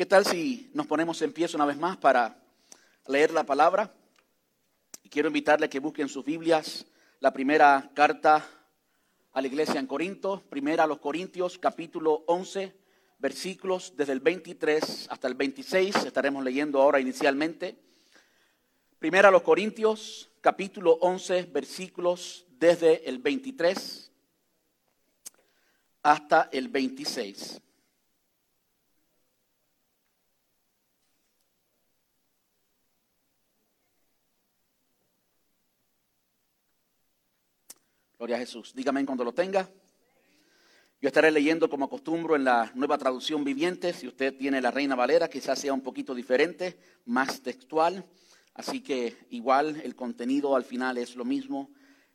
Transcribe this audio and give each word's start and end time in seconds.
¿Qué 0.00 0.06
tal 0.06 0.24
si 0.24 0.70
nos 0.72 0.86
ponemos 0.86 1.20
en 1.20 1.30
pie 1.30 1.46
una 1.52 1.66
vez 1.66 1.76
más 1.76 1.98
para 1.98 2.42
leer 3.06 3.32
la 3.32 3.44
palabra? 3.44 3.92
Quiero 5.10 5.28
invitarle 5.28 5.66
a 5.66 5.68
que 5.68 5.78
busquen 5.78 6.08
sus 6.08 6.24
Biblias 6.24 6.86
la 7.18 7.34
primera 7.34 7.90
carta 7.92 8.48
a 9.34 9.42
la 9.42 9.46
iglesia 9.46 9.78
en 9.78 9.86
Corinto, 9.86 10.42
primera 10.48 10.84
a 10.84 10.86
los 10.86 11.00
Corintios, 11.00 11.58
capítulo 11.58 12.24
11, 12.28 12.74
versículos 13.18 13.92
desde 13.94 14.12
el 14.12 14.20
23 14.20 15.08
hasta 15.10 15.28
el 15.28 15.34
26, 15.34 15.94
estaremos 15.96 16.42
leyendo 16.44 16.80
ahora 16.80 16.98
inicialmente. 16.98 17.76
Primera 18.98 19.28
a 19.28 19.30
los 19.30 19.42
Corintios, 19.42 20.30
capítulo 20.40 20.92
11, 21.02 21.42
versículos 21.52 22.46
desde 22.52 23.06
el 23.06 23.18
23 23.18 24.10
hasta 26.02 26.48
el 26.52 26.68
26. 26.68 27.60
Gloria 38.20 38.36
a 38.36 38.40
Jesús. 38.40 38.74
Dígame 38.74 39.06
cuando 39.06 39.24
lo 39.24 39.32
tenga. 39.32 39.66
Yo 41.00 41.06
estaré 41.08 41.30
leyendo 41.30 41.70
como 41.70 41.86
acostumbro 41.86 42.36
en 42.36 42.44
la 42.44 42.70
nueva 42.74 42.98
traducción 42.98 43.44
viviente. 43.44 43.94
Si 43.94 44.06
usted 44.06 44.36
tiene 44.36 44.60
la 44.60 44.70
Reina 44.70 44.94
Valera, 44.94 45.30
quizás 45.30 45.58
sea 45.58 45.72
un 45.72 45.80
poquito 45.80 46.14
diferente, 46.14 46.78
más 47.06 47.40
textual. 47.40 48.04
Así 48.52 48.82
que 48.82 49.16
igual 49.30 49.80
el 49.82 49.96
contenido 49.96 50.54
al 50.54 50.64
final 50.64 50.98
es 50.98 51.16
lo 51.16 51.24
mismo. 51.24 51.70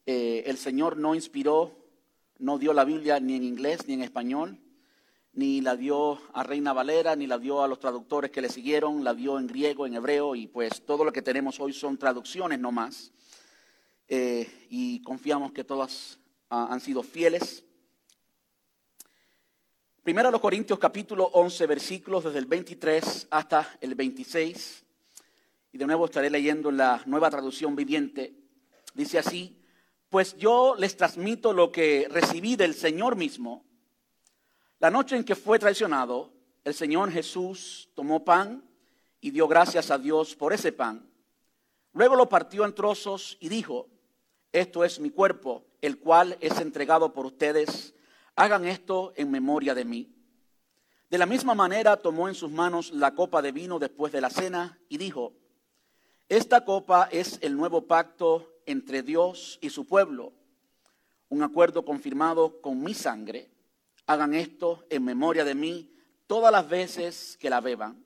Eh, 0.06 0.44
el 0.46 0.58
Señor 0.58 0.96
no 0.96 1.16
inspiró, 1.16 1.76
no 2.38 2.60
dio 2.60 2.72
la 2.72 2.86
Biblia 2.86 3.20
ni 3.20 3.34
en 3.34 3.44
inglés 3.44 3.88
ni 3.88 3.96
en 3.96 4.04
español, 4.04 4.60
ni 5.34 5.60
la 5.62 5.76
dio 5.76 6.22
a 6.34 6.44
Reina 6.44 6.72
Valera, 6.72 7.16
ni 7.16 7.26
la 7.26 7.40
dio 7.40 7.64
a 7.64 7.68
los 7.68 7.80
traductores 7.80 8.30
que 8.30 8.42
le 8.42 8.50
siguieron, 8.50 9.04
la 9.04 9.16
dio 9.16 9.40
en 9.40 9.48
griego, 9.48 9.88
en 9.88 9.96
hebreo, 9.96 10.36
y 10.36 10.46
pues 10.46 10.86
todo 10.86 11.04
lo 11.04 11.12
que 11.12 11.24
tenemos 11.24 11.60
hoy 11.60 11.74
son 11.74 11.98
traducciones 11.98 12.60
no 12.60 12.72
más. 12.72 13.12
Eh, 14.08 14.68
y 14.70 15.02
confiamos 15.02 15.52
que 15.52 15.64
todas 15.64 16.20
ah, 16.50 16.68
han 16.70 16.80
sido 16.80 17.02
fieles. 17.02 17.64
Primero 20.04 20.30
a 20.30 20.32
los 20.32 20.42
Corintios 20.42 20.78
capítulo 20.78 21.26
11 21.34 21.66
versículos 21.66 22.24
desde 22.24 22.38
el 22.38 22.46
23 22.46 23.28
hasta 23.32 23.78
el 23.82 23.96
26. 23.96 24.84
Y 25.72 25.78
de 25.78 25.86
nuevo 25.88 26.06
estaré 26.06 26.30
leyendo 26.30 26.70
en 26.70 26.78
la 26.78 27.02
nueva 27.08 27.32
traducción 27.32 27.76
viviente. 27.76 28.36
Dice 28.94 29.18
así, 29.18 29.60
pues 30.10 30.38
yo 30.38 30.76
les 30.78 30.96
transmito 30.96 31.52
lo 31.52 31.72
que 31.72 32.08
recibí 32.10 32.56
del 32.56 32.76
Señor 32.76 33.16
mismo. 33.16 33.66
La 34.80 34.92
noche 34.92 35.16
en 35.16 35.24
que 35.24 35.36
fue 35.36 35.58
traicionado, 35.58 36.32
el 36.64 36.76
Señor 36.76 37.12
Jesús 37.12 37.90
tomó 37.96 38.24
pan 38.24 38.64
y 39.20 39.32
dio 39.32 39.48
gracias 39.48 39.90
a 39.90 39.98
Dios 39.98 40.36
por 40.36 40.54
ese 40.54 40.72
pan. 40.72 41.10
Luego 41.94 42.16
lo 42.16 42.30
partió 42.30 42.66
en 42.66 42.76
trozos 42.76 43.38
y 43.40 43.50
dijo, 43.50 43.88
esto 44.56 44.86
es 44.86 45.02
mi 45.02 45.10
cuerpo, 45.10 45.66
el 45.82 46.00
cual 46.00 46.38
es 46.40 46.60
entregado 46.62 47.12
por 47.12 47.26
ustedes. 47.26 47.94
Hagan 48.38 48.66
esto 48.66 49.12
en 49.18 49.30
memoria 49.30 49.76
de 49.76 49.84
mí. 49.84 50.16
De 51.10 51.18
la 51.18 51.26
misma 51.26 51.54
manera 51.54 51.98
tomó 51.98 52.30
en 52.30 52.36
sus 52.36 52.50
manos 52.50 52.92
la 52.92 53.14
copa 53.14 53.42
de 53.42 53.52
vino 53.52 53.80
después 53.80 54.14
de 54.14 54.22
la 54.22 54.30
cena 54.30 54.80
y 54.88 54.98
dijo, 54.98 55.34
esta 56.30 56.64
copa 56.64 57.10
es 57.12 57.38
el 57.42 57.56
nuevo 57.58 57.86
pacto 57.86 58.62
entre 58.66 59.04
Dios 59.04 59.60
y 59.62 59.70
su 59.70 59.86
pueblo, 59.86 60.32
un 61.28 61.44
acuerdo 61.44 61.84
confirmado 61.84 62.62
con 62.62 62.82
mi 62.82 62.94
sangre. 62.94 63.50
Hagan 64.08 64.34
esto 64.34 64.86
en 64.90 65.04
memoria 65.04 65.44
de 65.44 65.54
mí 65.54 65.94
todas 66.28 66.52
las 66.52 66.68
veces 66.68 67.38
que 67.40 67.50
la 67.50 67.60
beban, 67.60 68.06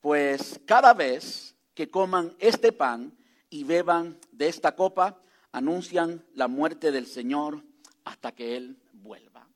pues 0.00 0.60
cada 0.66 0.92
vez 0.92 1.54
que 1.74 1.90
coman 1.90 2.36
este 2.38 2.72
pan 2.72 3.16
y 3.48 3.64
beban 3.64 4.18
de 4.30 4.48
esta 4.48 4.76
copa, 4.76 5.18
anuncian 5.52 6.24
la 6.34 6.48
muerte 6.48 6.90
del 6.90 7.06
Señor 7.06 7.62
hasta 8.04 8.32
que 8.32 8.56
Él 8.56 8.76
vuelva. 8.92 9.46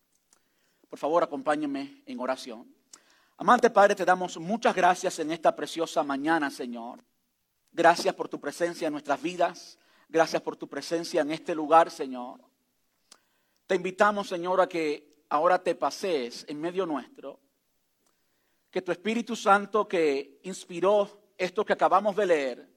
Por 0.88 0.98
favor, 0.98 1.22
acompáñenme 1.22 2.02
en 2.06 2.20
oración. 2.20 2.72
Amante 3.38 3.68
Padre, 3.70 3.94
te 3.94 4.04
damos 4.04 4.38
muchas 4.38 4.74
gracias 4.74 5.18
en 5.18 5.30
esta 5.30 5.54
preciosa 5.54 6.02
mañana, 6.02 6.50
Señor. 6.50 7.04
Gracias 7.72 8.14
por 8.14 8.28
tu 8.28 8.40
presencia 8.40 8.86
en 8.86 8.92
nuestras 8.92 9.20
vidas. 9.20 9.78
Gracias 10.08 10.40
por 10.40 10.56
tu 10.56 10.68
presencia 10.68 11.20
en 11.22 11.32
este 11.32 11.54
lugar, 11.54 11.90
Señor. 11.90 12.40
Te 13.66 13.74
invitamos, 13.74 14.28
Señor, 14.28 14.60
a 14.60 14.68
que 14.68 15.24
ahora 15.28 15.62
te 15.62 15.74
pasees 15.74 16.46
en 16.48 16.60
medio 16.60 16.86
nuestro. 16.86 17.40
Que 18.70 18.82
tu 18.82 18.92
Espíritu 18.92 19.34
Santo 19.34 19.88
que 19.88 20.40
inspiró 20.44 21.32
esto 21.36 21.64
que 21.64 21.72
acabamos 21.72 22.16
de 22.16 22.26
leer, 22.26 22.75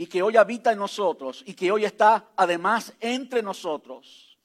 y 0.00 0.06
que 0.06 0.22
hoy 0.22 0.36
habita 0.36 0.72
en 0.72 0.78
nosotros 0.78 1.42
y 1.44 1.54
que 1.54 1.72
hoy 1.72 1.84
está 1.84 2.30
además 2.36 2.94
entre 3.00 3.42
nosotros, 3.42 4.38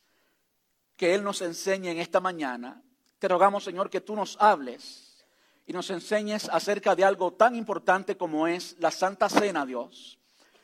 que 0.97 1.13
Él 1.13 1.23
nos 1.23 1.41
enseñe 1.41 1.89
en 1.91 1.99
esta 1.99 2.19
mañana. 2.19 2.81
Te 3.19 3.27
rogamos, 3.27 3.63
Señor, 3.63 3.89
que 3.89 4.01
tú 4.01 4.15
nos 4.15 4.35
hables 4.41 5.23
y 5.67 5.71
nos 5.71 5.91
enseñes 5.91 6.49
acerca 6.49 6.95
de 6.95 7.05
algo 7.05 7.33
tan 7.33 7.55
importante 7.55 8.17
como 8.17 8.47
es 8.47 8.75
la 8.79 8.89
Santa 8.89 9.29
Cena, 9.29 9.63
Dios. 9.63 10.17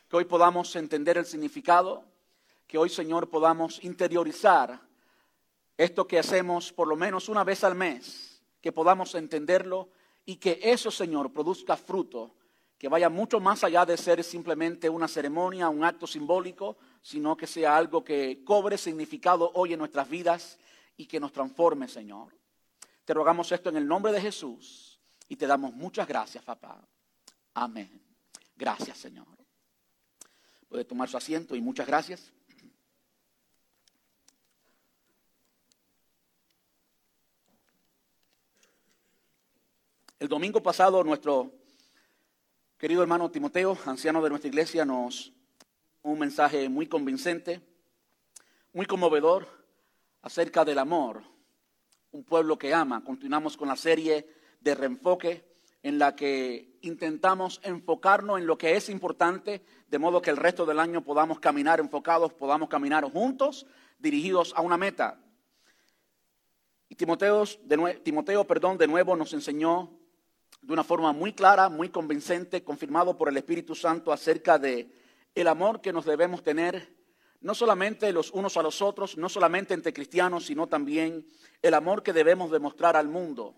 Que 0.10 0.18
hoy 0.18 0.26
podamos 0.26 0.76
entender 0.76 1.20
el 1.20 1.26
significado, 1.26 2.04
que 2.66 2.80
hoy, 2.80 2.90
Señor, 2.90 3.30
podamos 3.30 3.84
interiorizar 3.84 4.82
esto 5.78 6.08
que 6.08 6.18
hacemos 6.18 6.74
por 6.74 6.88
lo 6.88 6.96
menos 6.96 7.30
una 7.30 7.44
vez 7.44 7.64
al 7.64 7.76
mes, 7.76 8.42
que 8.60 8.72
podamos 8.72 9.14
entenderlo 9.14 9.90
y 10.26 10.38
que 10.38 10.60
eso, 10.64 10.90
Señor, 10.90 11.32
produzca 11.32 11.78
fruto 11.78 12.34
que 12.80 12.88
vaya 12.88 13.10
mucho 13.10 13.42
más 13.42 13.66
allá 13.66 13.86
de 13.86 13.98
ser 13.98 14.24
simplemente 14.24 14.90
una 14.90 15.10
ceremonia, 15.10 15.68
un 15.68 15.84
acto 15.84 16.08
simbólico, 16.08 16.78
sino 17.02 17.36
que 17.36 17.46
sea 17.46 17.76
algo 17.76 18.06
que 18.06 18.42
cobre 18.46 18.78
significado 18.78 19.52
hoy 19.54 19.74
en 19.74 19.80
nuestras 19.80 20.10
vidas 20.10 20.58
y 20.96 21.06
que 21.06 21.20
nos 21.20 21.34
transforme, 21.34 21.90
Señor. 21.90 22.34
Te 23.04 23.14
rogamos 23.14 23.52
esto 23.52 23.68
en 23.68 23.76
el 23.76 23.86
nombre 23.86 24.14
de 24.14 24.22
Jesús 24.22 24.98
y 25.28 25.36
te 25.36 25.46
damos 25.46 25.74
muchas 25.74 26.08
gracias, 26.08 26.42
papá. 26.42 26.82
Amén. 27.54 28.02
Gracias, 28.56 28.98
Señor. 28.98 29.28
Puede 30.70 30.86
tomar 30.86 31.10
su 31.10 31.18
asiento 31.18 31.58
y 31.58 31.62
muchas 31.62 31.86
gracias. 31.86 32.32
El 40.18 40.30
domingo 40.30 40.64
pasado 40.64 41.04
nuestro 41.04 41.59
Querido 42.80 43.02
hermano 43.02 43.30
Timoteo, 43.30 43.78
anciano 43.86 44.24
de 44.24 44.30
nuestra 44.30 44.48
iglesia, 44.48 44.86
nos 44.86 45.34
un 46.02 46.18
mensaje 46.18 46.70
muy 46.70 46.88
convincente, 46.88 47.60
muy 48.72 48.86
conmovedor 48.86 49.50
acerca 50.22 50.64
del 50.64 50.80
amor, 50.80 51.22
un 52.14 52.24
pueblo 52.24 52.58
que 52.58 52.74
ama. 52.74 53.04
Continuamos 53.04 53.58
con 53.58 53.68
la 53.68 53.76
serie 53.76 54.30
de 54.62 54.76
reenfoque 54.76 55.46
en 55.84 56.00
la 56.00 56.16
que 56.16 56.80
intentamos 56.80 57.60
enfocarnos 57.66 58.40
en 58.40 58.48
lo 58.48 58.58
que 58.58 58.78
es 58.78 58.88
importante, 58.88 59.62
de 59.90 60.00
modo 60.00 60.22
que 60.22 60.30
el 60.30 60.38
resto 60.38 60.66
del 60.66 60.80
año 60.80 61.04
podamos 61.04 61.42
caminar 61.42 61.82
enfocados, 61.82 62.32
podamos 62.32 62.70
caminar 62.70 63.04
juntos, 63.04 63.66
dirigidos 63.98 64.54
a 64.56 64.62
una 64.62 64.78
meta. 64.78 65.20
Y 66.88 66.96
Timoteo, 66.96 67.44
Timoteo 68.04 68.48
perdón, 68.48 68.78
de 68.78 68.88
nuevo 68.88 69.18
nos 69.18 69.34
enseñó 69.34 69.99
de 70.62 70.74
una 70.74 70.84
forma 70.84 71.14
muy 71.14 71.34
clara, 71.34 71.70
muy 71.70 71.90
convincente, 71.90 72.64
confirmado 72.64 73.18
por 73.18 73.30
el 73.30 73.38
Espíritu 73.38 73.76
Santo 73.76 74.12
acerca 74.12 74.60
de 74.60 74.92
el 75.36 75.48
amor 75.48 75.82
que 75.82 75.94
nos 75.94 76.06
debemos 76.06 76.44
tener 76.44 76.98
no 77.42 77.56
solamente 77.56 78.12
los 78.12 78.32
unos 78.32 78.58
a 78.58 78.64
los 78.64 78.82
otros, 78.82 79.18
no 79.18 79.30
solamente 79.30 79.74
entre 79.74 79.94
cristianos, 79.94 80.46
sino 80.46 80.68
también 80.68 81.26
el 81.62 81.74
amor 81.74 82.04
que 82.04 82.14
debemos 82.14 82.52
demostrar 82.52 82.98
al 82.98 83.08
mundo, 83.08 83.56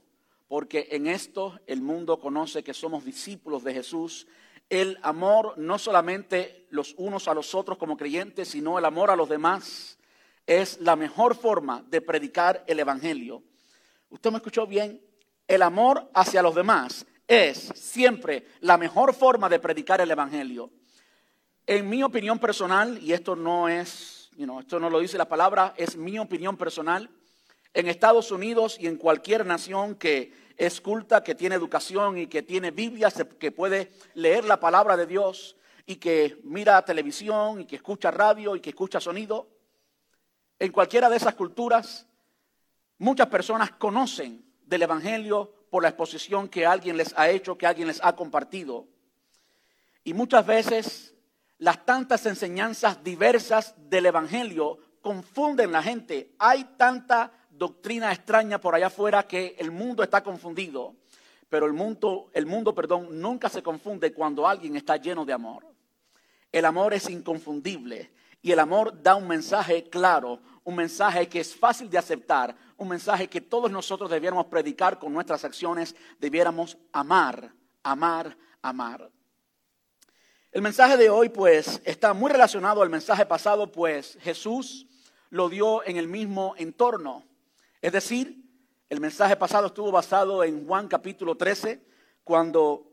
porque 0.48 0.90
en 0.92 1.08
esto 1.08 1.60
el 1.66 1.82
mundo 1.82 2.20
conoce 2.20 2.64
que 2.64 2.74
somos 2.74 3.04
discípulos 3.04 3.64
de 3.64 3.74
Jesús. 3.74 4.28
El 4.70 5.00
amor 5.02 5.58
no 5.58 5.80
solamente 5.80 6.68
los 6.70 6.94
unos 6.98 7.28
a 7.28 7.34
los 7.34 7.56
otros 7.56 7.78
como 7.78 7.98
creyentes, 7.98 8.50
sino 8.50 8.78
el 8.78 8.86
amor 8.86 9.10
a 9.10 9.16
los 9.16 9.30
demás 9.30 9.98
es 10.46 10.80
la 10.82 10.96
mejor 10.96 11.36
forma 11.36 11.84
de 11.88 12.02
predicar 12.02 12.64
el 12.68 12.80
Evangelio. 12.80 13.44
¿Usted 14.10 14.32
me 14.32 14.38
escuchó 14.38 14.68
bien? 14.68 15.02
El 15.52 15.64
amor 15.64 16.10
hacia 16.14 16.42
los 16.42 16.56
demás 16.56 17.06
es 17.28 17.74
siempre 17.76 18.48
la 18.62 18.78
mejor 18.78 19.14
forma 19.14 19.50
de 19.50 19.60
predicar 19.60 20.00
el 20.00 20.10
Evangelio. 20.10 20.72
En 21.68 21.90
mi 21.90 22.04
opinión 22.04 22.40
personal, 22.40 22.98
y 23.04 23.12
esto 23.12 23.36
no 23.36 23.68
es, 23.68 24.32
esto 24.38 24.80
no 24.80 24.90
lo 24.90 25.02
dice 25.02 25.18
la 25.18 25.28
palabra, 25.28 25.74
es 25.76 25.98
mi 25.98 26.18
opinión 26.20 26.56
personal, 26.56 27.10
en 27.74 27.90
Estados 27.90 28.32
Unidos 28.32 28.78
y 28.80 28.88
en 28.88 28.96
cualquier 28.96 29.46
nación 29.46 29.96
que 29.96 30.32
es 30.56 30.80
culta, 30.80 31.22
que 31.22 31.36
tiene 31.36 31.56
educación 31.56 32.18
y 32.18 32.28
que 32.28 32.44
tiene 32.44 32.72
Biblia, 32.72 33.12
que 33.38 33.52
puede 33.52 33.92
leer 34.14 34.46
la 34.46 34.58
palabra 34.58 34.96
de 34.96 35.06
Dios 35.06 35.58
y 35.86 35.98
que 35.98 36.40
mira 36.46 36.82
televisión 36.86 37.60
y 37.60 37.66
que 37.66 37.76
escucha 37.76 38.10
radio 38.10 38.56
y 38.56 38.62
que 38.62 38.70
escucha 38.70 39.02
sonido, 39.02 39.50
en 40.60 40.72
cualquiera 40.72 41.10
de 41.10 41.18
esas 41.18 41.36
culturas, 41.36 42.08
muchas 42.98 43.28
personas 43.28 43.72
conocen 43.72 44.50
del 44.72 44.84
Evangelio 44.84 45.52
por 45.70 45.84
la 45.84 45.90
exposición 45.90 46.48
que 46.48 46.66
alguien 46.66 46.96
les 46.96 47.14
ha 47.18 47.30
hecho, 47.30 47.58
que 47.58 47.68
alguien 47.68 47.90
les 47.90 48.00
ha 48.02 48.16
compartido. 48.16 48.88
Y 50.06 50.14
muchas 50.14 50.46
veces 50.46 51.14
las 51.58 51.86
tantas 51.86 52.26
enseñanzas 52.26 53.04
diversas 53.04 53.76
del 53.90 54.06
Evangelio 54.06 54.80
confunden 55.02 55.74
la 55.74 55.84
gente. 55.84 56.34
Hay 56.40 56.64
tanta 56.78 57.34
doctrina 57.50 58.14
extraña 58.14 58.62
por 58.62 58.74
allá 58.74 58.88
afuera 58.88 59.28
que 59.28 59.58
el 59.60 59.72
mundo 59.72 60.04
está 60.04 60.24
confundido. 60.24 60.96
Pero 61.50 61.66
el 61.66 61.74
mundo, 61.74 62.32
el 62.34 62.46
mundo, 62.46 62.74
perdón, 62.74 63.20
nunca 63.20 63.50
se 63.50 63.62
confunde 63.62 64.14
cuando 64.14 64.48
alguien 64.48 64.78
está 64.78 64.96
lleno 64.96 65.26
de 65.26 65.34
amor. 65.34 65.66
El 66.50 66.64
amor 66.64 66.94
es 66.94 67.10
inconfundible 67.10 68.10
y 68.42 68.54
el 68.54 68.60
amor 68.60 69.04
da 69.04 69.16
un 69.16 69.28
mensaje 69.28 69.84
claro, 69.90 70.40
un 70.64 70.76
mensaje 70.76 71.28
que 71.28 71.40
es 71.40 71.56
fácil 71.56 71.90
de 71.90 71.98
aceptar, 71.98 72.56
un 72.78 72.88
mensaje 72.88 73.28
que 73.28 73.42
todos 73.42 73.72
nosotros 73.72 74.10
debiéramos 74.10 74.46
predicar 74.46 75.00
con 75.00 75.14
nuestras 75.14 75.44
acciones, 75.44 75.96
debiéramos 76.20 76.78
amar, 76.92 77.54
amar, 77.84 78.38
amar. 78.62 79.12
El 80.52 80.62
mensaje 80.62 80.98
de 80.98 81.10
hoy 81.10 81.30
pues 81.30 81.82
está 81.86 82.14
muy 82.14 82.32
relacionado 82.32 82.82
al 82.82 82.90
mensaje 82.90 83.26
pasado, 83.26 83.72
pues 83.72 84.18
Jesús 84.22 84.86
lo 85.30 85.50
dio 85.50 85.84
en 85.86 85.98
el 85.98 86.08
mismo 86.08 86.56
entorno. 86.58 87.24
Es 87.82 87.94
decir, 87.94 88.44
el 88.90 89.00
mensaje 89.00 89.38
pasado 89.38 89.68
estuvo 89.68 89.92
basado 89.92 90.44
en 90.44 90.68
Juan 90.68 90.88
capítulo 90.88 91.36
13, 91.36 91.82
cuando 92.24 92.92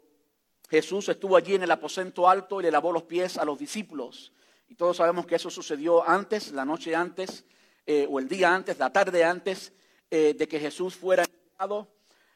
Jesús 0.70 1.08
estuvo 1.08 1.36
allí 1.36 1.54
en 1.54 1.64
el 1.64 1.70
aposento 1.70 2.28
alto 2.28 2.60
y 2.60 2.62
le 2.62 2.70
lavó 2.70 2.92
los 2.92 3.02
pies 3.02 3.36
a 3.36 3.44
los 3.44 3.58
discípulos. 3.58 4.32
Y 4.68 4.74
todos 4.74 4.98
sabemos 4.98 5.26
que 5.26 5.36
eso 5.36 5.50
sucedió 5.50 6.06
antes, 6.06 6.52
la 6.52 6.64
noche 6.64 6.94
antes, 6.94 7.44
eh, 7.86 8.06
o 8.10 8.18
el 8.18 8.28
día 8.28 8.54
antes, 8.54 8.78
la 8.78 8.92
tarde 8.92 9.24
antes 9.24 9.72
eh, 10.10 10.34
de 10.38 10.46
que 10.46 10.60
Jesús 10.60 10.94
fuera 10.94 11.24
enviado. 11.24 11.88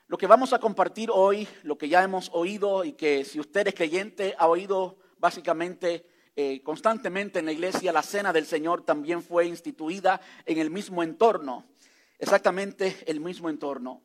Lo 0.06 0.16
que 0.16 0.26
vamos 0.26 0.54
a 0.54 0.58
compartir 0.58 1.10
hoy, 1.12 1.46
lo 1.62 1.76
que 1.76 1.88
ya 1.88 2.02
hemos 2.02 2.30
oído 2.32 2.84
y 2.84 2.92
que 2.92 3.24
si 3.24 3.38
usted 3.38 3.68
es 3.68 3.74
creyente 3.74 4.34
ha 4.38 4.46
oído 4.46 4.96
básicamente 5.18 6.06
eh, 6.34 6.62
constantemente 6.62 7.38
en 7.38 7.44
la 7.44 7.52
iglesia, 7.52 7.92
la 7.92 8.02
cena 8.02 8.32
del 8.32 8.46
Señor 8.46 8.82
también 8.82 9.22
fue 9.22 9.46
instituida 9.46 10.18
en 10.46 10.56
el 10.58 10.70
mismo 10.70 11.02
entorno, 11.02 11.66
exactamente 12.18 12.96
el 13.06 13.20
mismo 13.20 13.50
entorno. 13.50 14.02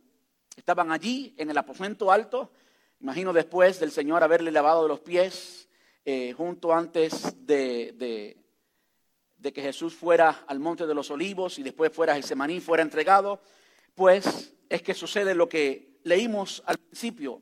Estaban 0.58 0.92
allí 0.92 1.34
en 1.38 1.50
el 1.50 1.58
aposento 1.58 2.12
alto, 2.12 2.52
imagino 3.00 3.32
después 3.32 3.80
del 3.80 3.92
Señor 3.92 4.24
haberle 4.24 4.52
lavado 4.52 4.88
los 4.88 5.00
pies, 5.00 5.67
eh, 6.10 6.32
junto 6.32 6.74
antes 6.74 7.36
de, 7.46 8.38
de, 9.38 9.52
que 9.52 9.62
Jesús 9.62 9.94
fuera 9.94 10.46
al 10.48 10.58
monte 10.58 10.88
de 10.88 10.94
los 10.96 11.12
olivos 11.12 11.60
y 11.60 11.64
después 11.64 11.92
fuera 11.92 12.14
a 12.14 12.22
Semaní, 12.22 12.62
fuera 12.62 12.82
entregado, 12.82 13.42
pues 13.94 14.54
es 14.70 14.82
que 14.82 14.94
sucede 14.94 15.36
lo 15.36 15.50
que 15.50 16.00
leímos 16.04 16.64
al 16.66 16.78
principio, 16.78 17.42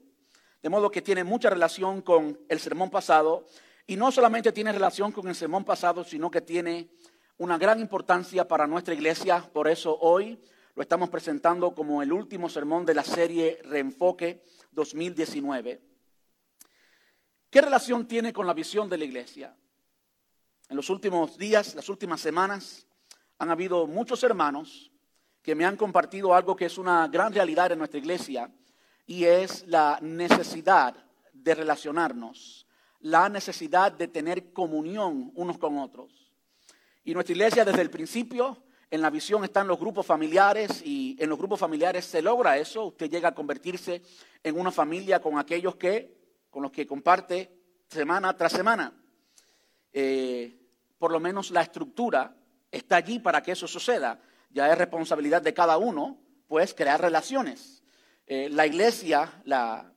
de 0.63 0.69
modo 0.69 0.89
que 0.89 1.03
tiene 1.03 1.23
mucha 1.23 1.51
relación 1.51 2.01
con 2.01 2.39
el 2.49 2.59
sermón 2.59 2.89
pasado 2.89 3.45
y 3.85 3.97
no 3.97 4.11
solamente 4.11 4.51
tiene 4.51 4.71
relación 4.71 5.11
con 5.11 5.27
el 5.27 5.35
sermón 5.35 5.63
pasado, 5.63 6.03
sino 6.03 6.31
que 6.31 6.41
tiene 6.41 6.89
una 7.37 7.59
gran 7.59 7.79
importancia 7.79 8.47
para 8.47 8.65
nuestra 8.65 8.95
iglesia. 8.95 9.47
Por 9.53 9.67
eso 9.67 9.95
hoy 9.99 10.39
lo 10.73 10.81
estamos 10.81 11.09
presentando 11.11 11.75
como 11.75 12.01
el 12.01 12.11
último 12.11 12.49
sermón 12.49 12.83
de 12.83 12.95
la 12.95 13.03
serie 13.03 13.59
Reenfoque 13.63 14.41
2019. 14.71 15.94
¿Qué 17.55 17.61
relación 17.61 18.05
tiene 18.05 18.33
con 18.33 18.45
la 18.45 18.53
visión 18.53 18.89
de 18.89 18.97
la 18.97 19.05
iglesia? 19.05 19.55
En 20.67 20.75
los 20.75 20.89
últimos 20.89 21.37
días, 21.37 21.73
las 21.73 21.87
últimas 21.87 22.19
semanas, 22.19 22.85
han 23.37 23.49
habido 23.49 23.87
muchos 23.87 24.21
hermanos 24.23 24.91
que 25.41 25.55
me 25.55 25.63
han 25.63 25.77
compartido 25.77 26.35
algo 26.35 26.57
que 26.57 26.65
es 26.65 26.77
una 26.77 27.07
gran 27.07 27.31
realidad 27.31 27.71
en 27.71 27.77
nuestra 27.77 27.97
iglesia 27.97 28.51
y 29.07 29.23
es 29.23 29.65
la 29.67 29.99
necesidad 30.01 30.97
de 31.31 31.55
relacionarnos 31.55 32.67
la 32.99 33.29
necesidad 33.29 33.93
de 33.93 34.09
tener 34.09 34.51
comunión 34.51 35.31
unos 35.35 35.57
con 35.57 35.77
otros. 35.77 36.33
Y 37.05 37.13
nuestra 37.13 37.35
iglesia 37.35 37.63
desde 37.63 37.83
el 37.83 37.89
principio, 37.89 38.65
en 38.91 39.01
la 39.01 39.09
visión 39.09 39.45
están 39.45 39.65
los 39.65 39.79
grupos 39.79 40.05
familiares 40.05 40.81
y 40.85 41.15
en 41.19 41.29
los 41.29 41.37
grupos 41.37 41.61
familiares 41.61 42.03
se 42.03 42.21
logra 42.21 42.57
eso. 42.57 42.87
Usted 42.87 43.09
llega 43.09 43.29
a 43.29 43.33
convertirse 43.33 44.01
en 44.43 44.59
una 44.59 44.71
familia 44.71 45.21
con 45.21 45.39
aquellos 45.39 45.77
que, 45.77 46.24
con 46.55 46.63
los 46.63 46.71
que 46.71 46.87
comparte 46.87 47.51
semana 47.89 48.33
tras 48.37 48.53
semana. 48.53 48.93
Eh, 49.91 50.57
por 50.97 51.11
lo 51.11 51.19
menos 51.19 51.51
la 51.51 51.61
estructura 51.61 52.33
está 52.71 52.95
allí 52.95 53.19
para 53.19 53.43
que 53.43 53.51
eso 53.51 53.67
suceda. 53.67 54.21
Ya 54.51 54.71
es 54.71 54.77
responsabilidad 54.77 55.41
de 55.41 55.53
cada 55.53 55.77
uno, 55.77 56.17
pues, 56.47 56.73
crear 56.73 57.01
relaciones. 57.01 57.83
Eh, 58.25 58.47
la 58.49 58.65
iglesia, 58.65 59.43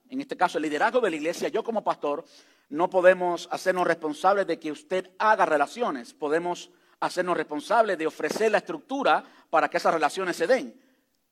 en 0.09 0.21
este 0.21 0.37
caso 0.37 0.59
el 0.59 0.63
liderazgo 0.63 1.01
de 1.01 1.11
la 1.11 1.15
iglesia, 1.15 1.47
yo 1.47 1.63
como 1.63 1.85
pastor, 1.85 2.25
no 2.71 2.91
podemos 2.91 3.49
hacernos 3.53 3.87
responsables 3.87 4.45
de 4.49 4.59
que 4.59 4.73
usted 4.73 5.13
haga 5.17 5.47
relaciones, 5.47 6.13
podemos 6.13 6.73
hacernos 6.99 7.37
responsables 7.37 7.97
de 7.97 8.09
ofrecer 8.09 8.51
la 8.51 8.59
estructura 8.59 9.23
para 9.49 9.71
que 9.71 9.77
esas 9.77 9.95
relaciones 9.95 10.35
se 10.35 10.49
den. 10.49 10.75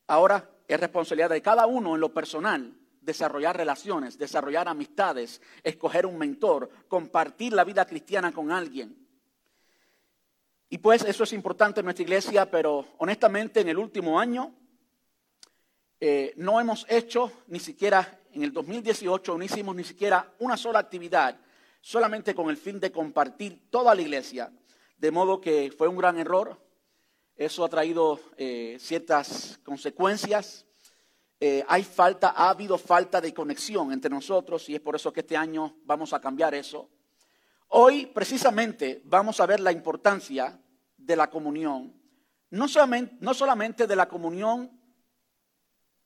Ahora 0.06 0.49
es 0.69 0.78
responsabilidad 0.78 1.31
de 1.31 1.43
cada 1.43 1.67
uno 1.67 1.96
en 1.96 2.00
lo 2.00 2.14
personal 2.14 2.73
desarrollar 3.06 3.56
relaciones, 3.56 4.19
desarrollar 4.19 4.69
amistades, 4.69 5.41
escoger 5.62 6.05
un 6.05 6.19
mentor, 6.19 6.69
compartir 6.88 7.55
la 7.55 7.64
vida 7.64 7.87
cristiana 7.87 8.32
con 8.32 8.53
alguien. 8.53 9.06
Y 10.69 10.79
pues 10.79 11.03
eso 11.03 11.25
es 11.25 11.32
importante 11.32 11.81
en 11.81 11.87
nuestra 11.87 12.03
iglesia, 12.03 12.50
pero 12.50 12.85
honestamente 12.99 13.61
en 13.61 13.69
el 13.69 13.79
último 13.79 14.20
año 14.20 14.53
eh, 16.00 16.35
no 16.37 16.61
hemos 16.61 16.85
hecho 16.91 17.32
ni 17.47 17.61
siquiera 17.61 18.20
en 18.37 18.43
el 18.43 18.53
2018 18.53 19.38
no 19.38 19.43
hicimos 19.43 19.75
ni 19.75 19.82
siquiera 19.82 20.31
una 20.41 20.59
sola 20.59 20.79
actividad, 20.79 21.41
solamente 21.81 22.35
con 22.35 22.50
el 22.50 22.59
fin 22.59 22.79
de 22.79 22.93
compartir 22.93 23.70
toda 23.70 23.94
la 23.94 24.02
iglesia, 24.02 24.52
de 24.99 25.11
modo 25.11 25.41
que 25.41 25.73
fue 25.76 25.88
un 25.88 25.97
gran 25.97 26.19
error. 26.19 26.61
Eso 27.35 27.64
ha 27.64 27.70
traído 27.70 28.20
eh, 28.37 28.76
ciertas 28.79 29.59
consecuencias. 29.64 30.65
Eh, 31.38 31.65
hay 31.69 31.85
falta, 31.85 32.31
ha 32.31 32.49
habido 32.49 32.79
falta 32.79 33.21
de 33.21 33.35
conexión 33.35 33.93
entre 33.93 34.11
nosotros 34.11 34.69
y 34.71 34.75
es 34.75 34.81
por 34.81 34.97
eso 34.97 35.12
que 35.12 35.21
este 35.21 35.37
año 35.37 35.77
vamos 35.85 36.12
a 36.12 36.21
cambiar 36.21 36.55
eso. 36.55 36.88
Hoy 37.69 38.06
precisamente 38.06 39.03
vamos 39.05 39.41
a 39.41 39.47
ver 39.47 39.61
la 39.61 39.73
importancia 39.73 40.59
de 40.97 41.17
la 41.17 41.29
comunión, 41.29 41.94
no 42.50 42.69
solamente, 42.69 43.17
no 43.21 43.35
solamente 43.35 43.87
de 43.87 43.97
la 43.97 44.09
comunión 44.09 44.71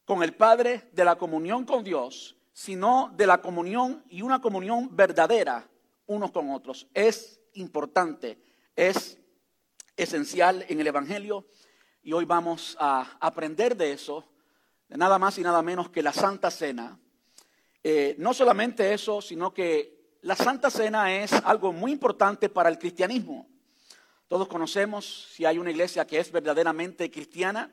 con 0.05 0.23
el 0.23 0.35
Padre, 0.35 0.91
de 0.93 1.05
la 1.05 1.17
comunión 1.17 1.65
con 1.65 1.85
Dios, 1.85 2.37
sino 2.53 3.12
de 3.17 3.27
la 3.27 3.41
comunión 3.41 4.05
y 4.09 4.23
una 4.23 4.41
comunión 4.41 4.94
verdadera 4.96 5.70
unos 6.06 6.32
con 6.32 6.51
otros. 6.51 6.89
Es 6.93 7.41
importante, 7.55 8.43
es 8.75 9.20
esencial 9.96 10.65
en 10.69 10.81
el 10.81 10.89
Evangelio 10.89 11.46
y 12.03 12.13
hoy 12.13 12.25
vamos 12.25 12.77
a 12.81 13.17
aprender 13.20 13.77
de 13.77 13.93
eso, 13.93 14.25
de 14.91 14.97
nada 14.97 15.20
más 15.20 15.39
y 15.39 15.43
nada 15.43 15.63
menos 15.63 15.89
que 15.89 16.03
la 16.03 16.13
Santa 16.13 16.51
Cena. 16.51 16.99
Eh, 17.85 18.17
no 18.19 18.35
solamente 18.35 18.93
eso, 18.93 19.23
sino 19.23 19.55
que 19.55 20.17
la 20.23 20.35
Santa 20.35 20.69
Cena 20.69 21.15
es 21.15 21.32
algo 21.32 21.73
muy 21.73 21.93
importante 21.93 22.49
para 22.49 22.69
el 22.69 22.77
cristianismo. 22.77 23.49
Todos 24.27 24.49
conocemos 24.49 25.29
si 25.32 25.44
hay 25.44 25.59
una 25.59 25.70
iglesia 25.70 26.06
que 26.06 26.19
es 26.19 26.32
verdaderamente 26.32 27.09
cristiana, 27.09 27.73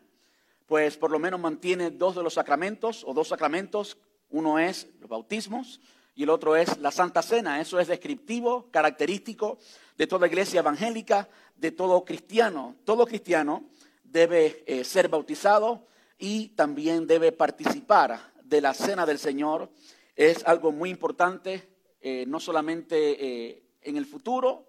pues 0.68 0.96
por 0.96 1.10
lo 1.10 1.18
menos 1.18 1.40
mantiene 1.40 1.90
dos 1.90 2.16
de 2.16 2.22
los 2.22 2.36
sacramentos 2.36 3.04
o 3.04 3.16
dos 3.16 3.30
sacramentos. 3.30 3.98
Uno 4.30 4.60
es 4.60 4.88
los 5.00 5.10
bautismos 5.10 5.82
y 6.14 6.24
el 6.24 6.30
otro 6.30 6.56
es 6.56 6.78
la 6.78 6.92
Santa 6.92 7.24
Cena. 7.24 7.60
Eso 7.60 7.80
es 7.80 7.88
descriptivo, 7.88 8.70
característico 8.70 9.58
de 9.98 10.06
toda 10.06 10.28
iglesia 10.28 10.60
evangélica, 10.60 11.28
de 11.56 11.72
todo 11.72 12.06
cristiano. 12.06 12.76
Todo 12.86 13.08
cristiano 13.08 13.66
debe 14.04 14.64
eh, 14.68 14.84
ser 14.84 15.10
bautizado 15.10 15.88
y 16.18 16.50
también 16.50 17.08
debe 17.08 17.32
participar 17.32 18.34
de 18.44 18.62
la 18.62 18.74
Cena 18.74 19.06
del 19.06 19.20
Señor. 19.20 19.70
Es 20.16 20.46
algo 20.46 20.72
muy 20.72 20.90
importante, 20.90 21.68
eh, 22.02 22.26
no 22.28 22.40
solamente 22.40 22.96
eh, 23.24 23.64
en 23.82 23.98
el 23.98 24.06
futuro, 24.06 24.66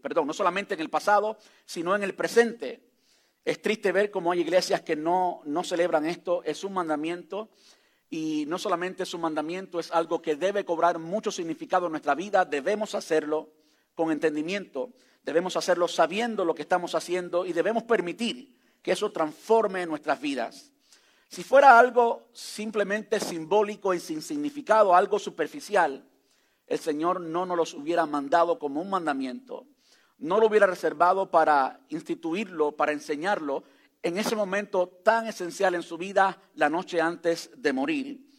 perdón, 0.00 0.28
no 0.28 0.32
solamente 0.32 0.74
en 0.74 0.80
el 0.80 0.90
pasado, 0.90 1.38
sino 1.64 1.96
en 1.96 2.04
el 2.04 2.14
presente. 2.14 2.86
Es 3.44 3.60
triste 3.60 3.90
ver 3.90 4.12
cómo 4.12 4.30
hay 4.30 4.40
iglesias 4.40 4.82
que 4.82 4.94
no, 4.94 5.40
no 5.44 5.64
celebran 5.64 6.06
esto. 6.06 6.42
Es 6.44 6.62
un 6.62 6.72
mandamiento 6.72 7.48
y 8.10 8.44
no 8.46 8.58
solamente 8.58 9.02
es 9.02 9.14
un 9.14 9.20
mandamiento, 9.22 9.80
es 9.80 9.90
algo 9.90 10.22
que 10.22 10.36
debe 10.36 10.64
cobrar 10.64 10.98
mucho 10.98 11.30
significado 11.30 11.86
en 11.86 11.92
nuestra 11.92 12.14
vida. 12.14 12.44
Debemos 12.44 12.94
hacerlo 12.94 13.50
con 13.94 14.10
entendimiento, 14.10 14.92
debemos 15.22 15.56
hacerlo 15.56 15.88
sabiendo 15.88 16.44
lo 16.44 16.54
que 16.54 16.62
estamos 16.62 16.94
haciendo 16.94 17.46
y 17.46 17.52
debemos 17.52 17.82
permitir 17.84 18.56
que 18.82 18.92
eso 18.92 19.10
transforme 19.10 19.86
nuestras 19.86 20.20
vidas. 20.20 20.72
Si 21.28 21.42
fuera 21.42 21.78
algo 21.78 22.28
simplemente 22.32 23.20
simbólico 23.20 23.92
y 23.94 24.00
sin 24.00 24.22
significado, 24.22 24.94
algo 24.94 25.18
superficial, 25.18 26.08
el 26.66 26.78
Señor 26.78 27.20
no 27.20 27.46
nos 27.46 27.74
lo 27.74 27.80
hubiera 27.80 28.06
mandado 28.06 28.58
como 28.58 28.80
un 28.80 28.90
mandamiento 28.90 29.66
no 30.18 30.40
lo 30.40 30.46
hubiera 30.46 30.66
reservado 30.66 31.30
para 31.30 31.80
instituirlo, 31.88 32.72
para 32.72 32.92
enseñarlo 32.92 33.64
en 34.02 34.18
ese 34.18 34.36
momento 34.36 34.88
tan 35.02 35.26
esencial 35.26 35.74
en 35.74 35.82
su 35.82 35.98
vida, 35.98 36.40
la 36.54 36.70
noche 36.70 37.00
antes 37.00 37.50
de 37.56 37.72
morir. 37.72 38.30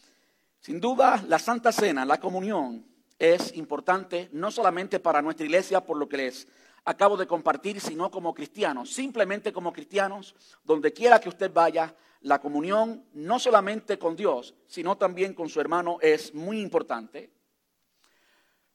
Sin 0.59 0.79
duda, 0.79 1.23
la 1.27 1.39
Santa 1.39 1.71
Cena, 1.71 2.05
la 2.05 2.19
comunión, 2.19 2.85
es 3.19 3.55
importante 3.55 4.29
no 4.31 4.51
solamente 4.51 4.99
para 4.99 5.21
nuestra 5.21 5.45
iglesia, 5.45 5.81
por 5.81 5.97
lo 5.97 6.07
que 6.07 6.17
les 6.17 6.47
acabo 6.85 7.17
de 7.17 7.27
compartir, 7.27 7.81
sino 7.81 8.09
como 8.09 8.33
cristianos, 8.33 8.91
simplemente 8.91 9.51
como 9.51 9.73
cristianos, 9.73 10.35
donde 10.63 10.93
quiera 10.93 11.19
que 11.19 11.29
usted 11.29 11.51
vaya, 11.51 11.93
la 12.21 12.39
comunión 12.39 13.05
no 13.13 13.39
solamente 13.39 13.97
con 13.99 14.15
Dios, 14.15 14.55
sino 14.67 14.97
también 14.97 15.33
con 15.33 15.49
su 15.49 15.61
hermano 15.61 15.97
es 16.01 16.33
muy 16.33 16.59
importante. 16.59 17.31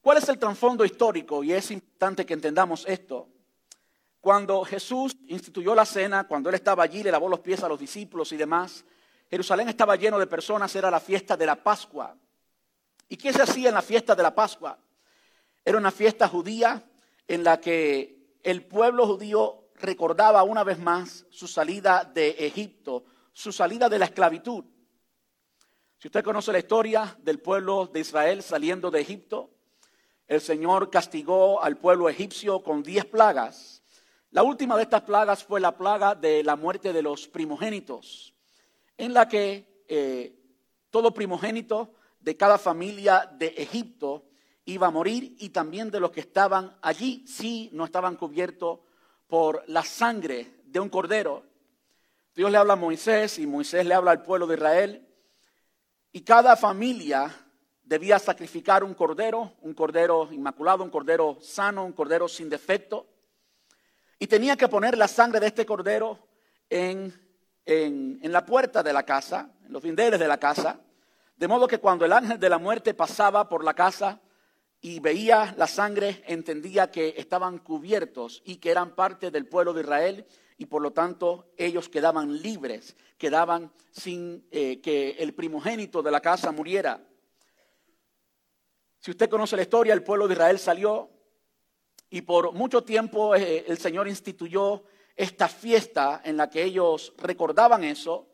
¿Cuál 0.01 0.19
es 0.19 0.29
el 0.29 0.39
trasfondo 0.39 0.85
histórico? 0.85 1.45
Y 1.45 1.53
es 1.53 1.71
importante 1.71 2.27
que 2.27 2.35
entendamos 2.35 2.85
esto. 2.89 3.29
Cuando 4.21 4.65
Jesús 4.65 5.17
instituyó 5.27 5.75
la 5.75 5.85
cena, 5.85 6.27
cuando 6.27 6.49
él 6.49 6.55
estaba 6.55 6.83
allí, 6.83 7.03
le 7.03 7.11
lavó 7.11 7.29
los 7.29 7.41
pies 7.41 7.63
a 7.63 7.69
los 7.69 7.79
discípulos 7.79 8.33
y 8.33 8.37
demás, 8.37 8.85
Jerusalén 9.31 9.69
estaba 9.69 9.97
lleno 9.97 10.19
de 10.19 10.27
personas, 10.27 10.75
era 10.77 10.91
la 10.91 11.01
fiesta 11.01 11.37
de 11.37 11.47
la 11.47 11.57
Pascua. 11.57 12.17
¿Y 13.09 13.17
qué 13.17 13.33
se 13.33 13.43
hacía 13.43 13.69
en 13.69 13.75
la 13.75 13.83
fiesta 13.83 14.15
de 14.15 14.23
la 14.23 14.35
Pascua? 14.35 14.79
Era 15.65 15.79
una 15.79 15.91
fiesta 15.91 16.29
judía 16.29 16.85
en 17.27 17.45
la 17.45 17.61
que 17.61 18.39
el 18.43 18.65
pueblo 18.65 19.07
judío 19.07 19.69
recordaba 19.77 20.43
una 20.43 20.65
vez 20.65 20.79
más 20.79 21.27
su 21.31 21.47
salida 21.47 22.05
de 22.05 22.31
Egipto, 22.39 23.05
su 23.33 23.53
salida 23.53 23.89
de 23.89 23.99
la 23.99 24.07
esclavitud. 24.07 24.65
Si 25.99 26.09
usted 26.09 26.25
conoce 26.25 26.53
la 26.53 26.59
historia 26.59 27.17
del 27.23 27.39
pueblo 27.39 27.87
de 27.87 28.01
Israel 28.01 28.43
saliendo 28.43 28.91
de 28.91 29.01
Egipto, 29.01 29.51
el 30.27 30.41
Señor 30.41 30.91
castigó 30.91 31.63
al 31.63 31.77
pueblo 31.77 32.09
egipcio 32.09 32.63
con 32.63 32.83
diez 32.83 33.05
plagas. 33.05 33.83
La 34.31 34.43
última 34.43 34.77
de 34.77 34.85
estas 34.85 35.03
plagas 35.03 35.45
fue 35.45 35.61
la 35.61 35.77
plaga 35.77 36.15
de 36.15 36.43
la 36.43 36.57
muerte 36.57 36.93
de 36.93 37.03
los 37.03 37.29
primogénitos, 37.29 38.35
en 38.97 39.13
la 39.13 39.29
que 39.29 39.85
eh, 39.89 40.35
todo 40.91 41.13
primogénito 41.13 41.93
de 42.19 42.37
cada 42.37 42.59
familia 42.59 43.31
de 43.39 43.49
Egipto 43.49 44.25
iba 44.65 44.87
a 44.87 44.91
morir 44.91 45.37
y 45.39 45.51
también 45.51 45.91
de 45.91 46.01
los 46.01 46.13
que 46.13 46.21
estaban 46.21 46.77
allí 46.83 47.25
si 47.27 47.69
no 47.73 47.85
estaban 47.85 48.17
cubiertos 48.17 48.81
por 49.27 49.65
la 49.67 49.83
sangre 49.83 50.63
de 50.65 50.81
un 50.81 50.89
cordero. 50.89 51.45
Dios 52.35 52.51
le 52.51 52.57
habla 52.57 52.73
a 52.73 52.77
Moisés 52.77 53.39
y 53.39 53.47
Moisés 53.47 53.85
le 53.85 53.93
habla 53.93 54.13
al 54.13 54.23
pueblo 54.23 54.47
de 54.47 54.55
Israel. 54.55 55.07
Y 56.13 56.23
cada 56.23 56.57
familia 56.57 57.31
debía 57.83 58.19
sacrificar 58.19 58.83
un 58.83 58.95
cordero, 58.95 59.53
un 59.61 59.75
cordero 59.75 60.29
inmaculado, 60.33 60.83
un 60.83 60.91
cordero 60.91 61.37
sano, 61.43 61.85
un 61.85 61.93
cordero 61.93 62.29
sin 62.29 62.49
defecto. 62.49 63.07
Y 64.19 64.27
tenía 64.29 64.57
que 64.57 64.69
poner 64.69 64.97
la 64.97 65.09
sangre 65.09 65.41
de 65.41 65.49
este 65.49 65.67
cordero 65.67 66.27
en, 66.71 67.13
en, 67.67 68.33
la 68.33 68.47
puerta 68.47 68.83
de 68.83 68.95
la 68.95 69.03
casa, 69.03 69.51
en 69.67 69.73
los 69.73 69.83
dindeles 69.83 70.19
de 70.19 70.29
la 70.29 70.39
casa, 70.39 70.81
de 71.37 71.49
modo 71.49 71.69
que 71.69 71.79
cuando 71.79 72.07
el 72.07 72.13
ángel 72.13 72.39
de 72.39 72.49
la 72.49 72.59
muerte 72.59 72.95
pasaba 72.95 73.47
por 73.49 73.63
la 73.63 73.75
casa, 73.75 74.21
y 74.85 74.99
veía 74.99 75.55
la 75.57 75.69
sangre, 75.69 76.25
entendía 76.27 76.91
que 76.91 77.15
estaban 77.17 77.59
cubiertos 77.59 78.43
y 78.45 78.57
que 78.57 78.71
eran 78.71 78.97
parte 78.97 79.31
del 79.31 79.47
pueblo 79.47 79.73
de 79.73 79.83
Israel 79.83 80.27
y 80.59 80.67
por 80.67 80.83
lo 80.83 80.93
tanto 80.93 81.53
ellos 81.57 81.89
quedaban 81.89 82.41
libres, 82.41 82.97
quedaban 83.19 83.73
sin 83.91 84.47
eh, 84.51 84.81
que 84.81 85.11
el 85.13 85.35
primogénito 85.35 86.03
de 86.03 86.11
la 86.11 86.21
casa 86.21 86.53
muriera. 86.53 87.05
Si 88.99 89.11
usted 89.11 89.29
conoce 89.29 89.57
la 89.57 89.63
historia, 89.63 89.95
el 89.95 90.05
pueblo 90.05 90.29
de 90.29 90.35
Israel 90.35 90.59
salió 90.59 91.11
y 92.09 92.23
por 92.23 92.53
mucho 92.53 92.85
tiempo 92.85 93.35
eh, 93.35 93.65
el 93.67 93.79
Señor 93.79 94.07
instituyó 94.07 94.85
esta 95.17 95.49
fiesta 95.49 96.21
en 96.25 96.37
la 96.37 96.49
que 96.49 96.63
ellos 96.63 97.13
recordaban 97.19 97.85
eso 97.85 98.29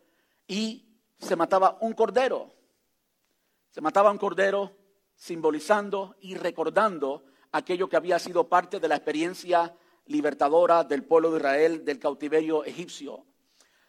y 0.46 0.88
se 1.18 1.36
mataba 1.36 1.78
un 1.80 1.92
cordero. 1.92 2.54
Se 3.70 3.80
mataba 3.80 4.10
un 4.10 4.18
cordero 4.18 4.76
simbolizando 5.14 6.16
y 6.20 6.34
recordando 6.34 7.24
aquello 7.52 7.88
que 7.88 7.96
había 7.96 8.18
sido 8.18 8.48
parte 8.48 8.80
de 8.80 8.88
la 8.88 8.96
experiencia 8.96 9.74
libertadora 10.08 10.84
del 10.84 11.04
pueblo 11.04 11.30
de 11.30 11.38
Israel 11.38 11.84
del 11.84 11.98
cautiverio 11.98 12.64
egipcio. 12.64 13.24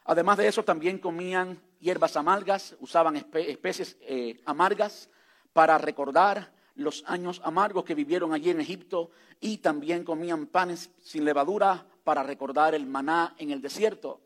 Además 0.06 0.38
de 0.38 0.48
eso, 0.48 0.64
también 0.64 1.00
comían 1.00 1.62
hierbas 1.80 2.18
amargas, 2.18 2.76
usaban 2.80 3.16
especies 3.16 3.98
eh, 4.02 4.42
amargas 4.46 5.10
para 5.54 5.78
recordar 5.78 6.54
los 6.76 7.04
años 7.08 7.42
amargos 7.44 7.84
que 7.84 7.96
vivieron 7.96 8.34
allí 8.34 8.50
en 8.50 8.62
Egipto 8.62 9.12
y 9.40 9.58
también 9.58 10.04
comían 10.04 10.48
panes 10.48 10.92
sin 11.02 11.26
levadura 11.26 11.86
para 12.04 12.24
recordar 12.24 12.74
el 12.74 12.86
maná 12.86 13.36
en 13.38 13.52
el 13.52 13.62
desierto. 13.62 14.22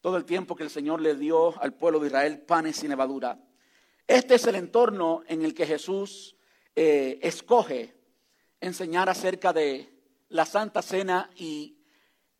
Todo 0.00 0.16
el 0.16 0.24
tiempo 0.24 0.56
que 0.56 0.64
el 0.64 0.70
Señor 0.70 1.00
le 1.00 1.14
dio 1.14 1.60
al 1.62 1.74
pueblo 1.74 2.00
de 2.00 2.08
Israel 2.08 2.40
panes 2.40 2.76
sin 2.76 2.90
levadura. 2.90 3.38
Este 4.06 4.34
es 4.34 4.46
el 4.46 4.56
entorno 4.56 5.22
en 5.26 5.42
el 5.42 5.54
que 5.54 5.66
Jesús 5.66 6.36
eh, 6.74 7.18
escoge 7.22 7.94
enseñar 8.60 9.08
acerca 9.08 9.52
de 9.52 9.92
la 10.32 10.46
Santa 10.46 10.82
Cena 10.82 11.30
y 11.36 11.78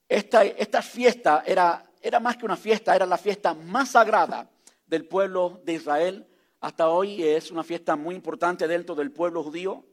esta, 0.08 0.44
esta 0.44 0.82
fiesta 0.82 1.42
era, 1.46 1.84
era 2.00 2.20
más 2.20 2.36
que 2.36 2.46
una 2.46 2.56
fiesta, 2.56 2.96
era 2.96 3.06
la 3.06 3.18
fiesta 3.18 3.54
más 3.54 3.90
sagrada 3.90 4.50
del 4.86 5.06
pueblo 5.06 5.60
de 5.64 5.74
Israel. 5.74 6.26
Hasta 6.60 6.88
hoy 6.88 7.22
es 7.22 7.50
una 7.50 7.62
fiesta 7.62 7.94
muy 7.94 8.14
importante 8.14 8.66
dentro 8.66 8.94
del 8.94 9.12
pueblo 9.12 9.42
judío. 9.42 9.84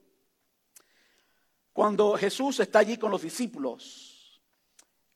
Cuando 1.73 2.17
Jesús 2.17 2.59
está 2.59 2.79
allí 2.79 2.97
con 2.97 3.11
los 3.11 3.21
discípulos, 3.21 4.41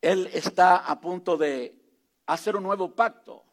Él 0.01 0.29
está 0.33 0.77
a 0.77 0.99
punto 0.99 1.37
de 1.37 1.77
hacer 2.25 2.55
un 2.55 2.63
nuevo 2.63 2.93
pacto. 2.93 3.45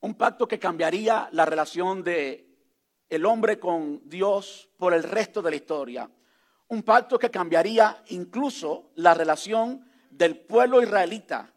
Un 0.00 0.14
pacto 0.14 0.46
que 0.46 0.58
cambiaría 0.58 1.28
la 1.32 1.44
relación 1.44 2.04
de 2.04 2.48
el 3.08 3.24
hombre 3.24 3.58
con 3.58 4.02
Dios 4.08 4.68
por 4.76 4.92
el 4.92 5.02
resto 5.02 5.40
de 5.40 5.50
la 5.50 5.56
historia. 5.56 6.10
Un 6.68 6.82
pacto 6.82 7.18
que 7.18 7.30
cambiaría 7.30 8.02
incluso 8.08 8.90
la 8.94 9.14
relación 9.14 9.88
del 10.10 10.38
pueblo 10.38 10.82
israelita, 10.82 11.52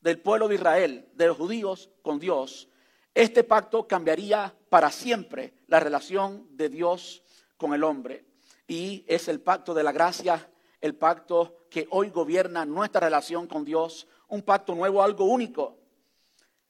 del 0.00 0.20
pueblo 0.20 0.48
de 0.48 0.56
Israel, 0.56 1.08
de 1.14 1.26
los 1.26 1.36
judíos 1.36 1.90
con 2.02 2.18
Dios. 2.18 2.68
Este 3.14 3.44
pacto 3.44 3.86
cambiaría 3.86 4.54
para 4.68 4.90
siempre 4.90 5.54
la 5.66 5.80
relación 5.80 6.46
de 6.56 6.68
Dios 6.68 7.22
con 7.56 7.74
el 7.74 7.84
hombre. 7.84 8.24
Y 8.66 9.04
es 9.06 9.28
el 9.28 9.40
pacto 9.40 9.74
de 9.74 9.82
la 9.82 9.92
gracia, 9.92 10.50
el 10.80 10.94
pacto 10.94 11.66
que 11.68 11.86
hoy 11.90 12.10
gobierna 12.10 12.64
nuestra 12.64 13.00
relación 13.00 13.46
con 13.46 13.64
Dios, 13.64 14.06
un 14.28 14.42
pacto 14.42 14.74
nuevo, 14.74 15.02
algo 15.02 15.24
único, 15.24 15.82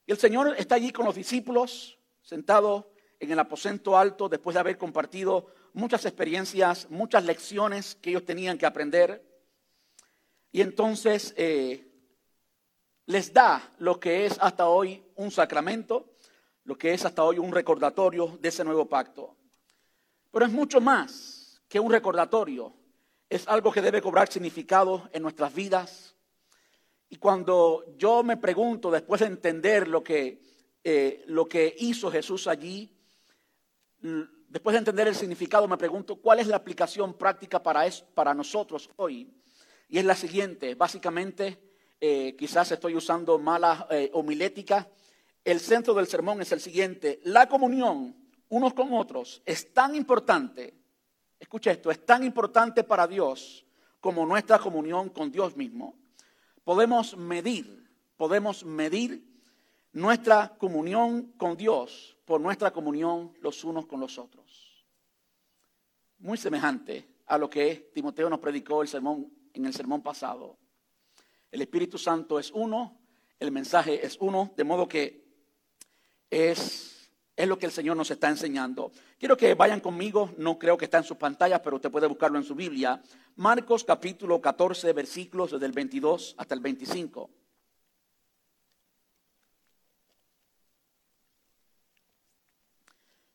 y 0.07 0.13
el 0.13 0.19
Señor 0.19 0.55
está 0.59 0.75
allí 0.75 0.91
con 0.91 1.07
los 1.07 1.15
discípulos, 1.15 1.99
sentado 2.23 2.93
en 3.21 3.31
el 3.31 3.39
aposento 3.39 3.97
alto, 3.97 4.29
después 4.29 4.55
de 4.55 4.61
haber 4.61 4.77
compartido 4.77 5.47
muchas 5.73 6.05
experiencias, 6.05 6.89
muchas 6.91 7.25
lecciones 7.25 7.97
que 7.97 8.11
ellos 8.11 8.25
tenían 8.25 8.59
que 8.59 8.67
aprender. 8.67 9.25
Y 10.51 10.61
entonces 10.61 11.35
eh, 11.37 11.91
les 13.07 13.33
da 13.33 13.73
lo 13.79 13.99
que 13.99 14.27
es 14.27 14.39
hasta 14.41 14.69
hoy 14.69 15.03
un 15.17 15.31
sacramento, 15.31 16.15
lo 16.65 16.77
que 16.77 16.93
es 16.93 17.05
hasta 17.05 17.25
hoy 17.25 17.39
un 17.39 17.53
recordatorio 17.53 18.39
de 18.41 18.49
ese 18.49 18.65
nuevo 18.65 18.87
pacto. 18.87 19.37
Pero 20.31 20.47
es 20.47 20.53
mucho 20.53 20.81
más 20.81 21.63
que 21.69 21.81
un 21.81 21.91
recordatorio, 21.91 22.75
es 23.29 23.49
algo 23.49 23.73
que 23.73 23.81
debe 23.81 24.03
cobrar 24.03 24.31
significado 24.31 25.09
en 25.13 25.23
nuestras 25.23 25.55
vidas, 25.55 26.13
y 27.13 27.17
cuando 27.17 27.85
yo 27.99 28.23
me 28.23 28.39
pregunto, 28.39 28.91
después 28.91 29.21
de 29.21 29.27
entender 29.27 29.87
lo 29.87 30.03
que, 30.03 30.41
eh, 30.83 31.23
lo 31.27 31.47
que 31.47 31.77
hizo 31.81 32.11
Jesús 32.11 32.47
allí, 32.47 32.91
después 34.53 34.75
de 34.75 34.81
entender 34.81 35.09
el 35.09 35.15
significado, 35.15 35.67
me 35.67 35.79
pregunto 35.79 36.17
cuál 36.17 36.39
es 36.39 36.47
la 36.47 36.57
aplicación 36.57 37.15
práctica 37.15 37.63
para, 37.63 37.85
para 38.15 38.35
nosotros 38.35 38.91
hoy. 38.97 39.33
Y 39.89 39.99
es 39.99 40.05
la 40.05 40.15
siguiente, 40.15 40.75
básicamente, 40.75 41.59
eh, 42.01 42.37
quizás 42.37 42.71
estoy 42.71 42.95
usando 42.95 43.39
mala 43.39 43.87
eh, 43.91 44.11
homilética, 44.13 44.89
el 45.45 45.59
centro 45.59 45.95
del 45.95 46.07
sermón 46.07 46.43
es 46.43 46.53
el 46.53 46.61
siguiente, 46.61 47.21
la 47.25 47.49
comunión 47.49 48.15
unos 48.49 48.75
con 48.75 48.93
otros 48.93 49.43
es 49.47 49.73
tan 49.73 49.95
importante, 49.95 50.75
escucha 51.41 51.71
esto, 51.71 51.91
es 51.91 52.05
tan 52.05 52.23
importante 52.23 52.85
para 52.85 53.07
Dios 53.07 53.65
como 54.01 54.27
nuestra 54.27 54.59
comunión 54.59 55.09
con 55.09 55.33
Dios 55.33 55.57
mismo 55.57 55.97
podemos 56.65 57.17
medir, 57.17 57.91
podemos 58.17 58.65
medir 58.65 59.27
nuestra 59.93 60.57
comunión 60.59 61.33
con 61.37 61.57
Dios 61.57 62.17
por 62.25 62.41
nuestra 62.41 62.71
comunión 62.73 63.33
los 63.41 63.65
unos 63.65 63.87
con 63.87 64.01
los 64.01 64.19
otros. 64.19 64.42
Muy 66.23 66.39
semejante 66.39 67.07
a 67.27 67.37
lo 67.37 67.51
que 67.51 67.91
Timoteo 67.93 68.31
nos 68.31 68.39
predicó 68.39 68.81
el 68.81 68.89
sermón, 68.89 69.31
en 69.53 69.67
el 69.67 69.75
sermón 69.75 70.03
pasado. 70.03 70.57
El 71.51 71.63
Espíritu 71.63 71.99
Santo 71.99 72.39
es 72.39 72.51
uno, 72.53 72.99
el 73.39 73.51
mensaje 73.53 74.07
es 74.07 74.17
uno, 74.21 74.55
de 74.57 74.65
modo 74.65 74.89
que 74.89 75.23
es 76.31 76.93
es 77.35 77.49
lo 77.49 77.59
que 77.59 77.67
el 77.67 77.73
Señor 77.73 77.97
nos 77.97 78.11
está 78.11 78.29
enseñando. 78.29 78.93
Quiero 79.19 79.37
que 79.37 79.55
vayan 79.55 79.81
conmigo, 79.81 80.33
no 80.37 80.59
creo 80.59 80.77
que 80.77 80.85
está 80.85 80.99
en 80.99 81.05
sus 81.05 81.17
pantallas, 81.17 81.61
pero 81.61 81.77
usted 81.77 81.91
puede 81.91 82.07
buscarlo 82.07 82.39
en 82.39 82.45
su 82.45 82.55
Biblia. 82.55 83.03
Marcos 83.37 83.85
capítulo 83.85 84.41
14, 84.41 84.93
versículos 84.93 85.51
desde 85.51 85.67
el 85.67 85.73
22 85.73 86.37
hasta 86.39 86.55
el 86.55 86.61
25. 86.61 87.31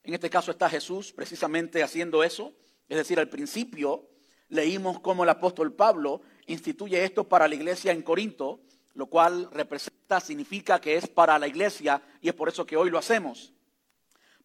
En 0.04 0.14
este 0.14 0.30
caso 0.30 0.52
está 0.52 0.70
Jesús 0.70 1.12
precisamente 1.12 1.84
haciendo 1.84 2.24
eso. 2.24 2.54
Es 2.88 2.98
decir, 2.98 3.20
al 3.20 3.30
principio 3.30 4.08
leímos 4.50 5.00
cómo 5.00 5.24
el 5.24 5.30
apóstol 5.30 5.74
Pablo 5.74 6.22
instituye 6.46 7.04
esto 7.04 7.26
para 7.26 7.48
la 7.48 7.56
iglesia 7.56 7.92
en 7.92 8.02
Corinto, 8.02 8.62
lo 8.94 9.08
cual 9.08 9.50
representa, 9.52 10.20
significa 10.20 10.80
que 10.80 10.96
es 10.96 11.08
para 11.08 11.38
la 11.38 11.48
iglesia 11.48 12.02
y 12.22 12.30
es 12.30 12.34
por 12.34 12.50
eso 12.50 12.66
que 12.66 12.78
hoy 12.78 12.90
lo 12.90 12.98
hacemos. 12.98 13.54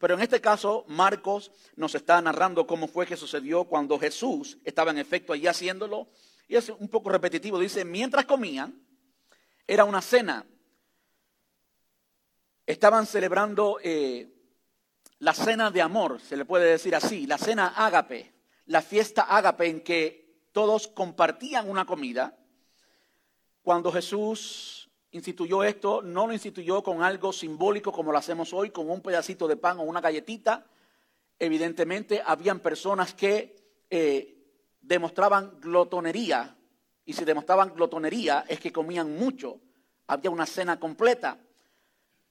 Pero 0.03 0.15
en 0.15 0.21
este 0.21 0.41
caso, 0.41 0.85
Marcos 0.89 1.53
nos 1.77 1.95
está 1.95 2.21
narrando 2.21 2.67
cómo 2.67 2.89
fue 2.89 3.07
que 3.07 3.17
sucedió 3.17 3.63
cuando 3.65 4.01
Jesús 4.01 4.59
estaba 4.65 4.91
en 4.91 4.99
efecto 4.99 5.33
allí 5.33 5.47
haciéndolo. 5.47 6.09
Y 6.49 6.57
es 6.57 6.71
un 6.71 6.89
poco 6.89 7.11
repetitivo. 7.11 7.57
Dice, 7.57 7.85
mientras 7.85 8.25
comían, 8.25 8.85
era 9.65 9.85
una 9.85 10.03
cena. 10.03 10.45
Estaban 12.67 13.07
celebrando 13.07 13.79
eh, 13.81 14.29
la 15.23 15.35
cena 15.35 15.71
de 15.71 15.81
amor, 15.81 16.21
se 16.21 16.37
le 16.37 16.45
puede 16.45 16.69
decir 16.69 16.97
así, 16.97 17.29
la 17.29 17.39
cena 17.39 17.69
ágape, 17.77 18.33
la 18.67 18.83
fiesta 18.83 19.23
ágape 19.23 19.69
en 19.69 19.81
que 19.85 20.49
todos 20.51 20.89
compartían 20.89 21.71
una 21.71 21.85
comida. 21.87 22.37
Cuando 23.63 23.93
Jesús 23.93 24.91
instituyó 25.13 25.63
esto, 25.63 26.03
no 26.03 26.27
lo 26.27 26.33
instituyó 26.33 26.83
con 26.83 27.05
algo 27.05 27.33
simbólico 27.33 27.93
como 27.93 28.11
lo 28.11 28.19
hacemos 28.19 28.53
hoy, 28.53 28.71
con 28.71 28.91
un 28.91 29.01
pedacito 29.01 29.47
de 29.47 29.57
pan 29.57 29.79
o 29.79 29.83
una 29.83 30.01
galletita. 30.01 30.67
Evidentemente, 31.39 32.21
habían 32.27 32.59
personas 32.59 33.15
que 33.15 33.55
eh, 33.91 34.45
demostraban 34.81 35.61
glotonería, 35.61 36.57
y 37.05 37.13
si 37.13 37.25
demostraban 37.25 37.73
glotonería 37.73 38.45
es 38.49 38.59
que 38.59 38.73
comían 38.73 39.17
mucho, 39.17 39.61
había 40.09 40.33
una 40.33 40.47
cena 40.47 40.81
completa. 40.81 41.39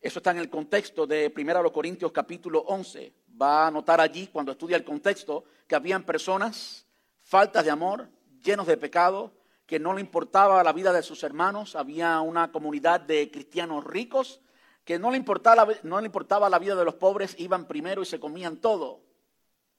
Eso 0.01 0.17
está 0.17 0.31
en 0.31 0.39
el 0.39 0.49
contexto 0.49 1.05
de 1.05 1.31
1 1.35 1.71
Corintios 1.71 2.11
capítulo 2.11 2.61
11. 2.61 3.13
Va 3.39 3.67
a 3.67 3.71
notar 3.71 4.01
allí, 4.01 4.27
cuando 4.27 4.51
estudia 4.51 4.75
el 4.75 4.83
contexto, 4.83 5.43
que 5.67 5.75
habían 5.75 6.03
personas 6.03 6.87
faltas 7.21 7.63
de 7.63 7.69
amor, 7.69 8.09
llenos 8.43 8.65
de 8.65 8.77
pecado, 8.77 9.31
que 9.67 9.79
no 9.79 9.93
le 9.93 10.01
importaba 10.01 10.63
la 10.63 10.73
vida 10.73 10.91
de 10.91 11.03
sus 11.03 11.21
hermanos. 11.21 11.75
Había 11.75 12.19
una 12.21 12.51
comunidad 12.51 12.99
de 13.01 13.29
cristianos 13.29 13.83
ricos 13.83 14.41
que 14.85 14.97
no 14.97 15.11
le 15.11 15.17
importaba, 15.17 15.67
no 15.83 15.99
le 15.99 16.07
importaba 16.07 16.49
la 16.49 16.57
vida 16.57 16.73
de 16.75 16.83
los 16.83 16.95
pobres, 16.95 17.35
iban 17.37 17.67
primero 17.67 18.01
y 18.01 18.05
se 18.07 18.19
comían 18.19 18.57
todo. 18.57 19.03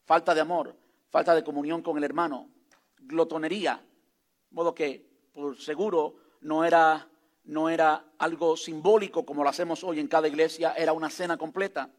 Falta 0.05 0.37
de 0.37 0.41
amor, 0.41 0.77
falta 1.11 1.35
de 1.35 1.43
comunión 1.43 1.83
con 1.83 1.99
el 1.99 2.05
hermano, 2.05 2.49
glotonería. 2.97 3.85
De 4.51 4.55
modo 4.55 4.73
que, 4.73 5.05
por 5.33 5.61
seguro, 5.61 6.15
no 6.43 6.65
era 6.65 7.09
no 7.45 7.69
era 7.69 8.05
algo 8.19 8.57
simbólico 8.57 9.25
como 9.25 9.43
lo 9.43 9.51
hacemos 9.51 9.83
hoy 9.85 10.01
en 10.01 10.09
cada 10.09 10.29
iglesia, 10.29 10.75
era 10.77 10.93
una 10.93 11.11
cena 11.11 11.37
completa. 11.37 11.91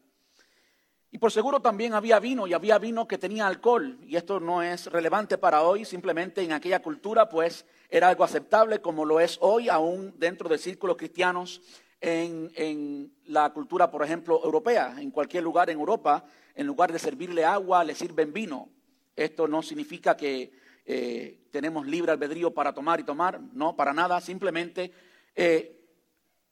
Y 1.10 1.18
por 1.18 1.30
seguro 1.30 1.60
también 1.60 1.94
había 1.94 2.18
vino 2.18 2.46
y 2.46 2.54
había 2.54 2.76
vino 2.78 3.06
que 3.06 3.18
tenía 3.18 3.46
alcohol. 3.46 3.98
Y 4.02 4.16
esto 4.16 4.40
no 4.40 4.62
es 4.62 4.86
relevante 4.86 5.38
para 5.38 5.62
hoy, 5.62 5.84
simplemente 5.84 6.42
en 6.42 6.52
aquella 6.52 6.82
cultura 6.82 7.28
pues 7.28 7.66
era 7.88 8.08
algo 8.08 8.24
aceptable 8.24 8.80
como 8.80 9.04
lo 9.04 9.20
es 9.20 9.38
hoy, 9.40 9.68
aún 9.68 10.14
dentro 10.18 10.48
de 10.48 10.58
círculos 10.58 10.96
cristianos 10.96 11.62
en, 12.00 12.50
en 12.56 13.14
la 13.26 13.52
cultura, 13.52 13.90
por 13.90 14.02
ejemplo, 14.02 14.40
europea. 14.42 14.96
En 14.98 15.12
cualquier 15.12 15.44
lugar 15.44 15.70
en 15.70 15.78
Europa, 15.78 16.24
en 16.56 16.66
lugar 16.66 16.92
de 16.92 16.98
servirle 16.98 17.44
agua, 17.44 17.84
le 17.84 17.94
sirven 17.94 18.32
vino. 18.32 18.68
Esto 19.14 19.46
no 19.46 19.62
significa 19.62 20.16
que 20.16 20.52
eh, 20.84 21.46
tenemos 21.50 21.86
libre 21.86 22.12
albedrío 22.12 22.52
para 22.52 22.74
tomar 22.74 23.00
y 23.00 23.04
tomar, 23.04 23.40
no, 23.52 23.76
para 23.76 23.92
nada, 23.92 24.20
simplemente 24.20 24.92
eh, 25.34 25.80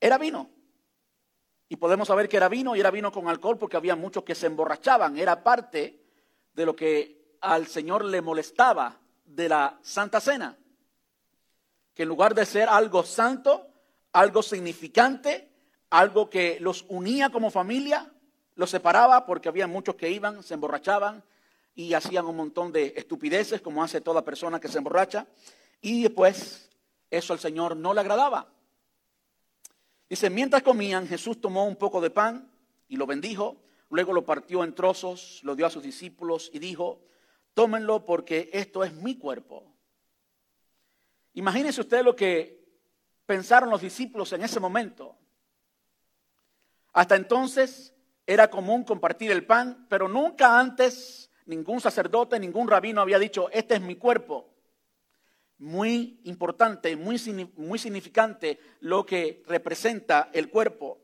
era 0.01 0.19
vino. 0.19 0.51
Y 1.69 1.77
podemos 1.77 2.09
saber 2.09 2.29
que 2.29 2.37
era 2.37 2.49
vino 2.49 2.77
y 2.77 2.81
era 2.81 2.91
vino 2.91 3.11
con 3.11 3.29
alcohol 3.29 3.59
porque 3.59 3.77
había 3.77 3.97
muchos 3.97 4.25
que 4.25 4.35
se 4.35 4.47
emborrachaban. 4.47 5.17
Era 5.17 5.43
parte 5.43 6.03
de 6.53 6.67
lo 6.67 6.77
que 6.77 7.37
al 7.41 7.67
Señor 7.67 8.05
le 8.05 8.21
molestaba 8.21 9.01
de 9.25 9.49
la 9.49 9.79
Santa 9.83 10.21
Cena. 10.21 10.59
Que 11.95 12.03
en 12.03 12.09
lugar 12.09 12.35
de 12.35 12.45
ser 12.45 12.69
algo 12.69 13.05
santo, 13.05 13.67
algo 14.13 14.43
significante, 14.43 15.49
algo 15.91 16.29
que 16.29 16.59
los 16.61 16.85
unía 16.89 17.31
como 17.31 17.51
familia, 17.51 18.13
los 18.55 18.71
separaba 18.71 19.25
porque 19.25 19.49
había 19.49 19.67
muchos 19.67 19.95
que 19.95 20.11
iban, 20.11 20.43
se 20.43 20.55
emborrachaban 20.55 21.25
y 21.75 21.95
hacían 21.95 22.27
un 22.27 22.37
montón 22.37 22.73
de 22.73 22.93
estupideces 22.97 23.61
como 23.63 23.83
hace 23.83 24.01
toda 24.01 24.25
persona 24.25 24.61
que 24.61 24.69
se 24.69 24.79
emborracha. 24.79 25.27
Y 25.81 26.03
después 26.03 26.71
eso 27.11 27.33
al 27.33 27.39
Señor 27.39 27.77
no 27.77 27.95
le 27.95 28.01
agradaba. 28.01 28.49
Dice, 30.13 30.29
mientras 30.29 30.63
comían, 30.63 31.09
Jesús 31.09 31.41
tomó 31.41 31.65
un 31.65 31.77
poco 31.77 31.99
de 32.03 32.11
pan 32.11 32.53
y 32.87 32.97
lo 32.97 33.07
bendijo, 33.07 33.57
luego 33.89 34.13
lo 34.13 34.27
partió 34.27 34.63
en 34.63 34.75
trozos, 34.75 35.41
lo 35.43 35.57
dio 35.57 35.65
a 35.65 35.71
sus 35.71 35.83
discípulos 35.83 36.51
y 36.53 36.59
dijo, 36.59 37.01
tómenlo 37.55 38.05
porque 38.05 38.51
esto 38.53 38.85
es 38.85 38.93
mi 38.93 39.17
cuerpo. 39.17 39.75
Imagínense 41.33 41.81
usted 41.81 42.05
lo 42.05 42.15
que 42.15 42.63
pensaron 43.25 43.71
los 43.71 43.81
discípulos 43.81 44.31
en 44.35 44.43
ese 44.43 44.61
momento. 44.61 45.17
Hasta 46.93 47.17
entonces 47.17 47.95
era 48.27 48.51
común 48.51 48.85
compartir 48.85 49.31
el 49.31 49.47
pan, 49.47 49.87
pero 49.89 50.09
nunca 50.09 50.61
antes 50.61 51.31
ningún 51.47 51.81
sacerdote, 51.81 52.39
ningún 52.39 52.69
rabino 52.69 53.01
había 53.01 53.19
dicho, 53.19 53.49
este 53.49 53.77
es 53.77 53.81
mi 53.81 53.97
cuerpo 53.97 54.52
muy 55.63 56.19
importante, 56.25 56.97
muy, 56.97 57.21
muy 57.57 57.79
significante 57.79 58.59
lo 58.81 59.07
que 59.07 59.45
representa 59.47 60.29
el 60.33 60.51
cuerpo. 60.51 60.99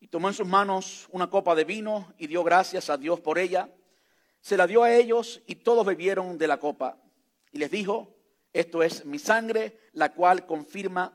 Y 0.00 0.08
tomó 0.08 0.28
en 0.28 0.34
sus 0.34 0.46
manos 0.46 1.06
una 1.10 1.28
copa 1.28 1.54
de 1.54 1.64
vino 1.64 2.14
y 2.16 2.26
dio 2.26 2.42
gracias 2.42 2.88
a 2.88 2.96
Dios 2.96 3.20
por 3.20 3.38
ella. 3.38 3.68
Se 4.40 4.56
la 4.56 4.66
dio 4.66 4.82
a 4.82 4.94
ellos 4.94 5.42
y 5.46 5.56
todos 5.56 5.84
bebieron 5.84 6.38
de 6.38 6.46
la 6.46 6.58
copa. 6.58 6.96
Y 7.52 7.58
les 7.58 7.70
dijo, 7.70 8.16
esto 8.54 8.82
es 8.82 9.04
mi 9.04 9.18
sangre, 9.18 9.78
la 9.92 10.14
cual 10.14 10.46
confirma 10.46 11.12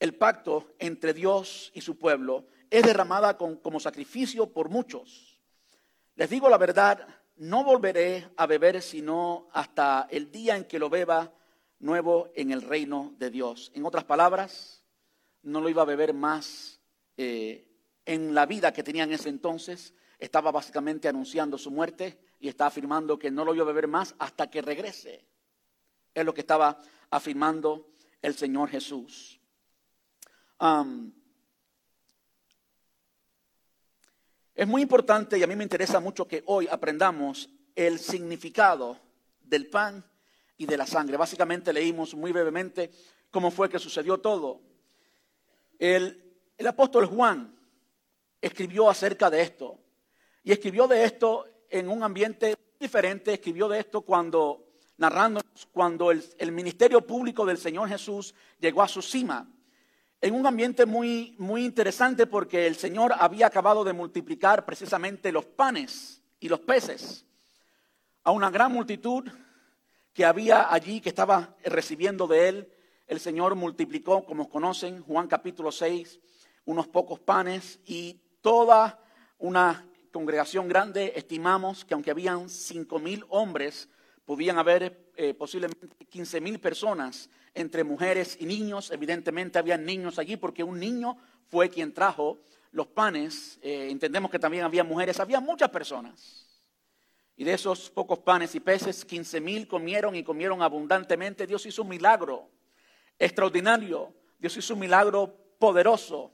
el 0.00 0.16
pacto 0.16 0.74
entre 0.80 1.14
Dios 1.14 1.70
y 1.74 1.80
su 1.80 1.96
pueblo. 1.96 2.48
Es 2.70 2.82
derramada 2.82 3.38
como 3.38 3.78
sacrificio 3.78 4.52
por 4.52 4.68
muchos. 4.68 5.38
Les 6.16 6.28
digo 6.28 6.48
la 6.48 6.58
verdad, 6.58 7.06
no 7.38 7.64
volveré 7.64 8.28
a 8.36 8.46
beber 8.46 8.82
sino 8.82 9.48
hasta 9.52 10.08
el 10.10 10.30
día 10.30 10.56
en 10.56 10.64
que 10.64 10.78
lo 10.78 10.90
beba 10.90 11.32
nuevo 11.78 12.30
en 12.34 12.50
el 12.50 12.62
reino 12.62 13.14
de 13.18 13.30
Dios. 13.30 13.70
En 13.74 13.86
otras 13.86 14.04
palabras, 14.04 14.82
no 15.42 15.60
lo 15.60 15.68
iba 15.68 15.82
a 15.82 15.86
beber 15.86 16.14
más 16.14 16.80
eh, 17.16 17.68
en 18.04 18.34
la 18.34 18.46
vida 18.46 18.72
que 18.72 18.82
tenía 18.82 19.04
en 19.04 19.12
ese 19.12 19.28
entonces. 19.28 19.94
Estaba 20.18 20.50
básicamente 20.50 21.08
anunciando 21.08 21.58
su 21.58 21.70
muerte 21.70 22.18
y 22.40 22.48
está 22.48 22.66
afirmando 22.66 23.18
que 23.18 23.30
no 23.30 23.44
lo 23.44 23.54
iba 23.54 23.64
a 23.64 23.68
beber 23.68 23.86
más 23.86 24.14
hasta 24.18 24.50
que 24.50 24.62
regrese. 24.62 25.24
Es 26.14 26.24
lo 26.24 26.34
que 26.34 26.40
estaba 26.40 26.80
afirmando 27.10 27.92
el 28.20 28.34
Señor 28.34 28.68
Jesús. 28.68 29.40
Es 34.58 34.66
muy 34.66 34.82
importante 34.82 35.38
y 35.38 35.42
a 35.44 35.46
mí 35.46 35.54
me 35.54 35.62
interesa 35.62 36.00
mucho 36.00 36.26
que 36.26 36.42
hoy 36.46 36.66
aprendamos 36.68 37.48
el 37.76 38.00
significado 38.00 38.98
del 39.40 39.68
pan 39.68 40.04
y 40.56 40.66
de 40.66 40.76
la 40.76 40.84
sangre. 40.84 41.16
Básicamente 41.16 41.72
leímos 41.72 42.12
muy 42.16 42.32
brevemente 42.32 42.90
cómo 43.30 43.52
fue 43.52 43.68
que 43.68 43.78
sucedió 43.78 44.18
todo. 44.18 44.60
El, 45.78 46.34
apóstol 46.66 47.06
Juan 47.06 47.56
escribió 48.40 48.90
acerca 48.90 49.30
de 49.30 49.42
esto 49.42 49.78
y 50.42 50.50
escribió 50.50 50.88
de 50.88 51.04
esto 51.04 51.46
en 51.70 51.88
un 51.88 52.02
ambiente 52.02 52.56
diferente, 52.80 53.34
escribió 53.34 53.68
de 53.68 53.78
esto 53.78 54.00
cuando, 54.00 54.72
narrando, 54.96 55.40
cuando 55.70 56.10
el 56.10 56.50
ministerio 56.50 57.06
público 57.06 57.46
del 57.46 57.58
Señor 57.58 57.88
Jesús 57.88 58.34
llegó 58.58 58.82
a 58.82 58.88
su 58.88 59.02
cima 59.02 59.48
en 60.20 60.34
un 60.34 60.46
ambiente 60.46 60.84
muy, 60.86 61.34
muy 61.38 61.64
interesante 61.64 62.26
porque 62.26 62.66
el 62.66 62.76
Señor 62.76 63.14
había 63.18 63.46
acabado 63.46 63.84
de 63.84 63.92
multiplicar 63.92 64.64
precisamente 64.64 65.30
los 65.30 65.46
panes 65.46 66.22
y 66.40 66.48
los 66.48 66.60
peces 66.60 67.24
a 68.24 68.32
una 68.32 68.50
gran 68.50 68.72
multitud 68.72 69.28
que 70.12 70.24
había 70.24 70.72
allí, 70.72 71.00
que 71.00 71.08
estaba 71.08 71.56
recibiendo 71.64 72.26
de 72.26 72.48
él. 72.48 72.72
El 73.06 73.20
Señor 73.20 73.54
multiplicó, 73.54 74.24
como 74.24 74.48
conocen, 74.48 75.02
Juan 75.02 75.28
capítulo 75.28 75.70
6, 75.70 76.18
unos 76.64 76.88
pocos 76.88 77.20
panes 77.20 77.78
y 77.86 78.20
toda 78.40 79.00
una 79.38 79.86
congregación 80.12 80.66
grande, 80.68 81.12
estimamos 81.14 81.84
que 81.84 81.94
aunque 81.94 82.10
habían 82.10 82.48
cinco 82.48 82.98
mil 82.98 83.24
hombres, 83.28 83.88
podían 84.24 84.58
haber 84.58 85.07
eh, 85.20 85.34
posiblemente 85.34 86.06
quince 86.08 86.40
mil 86.40 86.60
personas 86.60 87.28
entre 87.52 87.82
mujeres 87.82 88.36
y 88.38 88.46
niños. 88.46 88.92
Evidentemente 88.92 89.58
había 89.58 89.76
niños 89.76 90.16
allí 90.20 90.36
porque 90.36 90.62
un 90.62 90.78
niño 90.78 91.18
fue 91.48 91.68
quien 91.68 91.92
trajo 91.92 92.38
los 92.70 92.86
panes. 92.86 93.58
Eh, 93.60 93.88
entendemos 93.90 94.30
que 94.30 94.38
también 94.38 94.62
había 94.62 94.84
mujeres, 94.84 95.18
había 95.18 95.40
muchas 95.40 95.70
personas. 95.70 96.46
Y 97.34 97.42
de 97.42 97.52
esos 97.52 97.90
pocos 97.90 98.20
panes 98.20 98.54
y 98.54 98.60
peces, 98.60 99.04
quince 99.04 99.40
mil 99.40 99.66
comieron 99.66 100.14
y 100.14 100.22
comieron 100.22 100.62
abundantemente. 100.62 101.48
Dios 101.48 101.66
hizo 101.66 101.82
un 101.82 101.88
milagro 101.88 102.48
extraordinario. 103.18 104.14
Dios 104.38 104.56
hizo 104.56 104.74
un 104.74 104.80
milagro 104.80 105.36
poderoso 105.58 106.32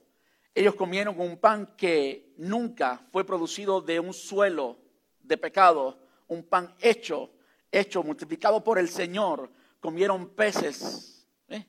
Ellos 0.54 0.74
comieron 0.74 1.18
un 1.18 1.38
pan 1.38 1.74
que 1.74 2.34
nunca 2.36 3.02
fue 3.10 3.24
producido 3.24 3.80
de 3.80 3.98
un 3.98 4.12
suelo 4.12 4.76
de 5.20 5.38
pecado, 5.38 5.98
un 6.28 6.44
pan 6.44 6.74
hecho, 6.80 7.30
hecho, 7.78 8.02
multiplicado 8.02 8.62
por 8.62 8.78
el 8.78 8.88
Señor. 8.88 9.50
Comieron 9.80 10.30
peces 10.30 11.26
¿eh? 11.48 11.66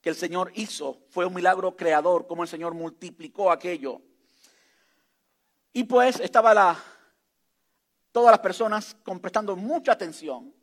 que 0.00 0.08
el 0.08 0.16
Señor 0.16 0.52
hizo. 0.54 0.98
Fue 1.08 1.24
un 1.24 1.34
milagro 1.34 1.76
creador, 1.76 2.26
como 2.26 2.42
el 2.42 2.48
Señor 2.48 2.74
multiplicó 2.74 3.50
aquello. 3.50 4.00
Y 5.72 5.84
pues 5.84 6.20
estaba 6.20 6.52
la, 6.52 6.82
todas 8.10 8.30
las 8.30 8.40
personas 8.40 8.96
prestando 9.20 9.56
mucha 9.56 9.92
atención, 9.92 10.54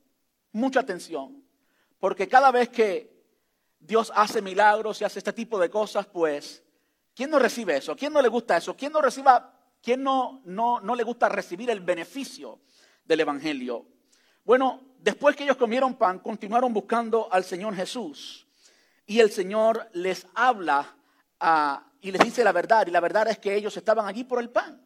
mucha 0.52 0.82
atención, 0.82 1.44
porque 2.00 2.28
cada 2.28 2.52
vez 2.52 2.70
que 2.70 3.18
Dios 3.80 4.12
hace 4.16 4.42
milagros 4.42 5.02
y 5.02 5.06
hace 5.06 5.20
este 5.20 5.34
tipo 5.34 5.58
de 5.58 5.70
cosas, 5.70 6.06
pues 6.06 6.64
¿Quién 7.20 7.32
no 7.32 7.40
recibe 7.40 7.76
eso? 7.76 7.98
¿Quién 7.98 8.14
no 8.14 8.22
le 8.22 8.30
gusta 8.30 8.56
eso? 8.56 8.78
¿Quién 8.78 8.94
no 8.94 9.02
reciba, 9.02 9.54
quién 9.84 10.02
no, 10.02 10.42
no, 10.46 10.80
no 10.80 10.96
le 10.96 11.04
gusta 11.04 11.28
recibir 11.28 11.70
el 11.70 11.82
beneficio 11.82 12.62
del 13.04 13.20
Evangelio? 13.20 13.86
Bueno, 14.44 14.82
después 15.00 15.36
que 15.36 15.44
ellos 15.44 15.58
comieron 15.58 15.96
pan, 15.96 16.20
continuaron 16.20 16.74
buscando 16.74 17.32
al 17.32 17.44
Señor 17.44 17.76
Jesús. 17.76 18.48
Y 19.06 19.20
el 19.20 19.32
Señor 19.32 19.90
les 19.94 20.28
habla 20.36 20.96
ah, 21.40 21.92
y 22.02 22.12
les 22.12 22.22
dice 22.22 22.44
la 22.44 22.52
verdad. 22.52 22.88
Y 22.88 22.92
la 22.92 23.00
verdad 23.00 23.28
es 23.28 23.40
que 23.40 23.56
ellos 23.56 23.76
estaban 23.76 24.08
allí 24.08 24.24
por 24.24 24.40
el 24.40 24.50
pan. 24.50 24.82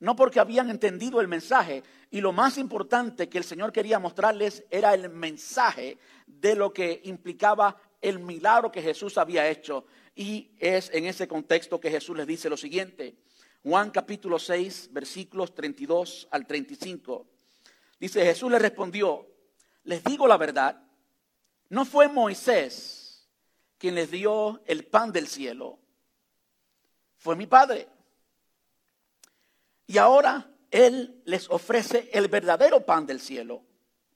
No 0.00 0.14
porque 0.14 0.38
habían 0.38 0.70
entendido 0.70 1.20
el 1.20 1.28
mensaje. 1.28 1.82
Y 2.10 2.20
lo 2.20 2.32
más 2.32 2.56
importante 2.56 3.28
que 3.28 3.38
el 3.38 3.44
Señor 3.44 3.72
quería 3.72 3.98
mostrarles 3.98 4.64
era 4.70 4.94
el 4.94 5.10
mensaje 5.10 5.98
de 6.26 6.54
lo 6.54 6.72
que 6.72 7.00
implicaba 7.04 7.76
el 8.00 8.20
milagro 8.20 8.70
que 8.70 8.82
Jesús 8.82 9.18
había 9.18 9.48
hecho. 9.48 9.84
Y 10.14 10.52
es 10.58 10.90
en 10.92 11.06
ese 11.06 11.26
contexto 11.26 11.80
que 11.80 11.90
Jesús 11.90 12.16
les 12.16 12.26
dice 12.26 12.48
lo 12.48 12.56
siguiente. 12.56 13.16
Juan 13.62 13.90
capítulo 13.90 14.38
6, 14.38 14.90
versículos 14.92 15.54
32 15.54 16.28
al 16.30 16.46
35. 16.46 17.26
Dice, 17.98 18.24
Jesús 18.24 18.50
le 18.50 18.58
respondió, 18.58 19.26
les 19.84 20.04
digo 20.04 20.28
la 20.28 20.36
verdad, 20.36 20.80
no 21.68 21.84
fue 21.84 22.08
Moisés 22.08 23.28
quien 23.78 23.94
les 23.94 24.10
dio 24.10 24.62
el 24.66 24.84
pan 24.84 25.12
del 25.12 25.26
cielo, 25.26 25.78
fue 27.16 27.36
mi 27.36 27.46
Padre. 27.46 27.88
Y 29.86 29.98
ahora 29.98 30.50
Él 30.70 31.22
les 31.24 31.48
ofrece 31.50 32.10
el 32.12 32.28
verdadero 32.28 32.84
pan 32.84 33.06
del 33.06 33.20
cielo, 33.20 33.62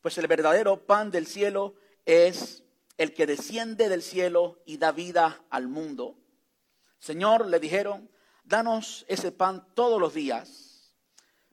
pues 0.00 0.18
el 0.18 0.26
verdadero 0.26 0.84
pan 0.84 1.10
del 1.10 1.26
cielo 1.26 1.74
es 2.04 2.62
el 2.98 3.14
que 3.14 3.26
desciende 3.26 3.88
del 3.88 4.02
cielo 4.02 4.60
y 4.66 4.76
da 4.76 4.92
vida 4.92 5.42
al 5.50 5.68
mundo. 5.68 6.16
Señor, 6.98 7.46
le 7.46 7.58
dijeron, 7.58 8.08
danos 8.44 9.04
ese 9.08 9.32
pan 9.32 9.66
todos 9.74 10.00
los 10.00 10.14
días. 10.14 10.94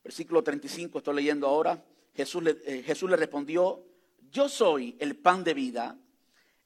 Versículo 0.03 0.43
35, 0.43 0.99
estoy 0.99 1.15
leyendo 1.15 1.47
ahora. 1.47 1.83
Jesús 2.19 2.43
le, 2.43 2.57
eh, 2.65 2.83
Jesús 2.83 3.09
le 3.09 3.15
respondió, 3.15 3.81
yo 4.29 4.49
soy 4.49 4.97
el 4.99 5.15
pan 5.15 5.41
de 5.41 5.53
vida. 5.53 5.97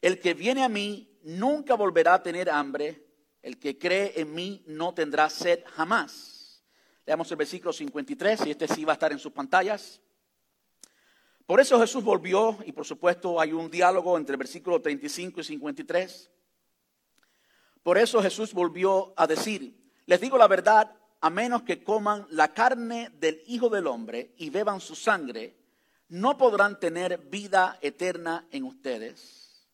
El 0.01 0.19
que 0.19 0.33
viene 0.33 0.63
a 0.63 0.69
mí 0.69 1.15
nunca 1.21 1.75
volverá 1.75 2.15
a 2.15 2.23
tener 2.23 2.49
hambre. 2.49 3.05
El 3.43 3.59
que 3.59 3.77
cree 3.77 4.19
en 4.19 4.33
mí 4.33 4.63
no 4.65 4.95
tendrá 4.95 5.29
sed 5.29 5.59
jamás. 5.75 6.63
Leamos 7.05 7.29
el 7.29 7.37
versículo 7.37 7.71
53 7.71 8.47
y 8.47 8.51
este 8.51 8.67
sí 8.67 8.83
va 8.83 8.93
a 8.93 8.95
estar 8.95 9.11
en 9.11 9.19
sus 9.19 9.31
pantallas. 9.31 10.01
Por 11.45 11.59
eso 11.59 11.79
Jesús 11.79 12.03
volvió 12.03 12.57
y 12.65 12.71
por 12.71 12.85
supuesto 12.85 13.39
hay 13.39 13.53
un 13.53 13.69
diálogo 13.69 14.17
entre 14.17 14.33
el 14.33 14.39
versículo 14.39 14.81
35 14.81 15.41
y 15.41 15.43
53. 15.43 16.31
Por 17.83 17.99
eso 17.99 18.23
Jesús 18.23 18.53
volvió 18.53 19.13
a 19.15 19.27
decir, 19.27 19.77
les 20.07 20.19
digo 20.19 20.35
la 20.35 20.47
verdad, 20.47 20.95
a 21.23 21.29
menos 21.29 21.63
que 21.63 21.81
coman 21.81 22.27
la 22.31 22.53
carne 22.53 23.09
del 23.17 23.41
Hijo 23.47 23.69
del 23.69 23.87
Hombre 23.87 24.33
y 24.35 24.49
beban 24.49 24.81
su 24.81 24.93
sangre, 24.93 25.55
no 26.09 26.37
podrán 26.37 26.81
tener 26.81 27.17
vida 27.17 27.79
eterna 27.81 28.45
en 28.51 28.65
ustedes. 28.65 29.69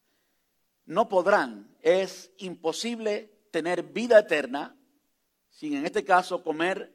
No 0.85 1.09
podrán, 1.09 1.75
es 1.81 2.29
imposible 2.37 3.31
tener 3.49 3.81
vida 3.81 4.19
eterna 4.19 4.75
sin 5.49 5.75
en 5.75 5.87
este 5.87 6.05
caso 6.05 6.43
comer 6.43 6.93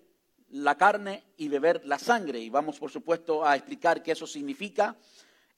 la 0.51 0.77
carne 0.77 1.25
y 1.37 1.49
beber 1.49 1.85
la 1.85 1.99
sangre. 1.99 2.39
Y 2.39 2.49
vamos, 2.49 2.79
por 2.79 2.93
supuesto, 2.93 3.45
a 3.45 3.57
explicar 3.57 4.05
qué 4.05 4.13
eso 4.13 4.29
significa. 4.29 4.97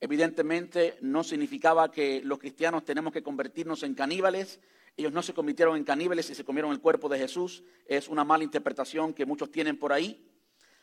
Evidentemente 0.00 0.96
no 1.02 1.22
significaba 1.22 1.92
que 1.92 2.22
los 2.24 2.38
cristianos 2.38 2.86
tenemos 2.86 3.12
que 3.12 3.22
convertirnos 3.22 3.82
en 3.82 3.94
caníbales. 3.94 4.58
Ellos 4.96 5.12
no 5.12 5.22
se 5.22 5.34
convirtieron 5.34 5.76
en 5.76 5.84
caníbales 5.84 6.30
y 6.30 6.34
se 6.34 6.44
comieron 6.44 6.72
el 6.72 6.80
cuerpo 6.80 7.08
de 7.08 7.18
Jesús. 7.18 7.62
Es 7.86 8.08
una 8.08 8.24
mala 8.24 8.44
interpretación 8.44 9.12
que 9.12 9.26
muchos 9.26 9.50
tienen 9.50 9.78
por 9.78 9.92
ahí. 9.92 10.26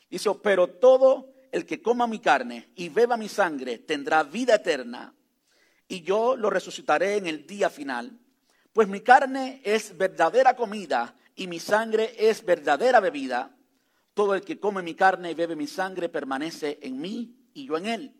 Dice, 0.09 0.29
pero 0.43 0.67
todo 0.67 1.33
el 1.51 1.65
que 1.65 1.81
coma 1.81 2.05
mi 2.05 2.19
carne 2.19 2.69
y 2.75 2.89
beba 2.89 3.17
mi 3.17 3.27
sangre 3.27 3.79
tendrá 3.79 4.23
vida 4.23 4.55
eterna 4.55 5.15
y 5.87 6.01
yo 6.01 6.35
lo 6.35 6.49
resucitaré 6.49 7.17
en 7.17 7.27
el 7.27 7.45
día 7.45 7.69
final. 7.69 8.19
Pues 8.71 8.87
mi 8.87 9.01
carne 9.01 9.61
es 9.63 9.97
verdadera 9.97 10.55
comida 10.55 11.15
y 11.35 11.47
mi 11.47 11.59
sangre 11.59 12.15
es 12.17 12.43
verdadera 12.43 12.99
bebida. 12.99 13.55
Todo 14.13 14.35
el 14.35 14.41
que 14.41 14.59
come 14.59 14.81
mi 14.81 14.95
carne 14.95 15.31
y 15.31 15.35
bebe 15.35 15.55
mi 15.55 15.67
sangre 15.67 16.09
permanece 16.09 16.79
en 16.81 16.99
mí 16.99 17.35
y 17.53 17.67
yo 17.67 17.77
en 17.77 17.85
él. 17.87 18.15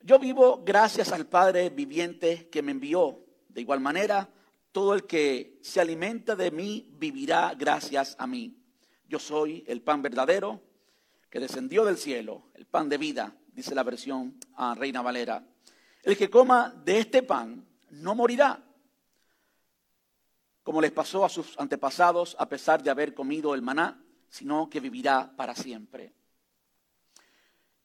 Yo 0.00 0.18
vivo 0.18 0.62
gracias 0.64 1.12
al 1.12 1.26
Padre 1.26 1.70
viviente 1.70 2.48
que 2.50 2.62
me 2.62 2.72
envió. 2.72 3.24
De 3.48 3.62
igual 3.62 3.80
manera, 3.80 4.28
todo 4.74 4.92
el 4.92 5.06
que 5.06 5.60
se 5.62 5.80
alimenta 5.80 6.34
de 6.34 6.50
mí 6.50 6.90
vivirá 6.98 7.54
gracias 7.56 8.16
a 8.18 8.26
mí. 8.26 8.60
Yo 9.06 9.20
soy 9.20 9.62
el 9.68 9.82
pan 9.82 10.02
verdadero 10.02 10.60
que 11.30 11.38
descendió 11.38 11.84
del 11.84 11.96
cielo, 11.96 12.50
el 12.54 12.66
pan 12.66 12.88
de 12.88 12.98
vida, 12.98 13.36
dice 13.52 13.72
la 13.72 13.84
versión 13.84 14.36
a 14.56 14.74
Reina 14.74 15.00
Valera. 15.00 15.46
El 16.02 16.16
que 16.16 16.28
coma 16.28 16.74
de 16.84 16.98
este 16.98 17.22
pan 17.22 17.64
no 17.90 18.16
morirá, 18.16 18.64
como 20.64 20.80
les 20.80 20.90
pasó 20.90 21.24
a 21.24 21.28
sus 21.28 21.56
antepasados 21.56 22.34
a 22.40 22.48
pesar 22.48 22.82
de 22.82 22.90
haber 22.90 23.14
comido 23.14 23.54
el 23.54 23.62
maná 23.62 24.04
sino 24.28 24.68
que 24.68 24.80
vivirá 24.80 25.32
para 25.36 25.54
siempre. 25.54 26.12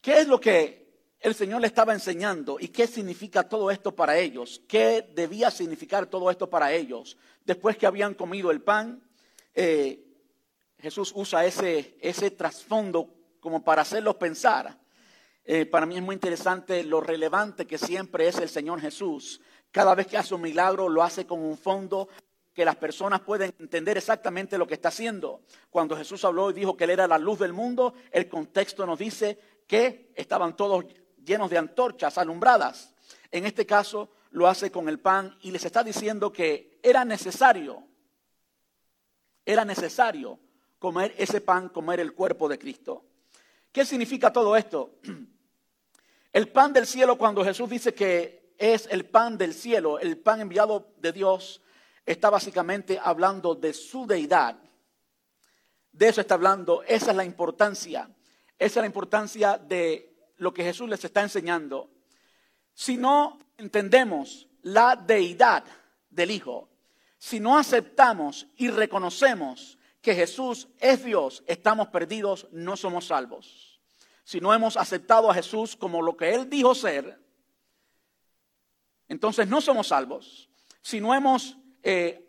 ¿Qué 0.02 0.21
es 0.21 0.28
lo 0.28 0.41
que 0.41 0.88
el 1.19 1.36
Señor 1.36 1.62
le 1.62 1.67
estaba 1.67 1.93
enseñando 1.93 2.58
y 2.60 2.69
qué 2.69 2.88
significa 2.88 3.47
todo 3.47 3.71
esto 3.71 3.93
para 3.93 4.17
ellos? 4.17 4.62
¿Qué 4.67 5.05
debía 5.13 5.51
significar 5.51 6.05
todo 6.08 6.32
esto 6.32 6.49
para 6.49 6.71
ellos? 6.71 7.17
Después 7.45 7.77
que 7.77 7.86
habían 7.86 8.13
comido 8.13 8.51
el 8.51 8.62
pan, 8.62 9.01
eh, 9.53 10.05
Jesús 10.79 11.12
usa 11.15 11.45
ese, 11.45 11.97
ese 11.99 12.32
trasfondo 12.32 13.13
como 13.39 13.63
para 13.63 13.82
hacerlos 13.82 14.15
pensar. 14.15 14.79
Eh, 15.43 15.65
para 15.65 15.86
mí 15.86 15.97
es 15.97 16.03
muy 16.03 16.13
interesante 16.13 16.84
lo 16.84 17.01
relevante 17.01 17.65
que 17.65 17.77
siempre 17.77 18.27
es 18.27 18.38
el 18.38 18.49
Señor 18.49 18.79
Jesús. 18.79 19.41
Cada 19.71 19.95
vez 19.95 20.08
que 20.08 20.17
hace 20.17 20.36
un 20.36 20.41
milagro 20.41 20.88
lo 20.88 21.03
hace 21.03 21.25
con 21.25 21.41
un 21.41 21.58
fondo 21.58 22.08
que 22.53 22.65
las 22.65 22.75
personas 22.75 23.21
pueden 23.21 23.53
entender 23.60 23.97
exactamente 23.97 24.58
lo 24.58 24.67
que 24.67 24.73
está 24.73 24.89
haciendo. 24.89 25.41
Cuando 25.69 25.95
Jesús 25.95 26.23
habló 26.25 26.49
y 26.49 26.53
dijo 26.53 26.75
que 26.75 26.84
Él 26.86 26.91
era 26.91 27.08
la 27.08 27.17
luz 27.17 27.39
del 27.39 27.53
mundo, 27.53 27.93
el 28.12 28.27
contexto 28.27 28.86
nos 28.86 28.99
dice 28.99 29.38
que 29.65 30.12
estaban 30.15 30.55
todos 30.55 30.84
llenos 31.25 31.49
de 31.49 31.58
antorchas 31.58 32.17
alumbradas. 32.17 32.93
En 33.32 33.45
este 33.45 33.65
caso 33.65 34.10
lo 34.32 34.47
hace 34.47 34.71
con 34.71 34.89
el 34.89 34.99
pan 34.99 35.38
y 35.41 35.51
les 35.51 35.65
está 35.65 35.84
diciendo 35.84 36.32
que 36.32 36.79
era 36.84 37.05
necesario, 37.05 37.84
era 39.45 39.65
necesario 39.65 40.39
comer 40.77 41.13
ese 41.17 41.41
pan, 41.41 41.69
comer 41.69 41.99
el 41.99 42.13
cuerpo 42.13 42.47
de 42.47 42.58
Cristo. 42.58 43.05
¿Qué 43.71 43.86
significa 43.86 44.32
todo 44.32 44.55
esto? 44.55 44.99
El 46.32 46.49
pan 46.49 46.73
del 46.73 46.86
cielo, 46.86 47.17
cuando 47.17 47.43
Jesús 47.43 47.67
dice 47.67 47.95
que 47.95 48.53
es 48.60 48.88
el 48.91 49.05
pan 49.05 49.36
del 49.36 49.53
cielo, 49.53 49.97
el 49.97 50.19
pan 50.19 50.41
enviado 50.41 50.93
de 50.97 51.12
Dios, 51.12 51.60
está 52.05 52.29
básicamente 52.29 52.99
hablando 53.01 53.55
de 53.55 53.73
su 53.73 54.05
deidad. 54.05 54.60
De 55.91 56.08
eso 56.08 56.21
está 56.21 56.36
hablando, 56.36 56.84
esa 56.84 57.12
es 57.12 57.17
la 57.17 57.23
importancia, 57.23 58.10
esa 58.60 58.79
es 58.79 58.84
la 58.84 58.86
importancia 58.86 59.58
de 59.58 60.08
lo 60.39 60.54
que 60.54 60.63
Jesús 60.63 60.89
les 60.89 61.04
está 61.06 61.21
enseñando. 61.21 61.89
Si 62.73 62.97
no 62.97 63.39
entendemos 63.58 64.47
la 64.62 64.95
deidad 64.95 65.63
del 66.10 66.32
Hijo, 66.32 66.69
si 67.17 67.39
no 67.39 67.58
aceptamos 67.58 68.47
y 68.56 68.69
reconocemos 68.69 69.78
que 70.02 70.15
Jesús 70.15 70.69
es 70.80 71.04
Dios, 71.04 71.43
estamos 71.45 71.89
perdidos, 71.89 72.47
no 72.52 72.75
somos 72.75 73.08
salvos. 73.08 73.80
Si 74.23 74.39
no 74.39 74.54
hemos 74.54 74.78
aceptado 74.78 75.30
a 75.30 75.34
Jesús 75.34 75.75
como 75.75 76.02
lo 76.02 76.15
que 76.15 76.34
Él 76.34 76.49
dijo 76.49 76.73
ser, 76.73 77.19
entonces 79.08 79.47
no 79.47 79.60
somos 79.60 79.88
salvos. 79.88 80.49
Si 80.82 81.02
no 81.02 81.13
hemos 81.13 81.58
eh, 81.84 82.25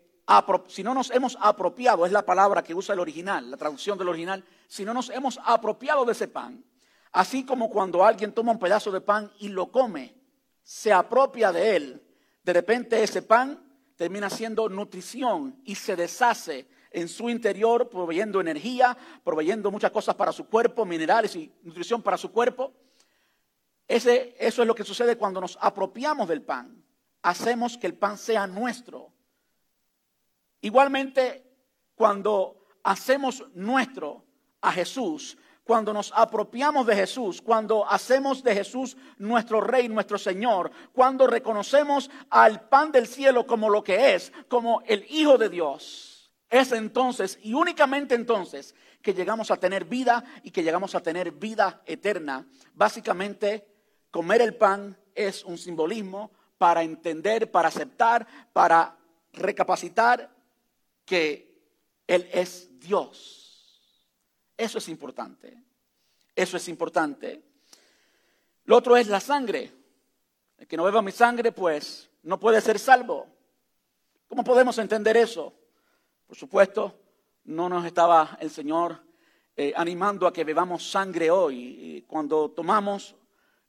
si 0.67 0.83
no 0.83 0.93
nos 0.93 1.11
hemos 1.11 1.37
apropiado, 1.41 2.05
es 2.05 2.11
la 2.11 2.25
palabra 2.25 2.63
que 2.63 2.73
usa 2.73 2.93
el 2.93 2.99
original, 2.99 3.51
la 3.51 3.57
traducción 3.57 3.97
del 3.97 4.07
original, 4.07 4.43
si 4.67 4.85
no 4.85 4.93
nos 4.93 5.09
hemos 5.09 5.39
apropiado 5.43 6.05
de 6.05 6.13
ese 6.13 6.27
pan, 6.27 6.63
así 7.11 7.45
como 7.45 7.69
cuando 7.69 8.03
alguien 8.03 8.33
toma 8.33 8.51
un 8.51 8.59
pedazo 8.59 8.91
de 8.91 9.01
pan 9.01 9.31
y 9.39 9.49
lo 9.49 9.71
come, 9.71 10.15
se 10.63 10.93
apropia 10.93 11.51
de 11.51 11.75
él, 11.75 12.01
de 12.43 12.53
repente 12.53 13.03
ese 13.03 13.21
pan 13.21 13.71
termina 13.95 14.29
siendo 14.29 14.67
nutrición 14.69 15.61
y 15.63 15.75
se 15.75 15.95
deshace 15.95 16.67
en 16.91 17.07
su 17.07 17.29
interior, 17.29 17.89
proveyendo 17.89 18.41
energía, 18.41 18.97
proveyendo 19.23 19.71
muchas 19.71 19.91
cosas 19.91 20.15
para 20.15 20.31
su 20.31 20.47
cuerpo, 20.47 20.85
minerales 20.85 21.35
y 21.35 21.51
nutrición 21.63 22.01
para 22.01 22.17
su 22.17 22.31
cuerpo. 22.31 22.73
Ese, 23.87 24.35
eso 24.39 24.61
es 24.61 24.67
lo 24.67 24.75
que 24.75 24.83
sucede 24.83 25.17
cuando 25.17 25.39
nos 25.39 25.57
apropiamos 25.61 26.27
del 26.27 26.41
pan. 26.41 26.83
Hacemos 27.21 27.77
que 27.77 27.87
el 27.87 27.93
pan 27.93 28.17
sea 28.17 28.47
nuestro. 28.47 29.11
Igualmente, 30.61 31.43
cuando 31.95 32.67
hacemos 32.83 33.45
nuestro 33.53 34.25
a 34.61 34.71
Jesús, 34.71 35.37
cuando 35.63 35.93
nos 35.93 36.11
apropiamos 36.15 36.85
de 36.87 36.95
Jesús, 36.95 37.41
cuando 37.41 37.87
hacemos 37.87 38.43
de 38.43 38.53
Jesús 38.53 38.97
nuestro 39.17 39.61
Rey, 39.61 39.87
nuestro 39.87 40.17
Señor, 40.17 40.71
cuando 40.93 41.27
reconocemos 41.27 42.09
al 42.29 42.67
pan 42.67 42.91
del 42.91 43.07
cielo 43.07 43.45
como 43.45 43.69
lo 43.69 43.83
que 43.83 44.15
es, 44.15 44.33
como 44.47 44.81
el 44.87 45.05
Hijo 45.09 45.37
de 45.37 45.49
Dios, 45.49 46.31
es 46.49 46.71
entonces 46.71 47.39
y 47.41 47.53
únicamente 47.53 48.15
entonces 48.15 48.75
que 49.01 49.13
llegamos 49.13 49.51
a 49.51 49.57
tener 49.57 49.85
vida 49.85 50.23
y 50.43 50.51
que 50.51 50.63
llegamos 50.63 50.93
a 50.95 51.01
tener 51.01 51.31
vida 51.31 51.81
eterna. 51.85 52.45
Básicamente, 52.73 53.65
comer 54.11 54.41
el 54.41 54.55
pan 54.55 54.97
es 55.15 55.43
un 55.43 55.57
simbolismo 55.57 56.31
para 56.57 56.83
entender, 56.83 57.49
para 57.49 57.69
aceptar, 57.69 58.27
para 58.53 58.95
recapacitar 59.33 60.29
que 61.05 61.51
Él 62.05 62.29
es 62.31 62.79
Dios. 62.79 63.40
Eso 64.61 64.77
es 64.77 64.89
importante. 64.89 65.57
Eso 66.35 66.55
es 66.55 66.67
importante. 66.67 67.41
Lo 68.65 68.77
otro 68.77 68.95
es 68.95 69.07
la 69.07 69.19
sangre. 69.19 69.71
El 70.59 70.67
que 70.67 70.77
no 70.77 70.83
beba 70.83 71.01
mi 71.01 71.11
sangre, 71.11 71.51
pues, 71.51 72.11
no 72.21 72.39
puede 72.39 72.61
ser 72.61 72.77
salvo. 72.77 73.25
¿Cómo 74.27 74.43
podemos 74.43 74.77
entender 74.77 75.17
eso? 75.17 75.51
Por 76.27 76.37
supuesto, 76.37 76.93
no 77.45 77.69
nos 77.69 77.85
estaba 77.85 78.37
el 78.39 78.51
Señor 78.51 79.01
eh, 79.55 79.73
animando 79.75 80.27
a 80.27 80.31
que 80.31 80.43
bebamos 80.43 80.91
sangre 80.91 81.31
hoy. 81.31 82.05
Cuando 82.07 82.51
tomamos 82.51 83.15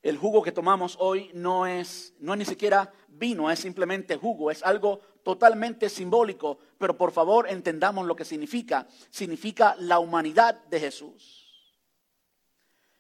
el 0.03 0.19
jugo 0.19 0.43
que 0.43 0.53
tomamos 0.53 0.99
hoy 1.01 1.31
no 1.33 1.67
es, 1.67 2.13
no 2.19 2.35
es 2.35 2.39
ni 2.39 2.45
siquiera 2.45 2.93
vino, 3.09 3.51
es 3.51 3.61
simplemente 3.61 4.19
jugo, 4.19 4.51
es 4.51 4.63
algo 4.63 5.01
totalmente 5.23 5.89
simbólico, 5.89 6.59
pero 6.79 6.97
por 6.97 7.13
favor 7.13 7.49
entendamos 7.49 8.07
lo 8.07 8.17
que 8.17 8.25
significa. 8.25 8.87
Significa 9.11 9.77
la 9.79 9.99
humanidad 9.99 10.65
de 10.65 10.81
Jesús. 10.81 11.43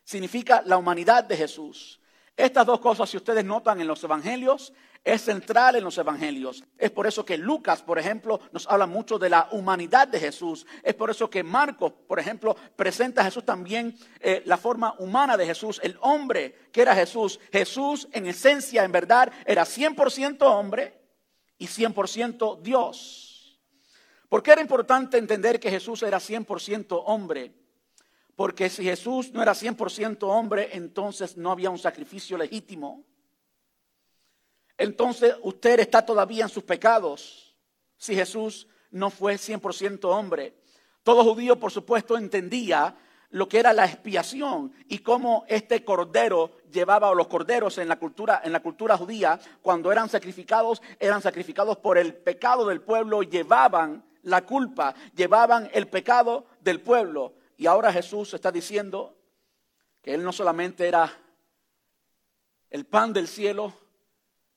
Significa 0.04 0.62
la 0.66 0.76
humanidad 0.76 1.24
de 1.24 1.36
Jesús. 1.36 2.00
Estas 2.36 2.66
dos 2.66 2.80
cosas, 2.80 3.10
si 3.10 3.16
ustedes 3.16 3.44
notan 3.44 3.80
en 3.80 3.86
los 3.86 4.02
evangelios, 4.02 4.72
es 5.04 5.22
central 5.22 5.76
en 5.76 5.84
los 5.84 5.98
evangelios. 5.98 6.64
Es 6.78 6.90
por 6.90 7.06
eso 7.06 7.24
que 7.24 7.36
Lucas, 7.36 7.82
por 7.82 7.98
ejemplo, 7.98 8.40
nos 8.52 8.66
habla 8.68 8.86
mucho 8.86 9.18
de 9.18 9.28
la 9.28 9.48
humanidad 9.50 10.08
de 10.08 10.20
Jesús. 10.20 10.66
Es 10.82 10.94
por 10.94 11.10
eso 11.10 11.28
que 11.28 11.42
Marcos, 11.42 11.92
por 12.06 12.20
ejemplo, 12.20 12.56
presenta 12.76 13.20
a 13.20 13.24
Jesús 13.24 13.44
también 13.44 13.96
eh, 14.20 14.42
la 14.46 14.56
forma 14.56 14.94
humana 14.98 15.36
de 15.36 15.46
Jesús, 15.46 15.80
el 15.82 15.98
hombre 16.00 16.68
que 16.72 16.82
era 16.82 16.94
Jesús. 16.94 17.38
Jesús, 17.50 18.08
en 18.12 18.26
esencia, 18.26 18.84
en 18.84 18.92
verdad, 18.92 19.32
era 19.44 19.64
100% 19.64 20.42
hombre 20.42 21.01
y 21.62 21.68
100% 21.68 22.60
Dios. 22.60 23.56
¿Por 24.28 24.42
qué 24.42 24.50
era 24.50 24.60
importante 24.60 25.16
entender 25.16 25.60
que 25.60 25.70
Jesús 25.70 26.02
era 26.02 26.18
100% 26.18 27.04
hombre? 27.06 27.54
Porque 28.34 28.68
si 28.68 28.82
Jesús 28.82 29.30
no 29.30 29.40
era 29.40 29.52
100% 29.52 30.24
hombre, 30.24 30.70
entonces 30.72 31.36
no 31.36 31.52
había 31.52 31.70
un 31.70 31.78
sacrificio 31.78 32.36
legítimo. 32.36 33.04
Entonces 34.76 35.36
usted 35.42 35.78
está 35.78 36.04
todavía 36.04 36.42
en 36.42 36.48
sus 36.48 36.64
pecados 36.64 37.56
si 37.96 38.16
Jesús 38.16 38.66
no 38.90 39.08
fue 39.08 39.34
100% 39.34 40.04
hombre. 40.06 40.56
Todo 41.04 41.22
judío, 41.22 41.60
por 41.60 41.70
supuesto, 41.70 42.18
entendía 42.18 42.96
lo 43.32 43.48
que 43.48 43.58
era 43.58 43.72
la 43.72 43.86
expiación 43.86 44.72
y 44.88 44.98
cómo 44.98 45.44
este 45.48 45.84
cordero 45.84 46.52
llevaba, 46.70 47.10
o 47.10 47.14
los 47.14 47.28
corderos 47.28 47.78
en 47.78 47.88
la 47.88 47.98
cultura, 47.98 48.42
en 48.44 48.52
la 48.52 48.60
cultura 48.60 48.96
judía, 48.96 49.40
cuando 49.62 49.90
eran 49.90 50.08
sacrificados, 50.08 50.82
eran 51.00 51.20
sacrificados 51.22 51.78
por 51.78 51.98
el 51.98 52.14
pecado 52.14 52.66
del 52.66 52.82
pueblo, 52.82 53.22
llevaban 53.22 54.04
la 54.22 54.42
culpa, 54.42 54.94
llevaban 55.14 55.68
el 55.72 55.88
pecado 55.88 56.46
del 56.60 56.80
pueblo. 56.80 57.32
Y 57.56 57.66
ahora 57.66 57.92
Jesús 57.92 58.34
está 58.34 58.52
diciendo 58.52 59.16
que 60.02 60.14
Él 60.14 60.22
no 60.22 60.32
solamente 60.32 60.86
era 60.86 61.10
el 62.70 62.84
pan 62.84 63.12
del 63.12 63.28
cielo, 63.28 63.72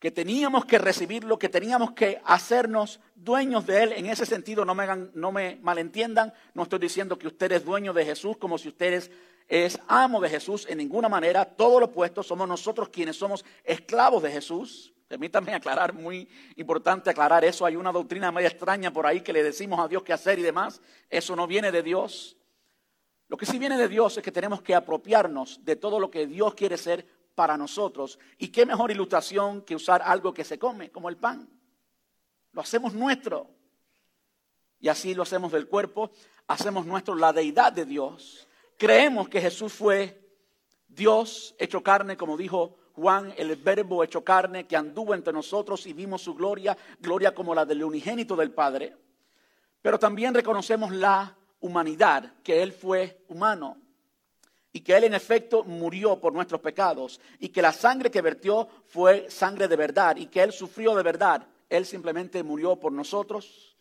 que 0.06 0.12
teníamos 0.12 0.66
que 0.66 0.78
recibirlo, 0.78 1.40
que 1.40 1.50
teníamos 1.50 1.94
que 1.94 2.22
hacernos 2.26 3.00
dueños 3.16 3.66
de 3.66 3.82
Él. 3.82 3.94
En 3.94 4.06
ese 4.06 4.28
sentido, 4.28 4.64
no 4.64 4.76
me, 4.76 4.86
no 5.16 5.32
me 5.32 5.58
malentiendan, 5.64 6.32
no 6.54 6.62
estoy 6.62 6.78
diciendo 6.78 7.18
que 7.18 7.26
usted 7.26 7.52
es 7.54 7.66
dueño 7.66 7.92
de 7.92 8.06
Jesús 8.06 8.38
como 8.38 8.60
si 8.60 8.68
usted 8.68 9.10
es, 9.48 9.80
amo 9.88 10.22
de 10.22 10.30
Jesús 10.30 10.68
en 10.70 10.78
ninguna 10.78 11.10
manera, 11.10 11.44
todo 11.44 11.80
lo 11.80 11.88
opuesto, 11.88 12.22
somos 12.22 12.48
nosotros 12.48 12.90
quienes 12.90 13.16
somos 13.16 13.44
esclavos 13.64 14.22
de 14.22 14.30
Jesús. 14.30 14.94
Permítanme 15.08 15.56
aclarar, 15.56 15.92
muy 15.92 16.30
importante 16.56 17.10
aclarar 17.10 17.44
eso. 17.44 17.66
Hay 17.66 17.76
una 17.76 17.92
doctrina 17.92 18.32
media 18.32 18.50
extraña 18.50 18.94
por 18.94 19.08
ahí 19.08 19.22
que 19.22 19.34
le 19.34 19.42
decimos 19.42 19.80
a 19.80 19.88
Dios 19.88 20.04
qué 20.04 20.14
hacer 20.14 20.38
y 20.38 20.44
demás. 20.44 20.82
Eso 21.10 21.36
no 21.36 21.48
viene 21.48 21.72
de 21.72 21.82
Dios. 21.82 22.38
Lo 23.28 23.38
que 23.38 23.48
sí 23.48 23.58
viene 23.58 23.76
de 23.76 23.88
Dios 23.88 24.18
es 24.18 24.24
que 24.24 24.32
tenemos 24.32 24.62
que 24.62 24.76
apropiarnos 24.76 25.66
de 25.66 25.76
todo 25.76 26.00
lo 26.00 26.12
que 26.12 26.28
Dios 26.28 26.54
quiere 26.54 26.78
ser 26.78 27.08
para 27.36 27.58
nosotros. 27.58 28.18
Y 28.38 28.48
qué 28.48 28.66
mejor 28.66 28.90
ilustración 28.90 29.62
que 29.62 29.76
usar 29.76 30.02
algo 30.02 30.34
que 30.34 30.44
se 30.44 30.58
come, 30.58 30.90
como 30.90 31.10
el 31.10 31.18
pan. 31.18 31.48
Lo 32.54 32.62
hacemos 32.62 32.94
nuestro. 32.94 33.50
Y 34.80 34.88
así 34.88 35.14
lo 35.14 35.24
hacemos 35.24 35.52
del 35.52 35.68
cuerpo, 35.68 36.12
hacemos 36.48 36.86
nuestro 36.86 37.16
la 37.16 37.34
deidad 37.34 37.74
de 37.74 37.86
Dios. 37.86 38.48
Creemos 38.78 39.30
que 39.30 39.42
Jesús 39.42 39.74
fue 39.74 40.22
Dios 40.88 41.56
hecho 41.58 41.82
carne, 41.82 42.18
como 42.18 42.38
dijo 42.38 42.78
Juan, 42.94 43.34
el 43.38 43.56
verbo 43.56 44.04
hecho 44.04 44.24
carne, 44.24 44.68
que 44.68 44.78
anduvo 44.78 45.14
entre 45.14 45.34
nosotros 45.34 45.86
y 45.86 45.94
vimos 45.94 46.22
su 46.22 46.34
gloria, 46.34 46.78
gloria 47.00 47.34
como 47.34 47.54
la 47.54 47.66
del 47.66 47.84
unigénito 47.84 48.36
del 48.36 48.52
Padre. 48.52 48.96
Pero 49.82 50.00
también 50.00 50.34
reconocemos 50.34 50.92
la 50.92 51.36
humanidad, 51.60 52.34
que 52.44 52.62
Él 52.62 52.72
fue 52.72 53.24
humano 53.28 53.78
y 54.76 54.82
que 54.82 54.94
Él 54.94 55.06
en 55.06 55.14
efecto 55.14 55.64
murió 55.64 56.20
por 56.20 56.34
nuestros 56.34 56.60
pecados 56.60 57.22
y 57.40 57.48
que 57.48 57.62
la 57.62 57.72
sangre 57.72 58.12
que 58.12 58.20
vertió 58.20 58.68
fue 58.88 59.32
sangre 59.32 59.70
de 59.70 59.78
verdad 59.78 60.18
y 60.18 60.26
que 60.26 60.44
Él 60.44 60.52
sufrió 60.52 60.94
de 60.96 61.02
verdad. 61.02 61.48
Él 61.70 61.86
simplemente 61.86 62.44
murió 62.44 62.76
por 62.76 62.92
nosotros. 62.92 63.78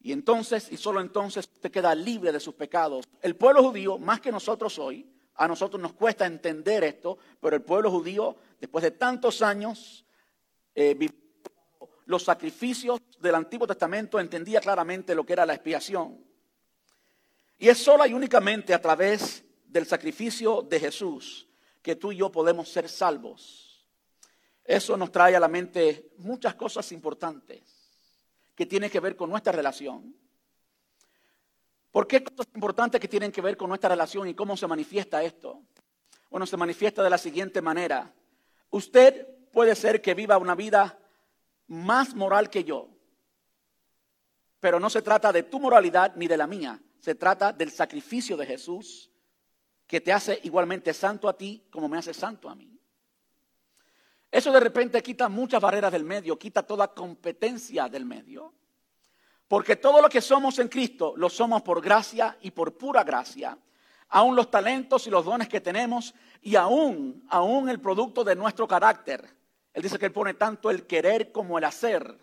Y 0.00 0.12
entonces, 0.12 0.72
y 0.72 0.78
solo 0.78 1.02
entonces, 1.02 1.46
usted 1.52 1.70
queda 1.70 1.94
libre 1.94 2.32
de 2.32 2.40
sus 2.40 2.54
pecados. 2.54 3.06
El 3.20 3.36
pueblo 3.36 3.62
judío, 3.62 3.98
más 3.98 4.22
que 4.22 4.32
nosotros 4.32 4.78
hoy, 4.78 5.06
a 5.34 5.46
nosotros 5.46 5.78
nos 5.82 5.92
cuesta 5.92 6.24
entender 6.24 6.82
esto, 6.82 7.18
pero 7.38 7.54
el 7.54 7.62
pueblo 7.62 7.90
judío, 7.90 8.36
después 8.58 8.82
de 8.82 8.92
tantos 8.92 9.42
años, 9.42 10.06
eh, 10.74 11.10
los 12.06 12.22
sacrificios 12.22 13.02
del 13.20 13.34
Antiguo 13.34 13.66
Testamento, 13.66 14.18
entendía 14.18 14.62
claramente 14.62 15.14
lo 15.14 15.26
que 15.26 15.34
era 15.34 15.44
la 15.44 15.52
expiación. 15.52 16.24
Y 17.58 17.68
es 17.68 17.76
solo 17.76 18.06
y 18.06 18.14
únicamente 18.14 18.72
a 18.72 18.80
través 18.80 19.44
del 19.70 19.86
sacrificio 19.86 20.62
de 20.62 20.80
Jesús 20.80 21.46
que 21.80 21.96
tú 21.96 22.12
y 22.12 22.16
yo 22.16 22.30
podemos 22.30 22.68
ser 22.68 22.88
salvos. 22.88 23.86
Eso 24.64 24.96
nos 24.96 25.10
trae 25.10 25.34
a 25.34 25.40
la 25.40 25.48
mente 25.48 26.10
muchas 26.18 26.54
cosas 26.54 26.90
importantes 26.92 27.62
que 28.54 28.66
tienen 28.66 28.90
que 28.90 29.00
ver 29.00 29.16
con 29.16 29.30
nuestra 29.30 29.52
relación. 29.52 30.14
¿Por 31.90 32.06
qué 32.06 32.22
cosas 32.22 32.46
importantes 32.54 33.00
que 33.00 33.08
tienen 33.08 33.32
que 33.32 33.40
ver 33.40 33.56
con 33.56 33.68
nuestra 33.68 33.88
relación 33.88 34.28
y 34.28 34.34
cómo 34.34 34.56
se 34.56 34.66
manifiesta 34.66 35.22
esto? 35.22 35.62
Bueno, 36.30 36.46
se 36.46 36.56
manifiesta 36.56 37.02
de 37.02 37.10
la 37.10 37.18
siguiente 37.18 37.62
manera. 37.62 38.12
Usted 38.70 39.26
puede 39.52 39.74
ser 39.74 40.02
que 40.02 40.14
viva 40.14 40.38
una 40.38 40.54
vida 40.54 40.98
más 41.66 42.14
moral 42.14 42.50
que 42.50 42.64
yo, 42.64 42.88
pero 44.60 44.78
no 44.78 44.90
se 44.90 45.02
trata 45.02 45.32
de 45.32 45.44
tu 45.44 45.58
moralidad 45.58 46.14
ni 46.16 46.28
de 46.28 46.36
la 46.36 46.46
mía, 46.46 46.80
se 47.00 47.14
trata 47.14 47.52
del 47.52 47.70
sacrificio 47.70 48.36
de 48.36 48.46
Jesús 48.46 49.10
que 49.90 50.00
te 50.00 50.12
hace 50.12 50.38
igualmente 50.44 50.94
santo 50.94 51.28
a 51.28 51.36
ti 51.36 51.66
como 51.68 51.88
me 51.88 51.98
hace 51.98 52.14
santo 52.14 52.48
a 52.48 52.54
mí. 52.54 52.78
Eso 54.30 54.52
de 54.52 54.60
repente 54.60 55.02
quita 55.02 55.28
muchas 55.28 55.60
barreras 55.60 55.90
del 55.90 56.04
medio, 56.04 56.38
quita 56.38 56.62
toda 56.62 56.94
competencia 56.94 57.88
del 57.88 58.04
medio. 58.04 58.54
Porque 59.48 59.74
todo 59.74 60.00
lo 60.00 60.08
que 60.08 60.20
somos 60.20 60.60
en 60.60 60.68
Cristo 60.68 61.14
lo 61.16 61.28
somos 61.28 61.62
por 61.62 61.82
gracia 61.82 62.38
y 62.40 62.52
por 62.52 62.78
pura 62.78 63.02
gracia. 63.02 63.58
Aún 64.10 64.36
los 64.36 64.48
talentos 64.48 65.08
y 65.08 65.10
los 65.10 65.24
dones 65.24 65.48
que 65.48 65.60
tenemos 65.60 66.14
y 66.40 66.54
aún, 66.54 67.26
aún 67.28 67.68
el 67.68 67.80
producto 67.80 68.22
de 68.22 68.36
nuestro 68.36 68.68
carácter. 68.68 69.28
Él 69.74 69.82
dice 69.82 69.98
que 69.98 70.06
él 70.06 70.12
pone 70.12 70.34
tanto 70.34 70.70
el 70.70 70.86
querer 70.86 71.32
como 71.32 71.58
el 71.58 71.64
hacer. 71.64 72.16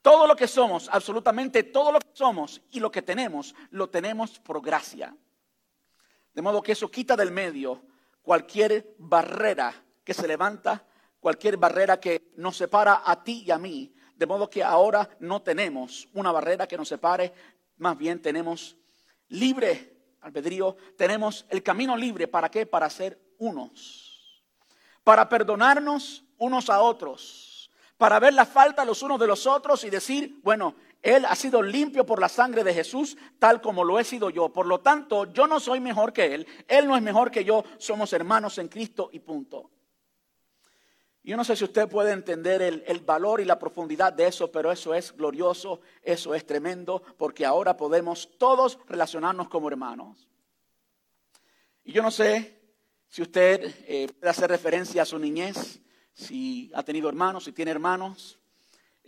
Todo 0.00 0.26
lo 0.26 0.34
que 0.34 0.48
somos, 0.48 0.88
absolutamente 0.90 1.62
todo 1.64 1.92
lo 1.92 1.98
que 1.98 2.08
somos 2.14 2.62
y 2.70 2.80
lo 2.80 2.90
que 2.90 3.02
tenemos, 3.02 3.54
lo 3.68 3.90
tenemos 3.90 4.38
por 4.38 4.62
gracia. 4.62 5.14
De 6.34 6.42
modo 6.42 6.62
que 6.62 6.72
eso 6.72 6.90
quita 6.90 7.16
del 7.16 7.30
medio 7.30 7.82
cualquier 8.22 8.94
barrera 8.98 9.74
que 10.04 10.14
se 10.14 10.28
levanta, 10.28 10.84
cualquier 11.20 11.56
barrera 11.56 11.98
que 11.98 12.30
nos 12.36 12.56
separa 12.56 13.02
a 13.04 13.22
ti 13.22 13.44
y 13.46 13.50
a 13.50 13.58
mí 13.58 13.94
De 14.14 14.26
modo 14.26 14.50
que 14.50 14.64
ahora 14.64 15.08
no 15.20 15.42
tenemos 15.42 16.08
una 16.12 16.32
barrera 16.32 16.66
que 16.66 16.76
nos 16.76 16.88
separe, 16.88 17.32
más 17.76 17.96
bien 17.96 18.20
tenemos 18.20 18.76
libre 19.28 19.96
albedrío, 20.20 20.76
tenemos 20.96 21.46
el 21.48 21.62
camino 21.62 21.96
libre. 21.96 22.26
¿Para 22.26 22.50
qué? 22.50 22.66
Para 22.66 22.90
ser 22.90 23.18
unos. 23.38 24.42
Para 25.04 25.28
perdonarnos 25.28 26.24
unos 26.38 26.68
a 26.68 26.80
otros. 26.80 27.70
Para 27.96 28.18
ver 28.18 28.34
la 28.34 28.44
falta 28.44 28.84
los 28.84 29.02
unos 29.02 29.18
de 29.18 29.26
los 29.26 29.46
otros 29.46 29.84
y 29.84 29.90
decir, 29.90 30.40
bueno, 30.42 30.74
Él 31.02 31.24
ha 31.24 31.36
sido 31.36 31.62
limpio 31.62 32.04
por 32.04 32.20
la 32.20 32.28
sangre 32.28 32.64
de 32.64 32.74
Jesús, 32.74 33.16
tal 33.38 33.60
como 33.60 33.84
lo 33.84 33.98
he 33.98 34.04
sido 34.04 34.30
yo. 34.30 34.52
Por 34.52 34.66
lo 34.66 34.80
tanto, 34.80 35.32
yo 35.32 35.46
no 35.46 35.60
soy 35.60 35.80
mejor 35.80 36.12
que 36.12 36.34
Él. 36.34 36.46
Él 36.66 36.86
no 36.86 36.96
es 36.96 37.02
mejor 37.02 37.30
que 37.30 37.44
yo. 37.44 37.64
Somos 37.78 38.12
hermanos 38.12 38.58
en 38.58 38.68
Cristo 38.68 39.08
y 39.12 39.20
punto. 39.20 39.70
Yo 41.28 41.36
no 41.36 41.44
sé 41.44 41.56
si 41.56 41.64
usted 41.64 41.88
puede 41.90 42.12
entender 42.12 42.62
el, 42.62 43.00
valor 43.00 43.40
y 43.40 43.44
la 43.44 43.58
profundidad 43.58 44.14
de 44.14 44.26
eso, 44.28 44.50
pero 44.50 44.72
eso 44.72 44.94
es 44.94 45.14
glorioso, 45.14 45.82
eso 46.02 46.34
es 46.34 46.46
tremendo, 46.46 47.02
porque 47.18 47.44
ahora 47.44 47.76
podemos 47.76 48.30
todos 48.38 48.78
relacionarnos 48.86 49.50
como 49.50 49.68
hermanos. 49.68 50.26
Y 51.84 51.92
yo 51.92 52.02
no 52.02 52.10
sé 52.10 52.62
si 53.08 53.20
usted 53.20 53.74
eh, 53.86 54.08
puede 54.18 54.30
hacer 54.30 54.48
referencia 54.48 55.02
a 55.02 55.04
su 55.04 55.18
niñez, 55.18 55.80
si 56.14 56.70
ha 56.72 56.82
tenido 56.82 57.10
hermanos, 57.10 57.44
si 57.44 57.52
tiene 57.52 57.72
hermanos, 57.72 58.37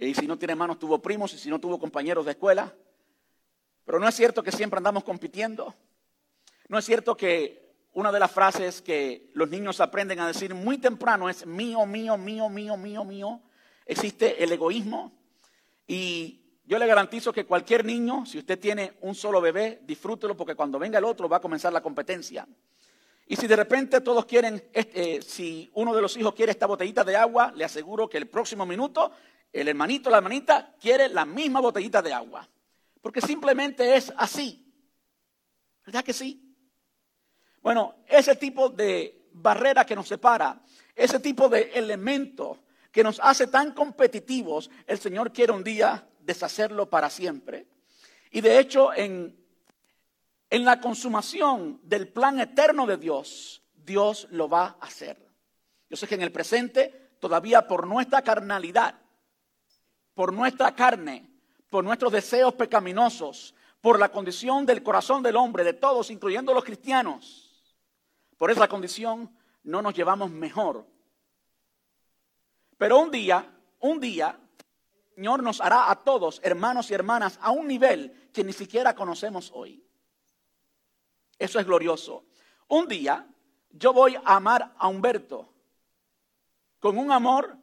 y 0.09 0.15
si 0.15 0.27
no 0.27 0.39
tiene 0.39 0.53
hermanos 0.53 0.79
tuvo 0.79 1.01
primos, 1.01 1.35
y 1.35 1.39
si 1.39 1.51
no 1.51 1.61
tuvo 1.61 1.79
compañeros 1.79 2.25
de 2.25 2.33
escuela. 2.33 2.75
Pero 3.85 3.99
no 3.99 4.09
es 4.09 4.15
cierto 4.15 4.43
que 4.43 4.53
siempre 4.53 4.79
andamos 4.79 5.05
compitiendo. 5.05 5.75
No 6.69 6.79
es 6.79 6.85
cierto 6.85 7.17
que 7.17 7.71
una 7.93 8.13
de 8.13 8.21
las 8.21 8.31
frases 8.31 8.81
que 8.81 9.31
los 9.35 9.51
niños 9.51 9.81
aprenden 9.81 10.21
a 10.21 10.27
decir 10.27 10.55
muy 10.55 10.79
temprano 10.79 11.29
es 11.29 11.45
mío, 11.45 11.85
mío, 11.87 12.17
mío, 12.17 12.49
mío, 12.49 12.77
mío, 12.77 13.05
mío. 13.05 13.41
Existe 13.85 14.43
el 14.43 14.53
egoísmo 14.53 15.13
y 15.87 16.41
yo 16.65 16.79
le 16.79 16.87
garantizo 16.87 17.33
que 17.33 17.45
cualquier 17.45 17.85
niño, 17.85 18.25
si 18.25 18.39
usted 18.39 18.59
tiene 18.59 18.93
un 19.01 19.15
solo 19.15 19.41
bebé, 19.41 19.81
disfrútelo 19.83 20.37
porque 20.37 20.55
cuando 20.55 20.79
venga 20.79 20.99
el 20.99 21.05
otro 21.05 21.29
va 21.29 21.39
a 21.39 21.41
comenzar 21.41 21.73
la 21.73 21.83
competencia. 21.83 22.47
Y 23.27 23.37
si 23.37 23.47
de 23.47 23.57
repente 23.57 24.01
todos 24.01 24.25
quieren, 24.25 24.63
eh, 24.73 25.21
si 25.23 25.71
uno 25.75 25.95
de 25.95 26.03
los 26.03 26.17
hijos 26.17 26.35
quiere 26.35 26.53
esta 26.53 26.67
botellita 26.67 27.03
de 27.03 27.17
agua, 27.17 27.53
le 27.57 27.65
aseguro 27.65 28.09
que 28.09 28.19
el 28.19 28.29
próximo 28.29 28.67
minuto 28.67 29.11
el 29.53 29.69
hermanito, 29.69 30.11
la 30.11 30.19
hermanita 30.19 30.75
quiere 30.81 31.09
la 31.09 31.25
misma 31.25 31.61
botellita 31.61 32.03
de 32.03 32.13
agua. 32.13 32.49
Porque 33.01 33.21
simplemente 33.21 33.97
es 33.97 34.13
así. 34.17 34.67
¿Verdad 35.85 36.05
que 36.05 36.13
sí? 36.13 36.55
Bueno, 37.63 37.97
ese 38.07 38.37
tipo 38.37 38.69
de 38.69 39.29
barrera 39.33 39.85
que 39.85 39.97
nos 39.97 40.09
separa, 40.09 40.61
ese 40.95 41.21
tipo 41.21 41.49
de 41.49 41.71
elemento 41.75 42.59
que 42.93 43.03
nos 43.03 43.21
hace 43.21 43.47
tan 43.47 43.73
competitivos, 43.73 44.71
el 44.87 44.99
Señor 44.99 45.33
quiere 45.33 45.53
un 45.53 45.65
día 45.65 46.07
deshacerlo 46.21 46.89
para 46.89 47.11
siempre. 47.11 47.67
Y 48.31 48.41
de 48.41 48.59
hecho, 48.59 48.93
en, 48.93 49.37
en 50.49 50.65
la 50.65 50.81
consumación 50.81 51.81
del 51.83 52.09
plan 52.09 52.41
eterno 52.41 52.87
de 52.87 52.97
Dios, 52.97 53.63
Dios 53.75 54.29
lo 54.31 54.49
va 54.49 54.77
a 54.81 54.87
hacer. 54.87 55.29
Yo 55.89 55.97
sé 55.97 56.07
que 56.07 56.15
en 56.15 56.23
el 56.23 56.33
presente, 56.33 57.17
todavía 57.19 57.67
por 57.67 57.87
nuestra 57.87 58.23
carnalidad, 58.23 59.00
por 60.15 60.33
nuestra 60.33 60.75
carne, 60.75 61.29
por 61.69 61.85
nuestros 61.85 62.13
deseos 62.13 62.55
pecaminosos, 62.55 63.55
por 63.81 63.99
la 63.99 64.11
condición 64.11 64.67
del 64.67 64.83
corazón 64.83 65.23
del 65.23 65.37
hombre, 65.37 65.65
de 65.65 65.73
todos, 65.73 66.11
incluyendo 66.11 66.53
los 66.53 66.65
cristianos, 66.65 67.51
por 68.37 68.51
esa 68.51 68.69
condición 68.69 69.35
no 69.65 69.83
nos 69.83 69.95
llevamos 69.95 70.31
mejor. 70.31 70.87
Pero 72.79 72.99
un 72.99 73.11
día, 73.11 73.47
un 73.81 74.01
día, 74.01 74.39
el 75.11 75.15
Señor 75.17 75.43
nos 75.43 75.61
hará 75.61 75.91
a 75.91 76.03
todos, 76.03 76.41
hermanos 76.43 76.91
y 76.91 76.95
hermanas, 76.95 77.39
a 77.43 77.51
un 77.51 77.69
nivel 77.69 78.31
que 78.33 78.43
ni 78.43 78.53
siquiera 78.53 78.95
conocemos 78.95 79.51
hoy. 79.55 79.85
Eso 81.39 81.59
es 81.59 81.67
glorioso. 81.67 82.25
Un 82.69 82.89
día 82.89 83.27
yo 83.71 83.93
voy 83.93 84.17
a 84.17 84.37
amar 84.37 84.75
a 84.79 84.89
Humberto 84.89 85.53
con 86.79 86.99
un 86.99 87.13
amor 87.13 87.57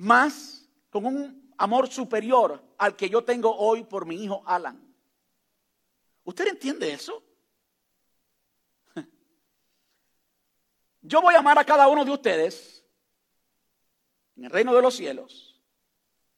más, 0.00 0.66
con 0.88 1.04
un 1.04 1.52
amor 1.58 1.88
superior 1.88 2.62
al 2.78 2.96
que 2.96 3.08
yo 3.08 3.22
tengo 3.22 3.54
hoy 3.54 3.84
por 3.84 4.06
mi 4.06 4.24
hijo 4.24 4.42
Alan. 4.46 4.82
¿Usted 6.24 6.48
entiende 6.48 6.92
eso? 6.92 7.22
Yo 11.02 11.20
voy 11.20 11.34
a 11.34 11.40
amar 11.40 11.58
a 11.58 11.64
cada 11.64 11.88
uno 11.88 12.04
de 12.04 12.10
ustedes 12.12 12.84
en 14.36 14.44
el 14.44 14.50
reino 14.50 14.74
de 14.74 14.82
los 14.82 14.94
cielos. 14.94 15.60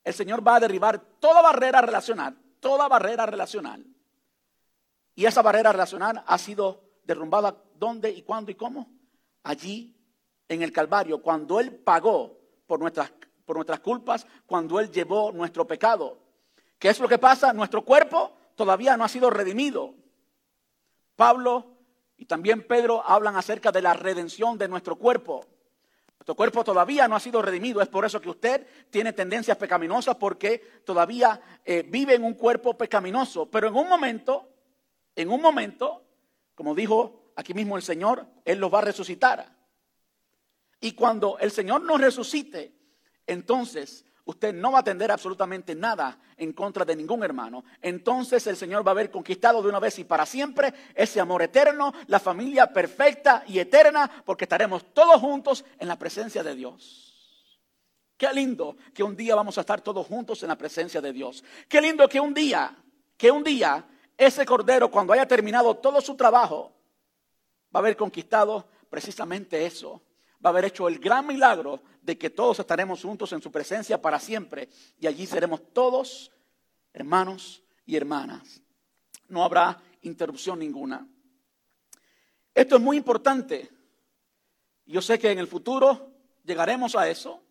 El 0.03 0.15
Señor 0.15 0.47
va 0.47 0.57
a 0.57 0.61
derribar 0.61 0.99
toda 1.21 1.41
barrera 1.41 1.81
relacional, 1.81 2.37
toda 2.59 2.89
barrera 2.89 3.27
relacional. 3.27 3.87
Y 5.15 5.27
esa 5.27 5.43
barrera 5.43 5.71
relacional 5.71 6.25
ha 6.27 6.39
sido 6.39 6.83
derrumbada 7.05 7.63
¿dónde 7.77 8.11
y 8.11 8.23
cuándo 8.23 8.51
y 8.51 8.55
cómo? 8.57 8.91
Allí 9.45 9.95
en 10.49 10.63
el 10.63 10.73
Calvario, 10.73 11.23
cuando 11.23 11.61
Él 11.61 11.77
pagó 11.77 12.41
por 12.67 12.81
nuestras, 12.81 13.13
por 13.45 13.57
nuestras 13.57 13.81
culpas, 13.81 14.27
cuando 14.47 14.81
Él 14.81 14.91
llevó 14.91 15.33
nuestro 15.33 15.67
pecado. 15.67 16.19
¿Qué 16.79 16.89
es 16.89 17.01
lo 17.01 17.09
que 17.09 17.19
pasa? 17.19 17.53
Nuestro 17.53 17.85
cuerpo 17.85 18.33
todavía 18.57 18.97
no 18.97 19.05
ha 19.05 19.09
sido 19.09 19.31
redimido. 19.31 19.95
Pablo 21.17 21.77
y 22.17 22.27
también 22.27 22.67
Pedro 22.67 23.03
hablan 23.05 23.37
acerca 23.37 23.73
de 23.73 23.83
la 23.83 23.95
redención 23.95 24.59
de 24.59 24.69
nuestro 24.69 24.97
cuerpo. 24.97 25.45
Nuestro 26.19 26.37
cuerpo 26.37 26.63
todavía 26.63 27.09
no 27.09 27.17
ha 27.17 27.21
sido 27.21 27.43
redimido, 27.43 27.83
es 27.83 27.89
por 27.89 28.05
eso 28.05 28.21
que 28.21 28.31
usted 28.31 28.65
tiene 28.91 29.13
tendencias 29.13 29.57
pecaminosas 29.57 30.15
porque 30.15 30.83
todavía 30.85 31.41
eh, 31.65 31.85
vive 31.89 32.15
en 32.15 32.23
un 32.23 32.35
cuerpo 32.35 32.79
pecaminoso. 32.79 33.51
Pero 33.51 33.67
en 33.67 33.75
un 33.75 33.89
momento, 33.89 34.49
en 35.17 35.31
un 35.31 35.43
momento, 35.43 36.05
como 36.55 36.77
dijo 36.77 37.33
aquí 37.35 37.55
mismo 37.55 37.77
el 37.77 37.83
Señor, 37.83 38.25
Él 38.45 38.59
los 38.61 38.73
va 38.73 38.79
a 38.79 38.83
resucitar. 38.83 39.53
Y 40.81 40.93
cuando 40.93 41.39
el 41.39 41.51
Señor 41.51 41.83
nos 41.83 42.01
resucite, 42.01 42.73
entonces 43.27 44.05
usted 44.25 44.55
no 44.55 44.73
va 44.73 44.79
a 44.79 44.81
atender 44.81 45.11
absolutamente 45.11 45.75
nada 45.75 46.19
en 46.37 46.53
contra 46.53 46.85
de 46.85 46.97
ningún 46.97 47.23
hermano. 47.25 47.65
Entonces 47.81 48.47
el 48.47 48.57
Señor 48.57 48.87
va 48.87 48.93
a 48.93 48.95
haber 48.95 49.11
conquistado 49.11 49.63
de 49.63 49.69
una 49.69 49.81
vez 49.81 49.99
y 49.99 50.05
para 50.05 50.27
siempre 50.27 50.73
ese 50.95 51.21
amor 51.21 51.43
eterno, 51.43 51.93
la 52.07 52.21
familia 52.21 52.73
perfecta 52.73 53.45
y 53.47 53.59
eterna, 53.59 54.11
porque 54.25 54.45
estaremos 54.45 54.93
todos 54.95 55.21
juntos 55.21 55.65
en 55.79 55.89
la 55.89 55.99
presencia 55.99 56.43
de 56.43 56.55
Dios. 56.55 57.09
Qué 58.17 58.33
lindo 58.33 58.77
que 58.95 59.03
un 59.03 59.17
día 59.17 59.35
vamos 59.35 59.59
a 59.59 59.63
estar 59.63 59.81
todos 59.81 60.07
juntos 60.07 60.43
en 60.43 60.49
la 60.49 60.57
presencia 60.57 61.01
de 61.01 61.13
Dios. 61.13 61.43
Qué 61.69 61.81
lindo 61.81 62.09
que 62.09 62.21
un 62.21 62.33
día, 62.33 62.77
que 63.17 63.31
un 63.31 63.43
día 63.43 63.85
ese 64.17 64.47
cordero 64.47 64.91
cuando 64.91 65.13
haya 65.13 65.27
terminado 65.27 65.75
todo 65.77 66.01
su 66.01 66.15
trabajo 66.15 66.73
va 67.75 67.79
a 67.79 67.83
haber 67.83 67.97
conquistado 67.97 68.69
precisamente 68.89 69.67
eso. 69.67 70.01
Va 70.45 70.49
a 70.49 70.53
haber 70.53 70.67
hecho 70.67 70.89
el 70.89 70.99
gran 70.99 71.27
milagro 71.27 71.83
de 72.01 72.19
que 72.19 72.31
todos 72.31 72.59
estaremos 72.59 73.03
juntos 73.03 73.33
en 73.33 73.41
su 73.41 73.53
presencia 73.53 74.01
para 74.01 74.19
siempre 74.19 74.69
y 74.99 75.07
allí 75.07 75.27
seremos 75.27 75.73
todos 75.73 76.33
hermanos 76.93 77.63
y 77.87 77.97
hermanas. 77.97 78.61
No 79.29 79.45
habrá 79.45 79.81
interrupción 80.03 80.59
ninguna. 80.59 81.07
Esto 82.55 82.77
es 82.77 82.83
muy 82.83 82.97
importante. 82.97 83.71
Yo 84.85 85.01
sé 85.01 85.19
que 85.19 85.31
en 85.31 85.39
el 85.39 85.47
futuro 85.47 86.13
llegaremos 86.45 86.97
a 86.97 87.09
eso. 87.09 87.43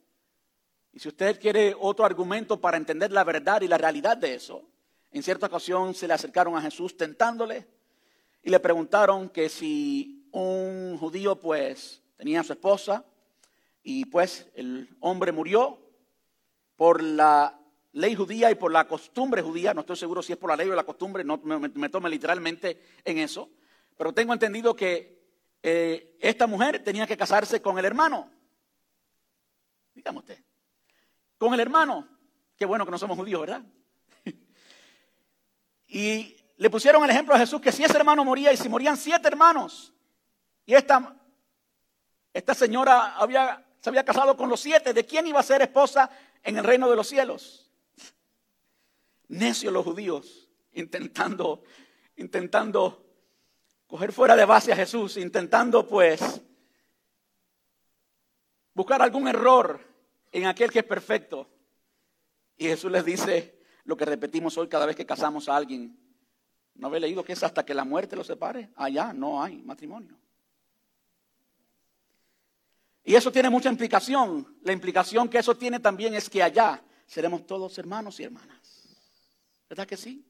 Y 0.94 1.00
si 1.00 1.08
usted 1.08 1.40
quiere 1.40 1.76
otro 1.80 2.06
argumento 2.06 2.60
para 2.60 2.78
entender 2.78 3.12
la 3.12 3.24
verdad 3.24 3.62
y 3.62 3.68
la 3.68 3.78
realidad 3.78 4.18
de 4.18 4.36
eso, 4.36 4.64
en 5.12 5.24
cierta 5.24 5.48
ocasión 5.48 5.94
se 5.94 6.08
le 6.08 6.14
acercaron 6.14 6.56
a 6.56 6.62
Jesús 6.62 6.98
tentándole 6.98 7.68
y 8.44 8.50
le 8.50 8.60
preguntaron 8.60 9.30
que 9.30 9.50
si 9.50 10.28
un 10.32 10.98
judío 11.00 11.40
pues 11.40 12.02
tenía 12.22 12.42
a 12.42 12.44
su 12.44 12.54
esposa 12.54 13.04
y 13.82 14.06
pues 14.06 14.48
el 14.54 14.96
hombre 15.00 15.32
murió 15.32 15.80
por 16.76 17.02
la 17.02 17.60
ley 17.94 18.14
judía 18.14 18.52
y 18.52 18.54
por 18.54 18.72
la 18.72 18.88
costumbre 18.88 19.42
judía, 19.42 19.74
no 19.74 19.82
estoy 19.82 19.96
seguro 19.96 20.22
si 20.22 20.32
es 20.32 20.38
por 20.38 20.52
la 20.52 20.56
ley 20.56 20.70
o 20.70 20.76
la 20.76 20.84
costumbre, 20.84 21.24
no 21.24 21.38
me, 21.40 21.90
tome 21.90 22.12
literalmente 22.12 22.80
en 23.04 23.18
eso, 23.18 23.50
pero 23.98 24.14
tengo 24.14 24.34
entendido 24.34 24.76
que 24.76 25.20
eh, 25.64 26.16
esta 26.20 26.46
mujer 26.46 26.84
tenía 26.84 27.08
que 27.08 27.18
casarse 27.18 27.60
con 27.60 27.80
el 27.80 27.86
hermano. 27.86 28.32
Dígame 29.96 30.20
usted, 30.20 30.44
con 31.40 31.56
el 31.56 31.60
hermano, 31.60 32.08
qué 32.56 32.66
bueno 32.66 32.86
que 32.86 32.92
no 32.92 33.00
somos 33.00 33.18
judíos, 33.18 33.42
¿verdad? 33.42 33.64
y 35.88 36.36
le 36.56 36.70
pusieron 36.70 37.04
el 37.04 37.10
ejemplo 37.10 37.34
a 37.34 37.40
Jesús 37.40 37.60
que 37.60 37.72
si 37.72 37.84
ese 37.84 37.98
hermano 37.98 38.24
moría 38.24 38.54
y 38.54 38.58
si 38.58 38.70
morían 38.70 38.96
siete 38.96 39.28
hermanos, 39.28 39.92
y 40.68 40.76
esta, 40.76 41.18
esta 42.34 42.54
señora 42.54 43.16
había 43.16 43.66
se 43.82 43.90
había 43.90 44.06
casado 44.06 44.38
con 44.38 44.48
los 44.48 44.60
siete. 44.60 44.94
¿De 44.94 45.06
quién 45.06 45.28
iba 45.28 45.40
a 45.40 45.44
ser 45.44 45.62
esposa 45.64 46.10
en 46.44 46.58
el 46.58 46.64
reino 46.64 46.90
de 46.90 46.96
los 46.96 47.08
cielos? 47.08 47.72
Necios 49.28 49.74
los 49.74 49.84
judíos, 49.84 50.50
intentando, 50.74 51.64
intentando 52.18 53.04
coger 53.88 54.14
fuera 54.14 54.36
de 54.36 54.46
base 54.46 54.72
a 54.72 54.76
Jesús, 54.76 55.18
intentando 55.18 55.88
pues 55.88 56.42
buscar 58.74 59.02
algún 59.02 59.28
error 59.28 59.82
en 60.32 60.46
aquel 60.46 60.72
que 60.72 60.80
es 60.80 60.86
perfecto. 60.86 61.50
Y 62.58 62.66
Jesús 62.66 62.92
les 62.92 63.04
dice 63.04 63.60
lo 63.86 63.98
que 63.98 64.06
repetimos 64.06 64.58
hoy 64.60 64.68
cada 64.68 64.86
vez 64.86 64.96
que 64.96 65.08
casamos 65.08 65.50
a 65.50 65.56
alguien. 65.56 65.98
¿No 66.76 66.88
habéis 66.88 67.02
leído 67.02 67.24
que 67.24 67.34
es 67.34 67.44
hasta 67.44 67.66
que 67.66 67.74
la 67.74 67.84
muerte 67.84 68.16
los 68.16 68.28
separe? 68.28 68.70
Allá 68.76 69.12
no 69.12 69.42
hay 69.42 69.58
matrimonio. 69.64 70.20
Y 73.04 73.16
eso 73.16 73.32
tiene 73.32 73.50
mucha 73.50 73.70
implicación. 73.70 74.58
La 74.62 74.74
implicación 74.74 75.28
que 75.28 75.40
eso 75.40 75.56
tiene 75.56 75.80
también 75.80 76.14
es 76.14 76.30
que 76.30 76.44
allá 76.44 76.84
seremos 77.06 77.46
todos 77.46 77.78
hermanos 77.78 78.20
y 78.20 78.24
hermanas. 78.24 78.98
¿Verdad 79.68 79.88
que 79.88 79.98
sí? 79.98 80.26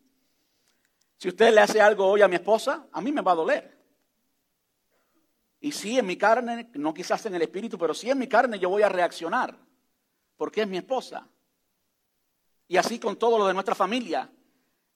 Si 1.17 1.27
usted 1.27 1.53
le 1.53 1.61
hace 1.61 1.81
algo 1.81 2.07
hoy 2.07 2.21
a 2.21 2.27
mi 2.27 2.35
esposa, 2.35 2.87
a 2.91 3.01
mí 3.01 3.11
me 3.11 3.21
va 3.21 3.33
a 3.33 3.35
doler. 3.35 3.77
Y 5.59 5.71
sí, 5.71 5.99
en 5.99 6.07
mi 6.07 6.17
carne, 6.17 6.71
no 6.73 6.93
quizás 6.93 7.23
en 7.27 7.35
el 7.35 7.43
espíritu, 7.43 7.77
pero 7.77 7.93
sí 7.93 8.09
en 8.09 8.17
mi 8.17 8.27
carne 8.27 8.57
yo 8.57 8.69
voy 8.69 8.81
a 8.81 8.89
reaccionar, 8.89 9.55
porque 10.35 10.61
es 10.61 10.67
mi 10.67 10.77
esposa. 10.77 11.27
Y 12.67 12.77
así 12.77 12.97
con 12.97 13.17
todo 13.17 13.37
lo 13.37 13.45
de 13.45 13.53
nuestra 13.53 13.75
familia. 13.75 14.31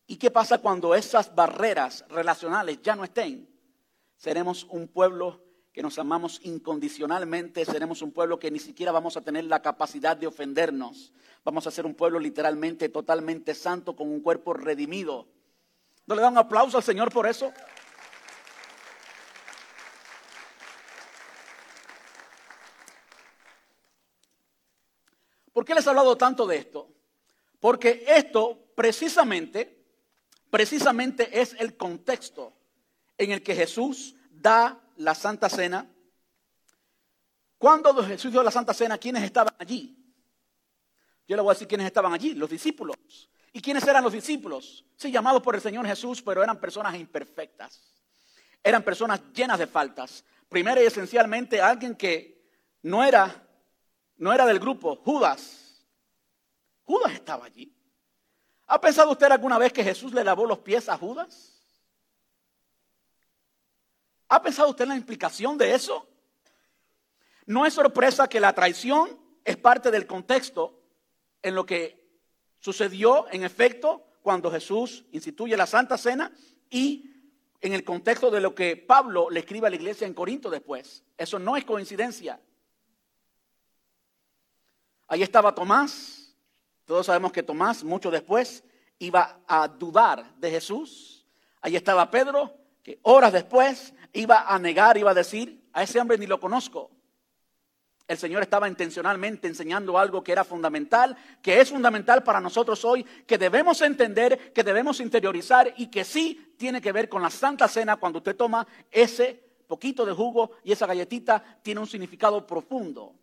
¿Y 0.07 0.17
qué 0.17 0.31
pasa 0.31 0.57
cuando 0.57 0.95
esas 0.95 1.33
barreras 1.35 2.03
relacionales 2.09 2.81
ya 2.81 2.95
no 2.95 3.03
estén? 3.03 3.47
Seremos 4.15 4.63
un 4.63 4.87
pueblo 4.87 5.44
que 5.75 5.83
nos 5.83 5.99
amamos 5.99 6.39
incondicionalmente, 6.43 7.65
seremos 7.65 8.01
un 8.01 8.13
pueblo 8.13 8.39
que 8.39 8.49
ni 8.49 8.59
siquiera 8.59 8.93
vamos 8.93 9.17
a 9.17 9.21
tener 9.21 9.43
la 9.43 9.61
capacidad 9.61 10.15
de 10.15 10.25
ofendernos. 10.25 11.11
Vamos 11.43 11.67
a 11.67 11.71
ser 11.71 11.85
un 11.85 11.93
pueblo 11.93 12.17
literalmente 12.17 12.87
totalmente 12.87 13.53
santo 13.53 13.93
con 13.93 14.07
un 14.07 14.21
cuerpo 14.21 14.53
redimido. 14.53 15.27
¿No 16.07 16.15
le 16.15 16.21
dan 16.21 16.31
un 16.31 16.37
aplauso 16.37 16.77
al 16.77 16.83
Señor 16.83 17.11
por 17.11 17.27
eso? 17.27 17.51
¿Por 25.51 25.65
qué 25.65 25.75
les 25.75 25.85
he 25.85 25.89
hablado 25.89 26.15
tanto 26.15 26.47
de 26.47 26.55
esto? 26.55 26.87
Porque 27.59 28.05
esto 28.07 28.57
precisamente, 28.75 29.83
precisamente 30.49 31.41
es 31.41 31.53
el 31.59 31.75
contexto 31.75 32.53
en 33.17 33.31
el 33.31 33.43
que 33.43 33.55
Jesús 33.55 34.15
da 34.31 34.81
la 34.95 35.15
Santa 35.15 35.49
Cena. 35.49 35.89
Cuando 37.57 38.03
Jesús 38.03 38.31
dio 38.31 38.43
la 38.43 38.51
Santa 38.51 38.73
Cena, 38.73 38.97
¿quiénes 38.97 39.23
estaban 39.23 39.55
allí? 39.57 39.97
Yo 41.27 41.35
le 41.35 41.41
voy 41.41 41.51
a 41.51 41.53
decir 41.53 41.67
quiénes 41.67 41.87
estaban 41.87 42.13
allí, 42.13 42.33
los 42.33 42.49
discípulos. 42.49 42.97
¿Y 43.51 43.61
quiénes 43.61 43.87
eran 43.87 44.03
los 44.03 44.13
discípulos? 44.13 44.85
Sí, 44.97 45.11
llamados 45.11 45.41
por 45.41 45.55
el 45.55 45.61
Señor 45.61 45.85
Jesús, 45.87 46.21
pero 46.21 46.43
eran 46.43 46.59
personas 46.59 46.93
imperfectas. 46.95 47.81
Eran 48.63 48.83
personas 48.83 49.21
llenas 49.33 49.57
de 49.59 49.67
faltas. 49.67 50.23
Primero 50.49 50.81
y 50.81 50.85
esencialmente 50.85 51.61
alguien 51.61 51.95
que 51.95 52.49
no 52.81 53.03
era, 53.03 53.47
no 54.17 54.33
era 54.33 54.45
del 54.45 54.59
grupo, 54.59 54.97
Judas. 54.97 55.85
Judas 56.83 57.13
estaba 57.13 57.45
allí. 57.45 57.73
¿Ha 58.67 58.79
pensado 58.81 59.11
usted 59.11 59.31
alguna 59.31 59.57
vez 59.57 59.71
que 59.71 59.83
Jesús 59.83 60.13
le 60.13 60.23
lavó 60.23 60.45
los 60.45 60.59
pies 60.59 60.89
a 60.89 60.97
Judas? 60.97 61.54
¿Ha 64.29 64.41
pensado 64.41 64.69
usted 64.69 64.83
en 64.83 64.89
la 64.89 64.95
implicación 64.95 65.57
de 65.57 65.73
eso? 65.73 66.07
No 67.45 67.65
es 67.65 67.73
sorpresa 67.73 68.27
que 68.27 68.39
la 68.39 68.53
traición 68.53 69.19
es 69.43 69.57
parte 69.57 69.91
del 69.91 70.07
contexto 70.07 70.81
en 71.41 71.53
lo 71.53 71.65
que 71.65 72.03
sucedió 72.59 73.27
en 73.31 73.43
efecto 73.43 74.07
cuando 74.23 74.49
Jesús 74.49 75.05
instituye 75.11 75.55
la 75.55 75.67
Santa 75.67 75.97
Cena 75.97 76.31
y 76.69 77.11
en 77.61 77.73
el 77.73 77.83
contexto 77.83 78.31
de 78.31 78.41
lo 78.41 78.55
que 78.55 78.75
Pablo 78.75 79.29
le 79.29 79.41
escribe 79.41 79.67
a 79.67 79.69
la 79.69 79.75
iglesia 79.75 80.07
en 80.07 80.15
Corinto 80.15 80.49
después. 80.49 81.03
Eso 81.17 81.37
no 81.37 81.55
es 81.55 81.63
coincidencia. 81.63 82.41
Ahí 85.07 85.21
estaba 85.21 85.53
Tomás. 85.53 86.35
Todos 86.85 87.05
sabemos 87.05 87.31
que 87.31 87.43
Tomás, 87.43 87.83
mucho 87.83 88.09
después, 88.09 88.63
iba 88.99 89.39
a 89.47 89.67
dudar 89.67 90.35
de 90.35 90.51
Jesús. 90.51 91.25
Ahí 91.61 91.75
estaba 91.75 92.09
Pedro, 92.09 92.55
que 92.85 92.99
horas 93.01 93.33
después 93.33 93.95
iba 94.13 94.45
a 94.47 94.59
negar, 94.59 94.95
iba 94.95 95.09
a 95.09 95.15
decir, 95.15 95.67
a 95.73 95.81
ese 95.81 95.99
hombre 95.99 96.19
ni 96.19 96.27
lo 96.27 96.39
conozco. 96.39 96.91
El 98.07 98.19
Señor 98.19 98.43
estaba 98.43 98.69
intencionalmente 98.69 99.47
enseñando 99.47 99.97
algo 99.97 100.23
que 100.23 100.31
era 100.31 100.43
fundamental, 100.43 101.17
que 101.41 101.59
es 101.59 101.71
fundamental 101.71 102.21
para 102.21 102.39
nosotros 102.39 102.85
hoy, 102.85 103.03
que 103.25 103.39
debemos 103.39 103.81
entender, 103.81 104.53
que 104.53 104.61
debemos 104.63 104.99
interiorizar 104.99 105.73
y 105.77 105.87
que 105.87 106.03
sí 106.03 106.53
tiene 106.59 106.79
que 106.79 106.91
ver 106.91 107.09
con 107.09 107.23
la 107.23 107.31
Santa 107.31 107.67
Cena 107.67 107.95
cuando 107.95 108.19
usted 108.19 108.35
toma 108.35 108.67
ese 108.91 109.33
poquito 109.67 110.05
de 110.05 110.13
jugo 110.13 110.51
y 110.63 110.71
esa 110.71 110.85
galletita, 110.85 111.43
tiene 111.63 111.79
un 111.79 111.87
significado 111.87 112.45
profundo 112.45 113.15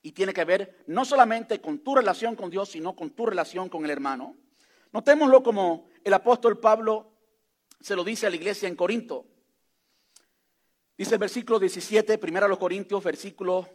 y 0.00 0.12
tiene 0.12 0.32
que 0.32 0.44
ver 0.44 0.84
no 0.86 1.04
solamente 1.04 1.60
con 1.60 1.80
tu 1.80 1.96
relación 1.96 2.36
con 2.36 2.50
Dios, 2.50 2.68
sino 2.68 2.94
con 2.94 3.10
tu 3.10 3.26
relación 3.26 3.68
con 3.68 3.84
el 3.84 3.90
hermano. 3.90 4.36
Notémoslo 4.92 5.42
como 5.42 5.88
el 6.04 6.14
apóstol 6.14 6.60
Pablo 6.60 7.17
se 7.80 7.96
lo 7.96 8.04
dice 8.04 8.26
a 8.26 8.30
la 8.30 8.36
iglesia 8.36 8.68
en 8.68 8.76
Corinto. 8.76 9.26
Dice 10.96 11.14
el 11.14 11.20
versículo 11.20 11.58
17, 11.58 12.18
primero 12.18 12.46
a 12.46 12.48
los 12.48 12.58
Corintios, 12.58 13.02
versículo, 13.04 13.68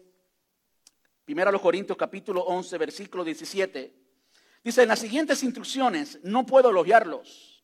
primero 1.24 1.50
a 1.50 1.52
los 1.54 1.62
Corintios 1.62 1.98
capítulo 1.98 2.42
11, 2.42 2.78
versículo 2.78 3.24
17. 3.24 3.94
Dice, 4.64 4.82
en 4.82 4.90
las 4.90 5.00
siguientes 5.00 5.44
instrucciones 5.44 6.20
no 6.24 6.46
puedo 6.46 6.70
elogiarlos, 6.70 7.64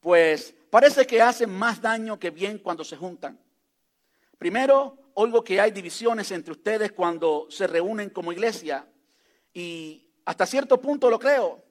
pues 0.00 0.54
parece 0.70 1.06
que 1.06 1.22
hacen 1.22 1.50
más 1.50 1.80
daño 1.80 2.18
que 2.18 2.30
bien 2.30 2.58
cuando 2.58 2.84
se 2.84 2.96
juntan. 2.96 3.40
Primero, 4.38 4.98
oigo 5.14 5.42
que 5.42 5.60
hay 5.60 5.70
divisiones 5.70 6.30
entre 6.30 6.52
ustedes 6.52 6.92
cuando 6.92 7.46
se 7.48 7.66
reúnen 7.66 8.10
como 8.10 8.32
iglesia 8.32 8.86
y 9.52 10.10
hasta 10.24 10.44
cierto 10.44 10.80
punto 10.80 11.08
lo 11.08 11.18
creo. 11.18 11.64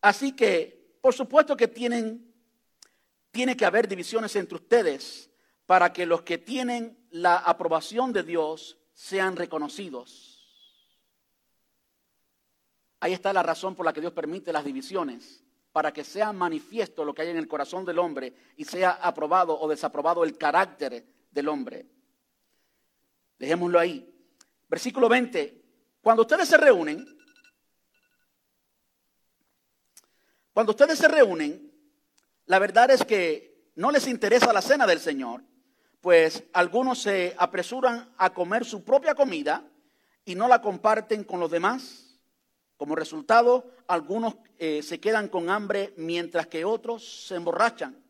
Así 0.00 0.32
que, 0.32 0.96
por 1.00 1.14
supuesto 1.14 1.56
que 1.56 1.68
tienen, 1.68 2.31
tiene 3.32 3.56
que 3.56 3.64
haber 3.64 3.88
divisiones 3.88 4.36
entre 4.36 4.56
ustedes 4.56 5.30
para 5.66 5.92
que 5.92 6.06
los 6.06 6.22
que 6.22 6.38
tienen 6.38 6.96
la 7.10 7.38
aprobación 7.38 8.12
de 8.12 8.22
Dios 8.22 8.78
sean 8.92 9.36
reconocidos. 9.36 10.38
Ahí 13.00 13.14
está 13.14 13.32
la 13.32 13.42
razón 13.42 13.74
por 13.74 13.84
la 13.84 13.92
que 13.92 14.00
Dios 14.00 14.12
permite 14.12 14.52
las 14.52 14.64
divisiones, 14.64 15.42
para 15.72 15.92
que 15.92 16.04
sea 16.04 16.32
manifiesto 16.32 17.04
lo 17.04 17.14
que 17.14 17.22
hay 17.22 17.30
en 17.30 17.38
el 17.38 17.48
corazón 17.48 17.84
del 17.84 17.98
hombre 17.98 18.34
y 18.56 18.64
sea 18.64 18.90
aprobado 18.90 19.58
o 19.58 19.66
desaprobado 19.66 20.22
el 20.22 20.36
carácter 20.36 21.04
del 21.30 21.48
hombre. 21.48 21.86
Dejémoslo 23.38 23.78
ahí. 23.78 24.08
Versículo 24.68 25.08
20. 25.08 25.62
Cuando 26.02 26.22
ustedes 26.22 26.48
se 26.48 26.58
reúnen, 26.58 27.18
cuando 30.52 30.72
ustedes 30.72 30.98
se 30.98 31.08
reúnen, 31.08 31.71
la 32.46 32.58
verdad 32.58 32.90
es 32.90 33.04
que 33.04 33.70
no 33.74 33.90
les 33.90 34.06
interesa 34.06 34.52
la 34.52 34.62
cena 34.62 34.86
del 34.86 35.00
Señor, 35.00 35.42
pues 36.00 36.44
algunos 36.52 37.00
se 37.00 37.34
apresuran 37.38 38.12
a 38.18 38.34
comer 38.34 38.64
su 38.64 38.84
propia 38.84 39.14
comida 39.14 39.64
y 40.24 40.34
no 40.34 40.48
la 40.48 40.60
comparten 40.60 41.24
con 41.24 41.40
los 41.40 41.50
demás. 41.50 42.18
Como 42.76 42.96
resultado, 42.96 43.70
algunos 43.86 44.34
eh, 44.58 44.82
se 44.82 44.98
quedan 44.98 45.28
con 45.28 45.48
hambre 45.48 45.94
mientras 45.96 46.48
que 46.48 46.64
otros 46.64 47.26
se 47.26 47.36
emborrachan. 47.36 48.02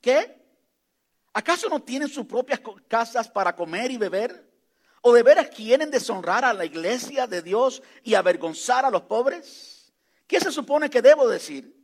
¿Qué? 0.00 0.40
¿Acaso 1.32 1.68
no 1.68 1.82
tienen 1.82 2.08
sus 2.08 2.26
propias 2.26 2.60
casas 2.86 3.28
para 3.28 3.54
comer 3.56 3.90
y 3.90 3.96
beber? 3.96 4.48
¿O 5.02 5.12
de 5.12 5.22
veras 5.22 5.48
quieren 5.48 5.90
deshonrar 5.90 6.44
a 6.44 6.52
la 6.52 6.64
iglesia 6.64 7.26
de 7.26 7.42
Dios 7.42 7.82
y 8.04 8.14
avergonzar 8.14 8.84
a 8.84 8.90
los 8.90 9.02
pobres? 9.02 9.92
¿Qué 10.26 10.38
se 10.38 10.52
supone 10.52 10.90
que 10.90 11.02
debo 11.02 11.28
decir? 11.28 11.79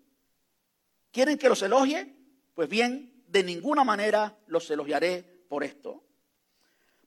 ¿Quieren 1.17 1.39
que 1.39 1.49
los 1.49 1.63
elogie? 1.63 2.15
Pues 2.55 2.69
bien, 2.69 3.25
de 3.27 3.43
ninguna 3.43 3.85
manera 3.85 4.39
los 4.49 4.71
elogiaré 4.71 5.23
por 5.49 5.65
esto? 5.65 6.05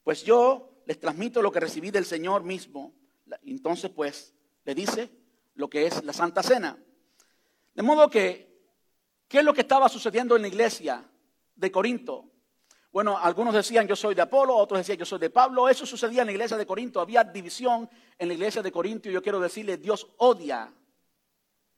Pues 0.03 0.24
yo 0.24 0.82
les 0.88 0.99
transmito 0.99 1.43
lo 1.43 1.51
que 1.51 1.60
recibí 1.60 1.91
del 1.91 2.05
Señor 2.05 2.43
mismo. 2.43 2.95
Entonces, 3.43 3.91
pues, 3.91 4.34
le 4.66 4.74
dice 4.74 5.12
lo 5.53 5.70
que 5.70 5.86
es 5.86 6.03
la 6.03 6.12
Santa 6.12 6.41
Cena. 6.41 6.76
De 7.76 7.84
modo 7.84 8.10
que, 8.10 8.64
¿qué 9.28 9.38
es 9.38 9.43
lo 9.43 9.53
que 9.53 9.62
estaba 9.62 9.88
sucediendo 9.88 10.36
en 10.36 10.41
la 10.41 10.47
iglesia 10.47 11.07
de 11.53 11.72
Corinto? 11.72 12.32
Bueno, 12.91 13.16
algunos 13.16 13.53
decían 13.53 13.88
yo 13.88 13.95
soy 13.95 14.16
de 14.16 14.24
Apolo, 14.24 14.55
otros 14.55 14.80
decían 14.80 14.97
yo 14.97 15.05
soy 15.05 15.20
de 15.20 15.30
Pablo. 15.30 15.70
Eso 15.70 15.86
sucedía 15.86 16.22
en 16.22 16.26
la 16.30 16.32
iglesia 16.32 16.57
de 16.57 16.66
Corinto. 16.66 16.99
Había 16.99 17.24
división 17.24 17.88
en 18.18 18.28
la 18.28 18.34
iglesia 18.34 18.64
de 18.64 18.72
Corinto 18.72 19.07
y 19.07 19.14
yo 19.14 19.22
quiero 19.22 19.39
decirle, 19.39 19.78
Dios 19.78 20.07
odia, 20.18 20.74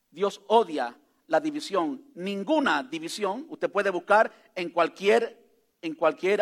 Dios 0.10 0.42
odia 0.48 0.98
la 1.28 1.40
división. 1.40 2.04
Ninguna 2.16 2.84
división, 2.84 3.46
usted 3.50 3.72
puede 3.72 3.90
buscar 3.90 4.32
en 4.56 4.70
cualquier 4.70 5.42
en 5.82 5.96
cualquier 5.96 6.42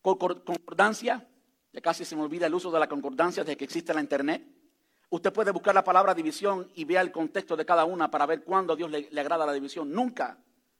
concordancia, 0.00 1.28
ya 1.72 1.80
casi 1.80 2.04
se 2.04 2.16
me 2.16 2.22
olvida 2.22 2.46
el 2.46 2.54
uso 2.54 2.70
de 2.70 2.78
la 2.78 2.88
concordancia 2.88 3.44
desde 3.44 3.56
que 3.56 3.64
existe 3.64 3.92
la 3.92 4.00
internet. 4.00 4.42
Usted 5.10 5.32
puede 5.32 5.50
buscar 5.50 5.74
la 5.74 5.84
palabra 5.84 6.14
división 6.14 6.70
y 6.74 6.84
vea 6.84 7.00
el 7.00 7.12
contexto 7.12 7.56
de 7.56 7.66
cada 7.66 7.84
una 7.84 8.10
para 8.10 8.26
ver 8.26 8.42
cuándo 8.42 8.72
a 8.72 8.76
Dios 8.76 8.90
le, 8.90 9.08
le 9.10 9.20
agrada 9.20 9.46
la 9.46 9.52
división. 9.52 9.92
Nunca, 9.92 10.38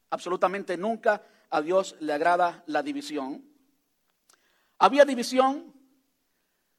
absolutamente 0.09 0.77
nunca 0.77 1.21
a 1.49 1.61
Dios 1.61 1.95
le 1.99 2.13
agrada 2.13 2.63
la 2.65 2.81
división. 2.81 3.45
Había 4.79 5.05
división, 5.05 5.73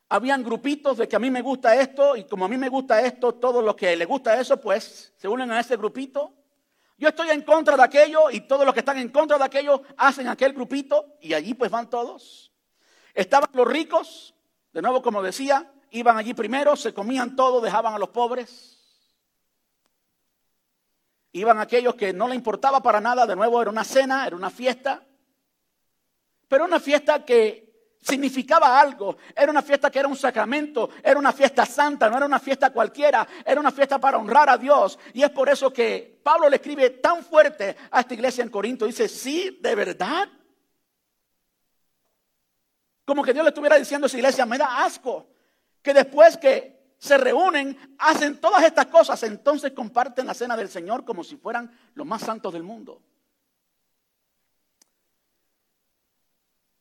habían 0.08 0.42
grupitos 0.42 0.98
de 0.98 1.08
que 1.08 1.16
a 1.16 1.18
mí 1.18 1.30
me 1.30 1.42
gusta 1.42 1.74
esto 1.80 2.16
y 2.16 2.24
como 2.24 2.44
a 2.44 2.48
mí 2.48 2.56
me 2.56 2.68
gusta 2.68 3.00
esto, 3.00 3.34
todos 3.34 3.64
los 3.64 3.74
que 3.74 3.96
les 3.96 4.06
gusta 4.06 4.40
eso, 4.40 4.60
pues 4.60 5.12
se 5.16 5.28
unen 5.28 5.50
a 5.50 5.60
ese 5.60 5.76
grupito. 5.76 6.32
Yo 6.98 7.08
estoy 7.08 7.30
en 7.30 7.42
contra 7.42 7.76
de 7.76 7.82
aquello 7.82 8.30
y 8.30 8.40
todos 8.42 8.64
los 8.64 8.72
que 8.72 8.80
están 8.80 8.98
en 8.98 9.10
contra 9.10 9.36
de 9.36 9.44
aquello 9.44 9.82
hacen 9.96 10.28
aquel 10.28 10.52
grupito 10.52 11.16
y 11.20 11.34
allí 11.34 11.54
pues 11.54 11.70
van 11.70 11.90
todos. 11.90 12.52
Estaban 13.14 13.50
los 13.52 13.66
ricos, 13.66 14.34
de 14.72 14.80
nuevo 14.80 15.02
como 15.02 15.22
decía, 15.22 15.72
iban 15.90 16.16
allí 16.16 16.34
primero, 16.34 16.76
se 16.76 16.94
comían 16.94 17.34
todo, 17.34 17.60
dejaban 17.60 17.94
a 17.94 17.98
los 17.98 18.10
pobres. 18.10 18.74
Iban 21.32 21.58
aquellos 21.58 21.96
que 21.96 22.12
no 22.12 22.28
le 22.28 22.34
importaba 22.34 22.82
para 22.82 23.00
nada, 23.00 23.26
de 23.26 23.36
nuevo 23.36 23.60
era 23.60 23.70
una 23.70 23.84
cena, 23.84 24.26
era 24.26 24.36
una 24.36 24.48
fiesta, 24.48 25.04
pero 26.48 26.64
una 26.64 26.80
fiesta 26.80 27.24
que 27.24 27.65
significaba 28.06 28.78
algo. 28.78 29.16
Era 29.34 29.50
una 29.50 29.62
fiesta 29.62 29.90
que 29.90 29.98
era 29.98 30.06
un 30.08 30.16
sacramento, 30.16 30.90
era 31.02 31.18
una 31.18 31.32
fiesta 31.32 31.66
santa, 31.66 32.08
no 32.08 32.16
era 32.16 32.26
una 32.26 32.38
fiesta 32.38 32.70
cualquiera, 32.70 33.26
era 33.44 33.60
una 33.60 33.72
fiesta 33.72 33.98
para 33.98 34.18
honrar 34.18 34.48
a 34.48 34.56
Dios. 34.56 34.98
Y 35.12 35.22
es 35.22 35.30
por 35.30 35.48
eso 35.48 35.72
que 35.72 36.20
Pablo 36.22 36.48
le 36.48 36.56
escribe 36.56 36.90
tan 36.90 37.24
fuerte 37.24 37.76
a 37.90 38.00
esta 38.00 38.14
iglesia 38.14 38.44
en 38.44 38.50
Corinto. 38.50 38.86
Dice, 38.86 39.08
sí, 39.08 39.58
de 39.60 39.74
verdad. 39.74 40.28
Como 43.04 43.24
que 43.24 43.32
Dios 43.32 43.44
le 43.44 43.50
estuviera 43.50 43.76
diciendo 43.76 44.04
a 44.04 44.08
esa 44.08 44.16
iglesia, 44.16 44.46
me 44.46 44.58
da 44.58 44.84
asco 44.84 45.26
que 45.82 45.92
después 45.92 46.36
que 46.36 46.76
se 46.98 47.18
reúnen, 47.18 47.96
hacen 47.98 48.40
todas 48.40 48.64
estas 48.64 48.86
cosas, 48.86 49.22
entonces 49.24 49.72
comparten 49.72 50.26
la 50.26 50.34
cena 50.34 50.56
del 50.56 50.68
Señor 50.68 51.04
como 51.04 51.22
si 51.22 51.36
fueran 51.36 51.70
los 51.94 52.06
más 52.06 52.22
santos 52.22 52.52
del 52.52 52.62
mundo. 52.62 53.02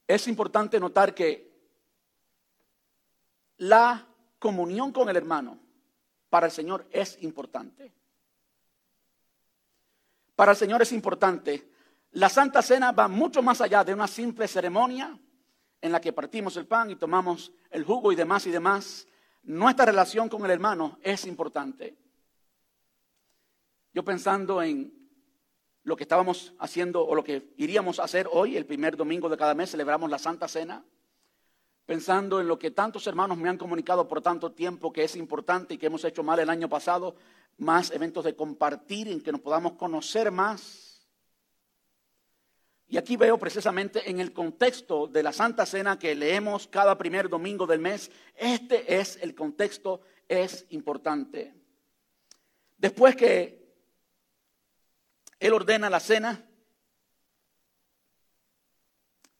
Es 0.08 0.28
importante 0.28 0.80
notar 0.80 1.14
que 1.16 1.52
la 3.58 4.06
comunión 4.40 4.92
con 4.92 5.10
el 5.10 5.16
hermano 5.16 5.60
para 6.30 6.48
el 6.48 6.52
Señor 6.52 6.86
es 6.92 7.22
importante. 7.24 7.92
Para 10.36 10.52
el 10.52 10.58
Señor 10.58 10.82
es 10.82 10.92
importante. 10.92 11.70
La 12.12 12.30
Santa 12.30 12.62
Cena 12.62 12.92
va 12.92 13.08
mucho 13.08 13.42
más 13.42 13.62
allá 13.62 13.84
de 13.84 13.94
una 13.94 14.08
simple 14.08 14.48
ceremonia 14.48 15.18
en 15.82 15.92
la 15.92 16.02
que 16.02 16.14
partimos 16.14 16.58
el 16.58 16.68
pan 16.68 16.92
y 16.92 16.96
tomamos 16.96 17.52
el 17.70 17.84
jugo 17.84 18.12
y 18.12 18.16
demás 18.16 18.46
y 18.48 18.52
demás. 18.52 19.08
Nuestra 19.44 19.86
relación 19.86 20.30
con 20.30 20.44
el 20.46 20.52
hermano 20.52 21.00
es 21.02 21.26
importante. 21.26 21.96
Yo 23.94 24.04
pensando 24.04 24.62
en 24.62 25.05
lo 25.86 25.96
que 25.96 26.04
estábamos 26.04 26.54
haciendo 26.60 27.06
o 27.06 27.14
lo 27.14 27.24
que 27.24 27.54
iríamos 27.58 28.00
a 28.00 28.04
hacer 28.04 28.28
hoy, 28.32 28.58
el 28.58 28.66
primer 28.66 28.98
domingo 28.98 29.30
de 29.30 29.38
cada 29.38 29.54
mes, 29.54 29.70
celebramos 29.70 30.10
la 30.10 30.18
Santa 30.18 30.48
Cena, 30.48 30.84
pensando 31.86 32.42
en 32.42 32.48
lo 32.48 32.58
que 32.58 32.72
tantos 32.72 33.06
hermanos 33.06 33.38
me 33.38 33.48
han 33.48 33.60
comunicado 33.60 34.08
por 34.08 34.20
tanto 34.20 34.52
tiempo 34.52 34.92
que 34.92 35.04
es 35.04 35.16
importante 35.16 35.76
y 35.76 35.78
que 35.78 35.86
hemos 35.86 36.04
hecho 36.04 36.24
mal 36.24 36.40
el 36.40 36.50
año 36.50 36.68
pasado, 36.68 37.16
más 37.58 37.92
eventos 37.92 38.26
de 38.26 38.36
compartir 38.36 39.08
en 39.08 39.22
que 39.22 39.32
nos 39.32 39.42
podamos 39.42 39.74
conocer 39.74 40.32
más. 40.32 41.08
Y 42.88 42.98
aquí 42.98 43.16
veo 43.16 43.38
precisamente 43.38 44.10
en 44.10 44.20
el 44.20 44.34
contexto 44.34 45.06
de 45.06 45.22
la 45.22 45.34
Santa 45.34 45.68
Cena 45.68 46.00
que 46.00 46.16
leemos 46.16 46.68
cada 46.68 46.98
primer 46.98 47.30
domingo 47.30 47.68
del 47.68 47.80
mes, 47.80 48.10
este 48.36 48.98
es 49.00 49.20
el 49.22 49.36
contexto, 49.36 50.02
es 50.28 50.66
importante. 50.70 51.54
Después 52.76 53.16
que 53.16 53.65
él 55.40 55.54
ordena 55.54 55.90
la 55.90 56.00
cena. 56.00 56.46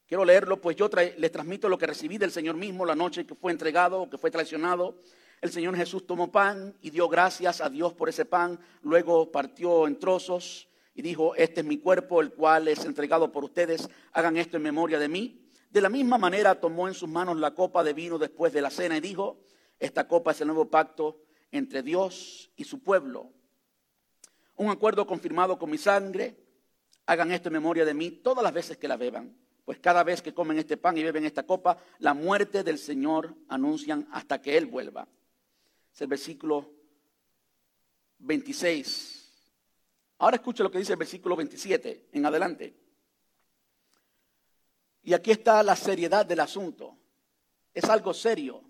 Quiero 0.08 0.24
leerlo, 0.24 0.62
pues 0.62 0.76
yo 0.76 0.88
les 1.18 1.32
transmito 1.32 1.68
lo 1.68 1.78
que 1.78 1.88
recibí 1.88 2.18
del 2.18 2.32
Señor 2.32 2.56
mismo 2.56 2.86
la 2.86 2.96
noche 2.96 3.26
que 3.26 3.34
fue 3.34 3.52
entregado, 3.52 4.10
que 4.10 4.18
fue 4.18 4.30
traicionado. 4.30 5.00
El 5.42 5.52
Señor 5.52 5.76
Jesús 5.76 6.06
tomó 6.06 6.32
pan 6.32 6.78
y 6.82 6.92
dio 6.92 7.10
gracias 7.10 7.60
a 7.60 7.70
Dios 7.70 7.94
por 7.94 8.10
ese 8.10 8.26
pan. 8.26 8.60
Luego 8.82 9.32
partió 9.32 9.88
en 9.88 9.98
trozos 9.98 10.68
y 10.94 11.02
dijo, 11.02 11.36
este 11.36 11.62
es 11.62 11.66
mi 11.66 11.78
cuerpo, 11.80 12.22
el 12.22 12.34
cual 12.34 12.68
es 12.68 12.86
entregado 12.86 13.32
por 13.32 13.44
ustedes. 13.44 13.90
Hagan 14.14 14.38
esto 14.38 14.58
en 14.58 14.64
memoria 14.64 15.00
de 15.00 15.10
mí. 15.10 15.50
De 15.72 15.82
la 15.82 15.90
misma 15.90 16.18
manera 16.18 16.60
tomó 16.60 16.88
en 16.88 16.94
sus 16.94 17.10
manos 17.10 17.38
la 17.38 17.56
copa 17.56 17.84
de 17.84 17.94
vino 17.94 18.18
después 18.18 18.54
de 18.54 18.62
la 18.62 18.70
cena 18.70 18.98
y 18.98 19.02
dijo, 19.02 19.40
esta 19.80 20.08
copa 20.08 20.32
es 20.32 20.42
el 20.42 20.48
nuevo 20.48 20.70
pacto 20.70 21.24
entre 21.52 21.82
Dios 21.82 22.52
y 22.56 22.64
su 22.64 22.82
pueblo 22.82 23.34
un 24.58 24.70
acuerdo 24.70 25.06
confirmado 25.06 25.58
con 25.58 25.70
mi 25.70 25.78
sangre. 25.78 26.36
Hagan 27.06 27.32
esto 27.32 27.50
en 27.50 27.54
memoria 27.54 27.86
de 27.86 27.94
mí 27.94 28.12
todas 28.12 28.44
las 28.44 28.54
veces 28.54 28.78
que 28.78 28.88
la 28.88 28.98
beban, 28.98 29.36
pues 29.64 29.80
cada 29.80 30.04
vez 30.04 30.22
que 30.22 30.34
comen 30.34 30.58
este 30.58 30.78
pan 30.78 30.98
y 30.98 31.04
beben 31.04 31.26
esta 31.26 31.44
copa, 31.44 31.78
la 32.00 32.14
muerte 32.14 32.64
del 32.64 32.78
Señor 32.78 33.36
anuncian 33.48 34.08
hasta 34.12 34.42
que 34.42 34.58
Él 34.58 34.66
vuelva. 34.66 35.08
Es 35.94 36.02
el 36.02 36.08
versículo 36.08 36.72
26. 38.20 39.26
Ahora 40.18 40.38
escucha 40.38 40.64
lo 40.64 40.72
que 40.72 40.80
dice 40.80 40.94
el 40.94 41.00
versículo 41.00 41.36
27 41.36 42.10
en 42.12 42.26
adelante. 42.26 42.76
Y 45.04 45.14
aquí 45.14 45.32
está 45.32 45.62
la 45.62 45.76
seriedad 45.76 46.26
del 46.26 46.40
asunto. 46.40 46.98
Es 47.74 47.84
algo 47.86 48.14
serio 48.14 48.64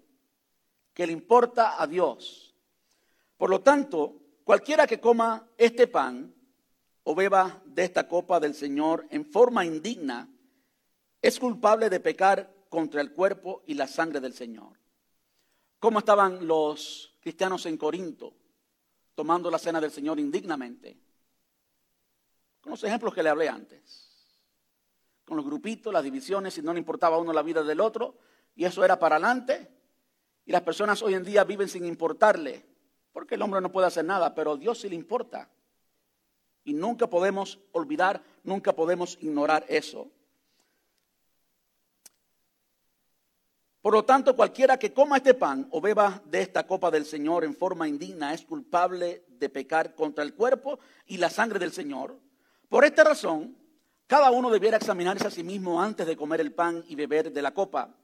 que 0.93 1.07
le 1.07 1.13
importa 1.13 1.81
a 1.81 1.87
Dios. 1.87 2.55
Por 3.37 3.49
lo 3.49 3.61
tanto, 3.61 4.24
Cualquiera 4.45 4.85
que 4.85 4.99
coma 4.99 5.49
este 5.57 5.87
pan 5.87 6.31
o 7.01 7.15
beba 7.15 7.63
de 7.65 7.83
esta 7.83 8.07
copa 8.07 8.39
del 8.39 8.53
Señor 8.53 9.07
en 9.09 9.25
forma 9.25 9.65
indigna 9.65 10.29
es 11.19 11.39
culpable 11.39 11.89
de 11.89 11.99
pecar 11.99 12.53
contra 12.69 13.01
el 13.01 13.11
cuerpo 13.11 13.63
y 13.65 13.73
la 13.73 13.87
sangre 13.87 14.19
del 14.19 14.33
Señor. 14.33 14.77
¿Cómo 15.79 15.97
estaban 15.97 16.45
los 16.45 17.17
cristianos 17.21 17.65
en 17.65 17.75
Corinto 17.75 18.35
tomando 19.15 19.49
la 19.49 19.57
cena 19.57 19.81
del 19.81 19.89
Señor 19.89 20.19
indignamente? 20.19 20.95
Con 22.61 22.69
los 22.69 22.83
ejemplos 22.83 23.15
que 23.15 23.23
le 23.23 23.29
hablé 23.29 23.49
antes. 23.49 24.11
Con 25.25 25.37
los 25.37 25.45
grupitos, 25.45 25.91
las 25.91 26.03
divisiones, 26.03 26.55
y 26.59 26.61
no 26.61 26.71
le 26.71 26.77
importaba 26.77 27.15
a 27.15 27.19
uno 27.19 27.33
la 27.33 27.41
vida 27.41 27.63
del 27.63 27.81
otro, 27.81 28.19
y 28.55 28.65
eso 28.65 28.85
era 28.85 28.99
para 28.99 29.15
adelante. 29.15 29.71
Y 30.45 30.51
las 30.51 30.61
personas 30.61 31.01
hoy 31.01 31.15
en 31.15 31.23
día 31.23 31.43
viven 31.45 31.67
sin 31.67 31.83
importarle 31.87 32.74
porque 33.15 33.35
el 33.35 33.41
hombre 33.41 33.61
no 33.61 33.71
puede 33.71 33.87
hacer 33.87 34.03
nada, 34.03 34.35
pero 34.35 34.51
a 34.51 34.57
Dios 34.57 34.81
sí 34.81 34.89
le 34.89 34.95
importa. 34.95 35.49
Y 36.65 36.73
nunca 36.73 37.07
podemos 37.09 37.59
olvidar, 37.71 38.21
nunca 38.43 38.73
podemos 38.73 39.17
ignorar 39.21 39.65
eso. 39.69 40.09
Por 43.81 43.93
lo 43.93 44.03
tanto, 44.03 44.35
cualquiera 44.35 44.77
que 44.77 44.91
coma 44.91 45.15
este 45.15 45.33
pan 45.33 45.65
o 45.71 45.79
beba 45.79 46.21
de 46.25 46.41
esta 46.41 46.67
copa 46.67 46.91
del 46.91 47.05
Señor 47.05 47.45
en 47.45 47.55
forma 47.55 47.87
indigna 47.87 48.33
es 48.33 48.41
culpable 48.41 49.23
de 49.29 49.47
pecar 49.47 49.95
contra 49.95 50.21
el 50.21 50.33
cuerpo 50.33 50.79
y 51.05 51.15
la 51.15 51.29
sangre 51.29 51.57
del 51.57 51.71
Señor. 51.71 52.19
Por 52.67 52.83
esta 52.83 53.05
razón, 53.05 53.55
cada 54.07 54.29
uno 54.29 54.49
debiera 54.49 54.75
examinarse 54.75 55.27
a 55.27 55.31
sí 55.31 55.41
mismo 55.41 55.81
antes 55.81 56.05
de 56.05 56.17
comer 56.17 56.41
el 56.41 56.51
pan 56.51 56.83
y 56.89 56.95
beber 56.95 57.31
de 57.31 57.41
la 57.41 57.53
copa. 57.53 57.95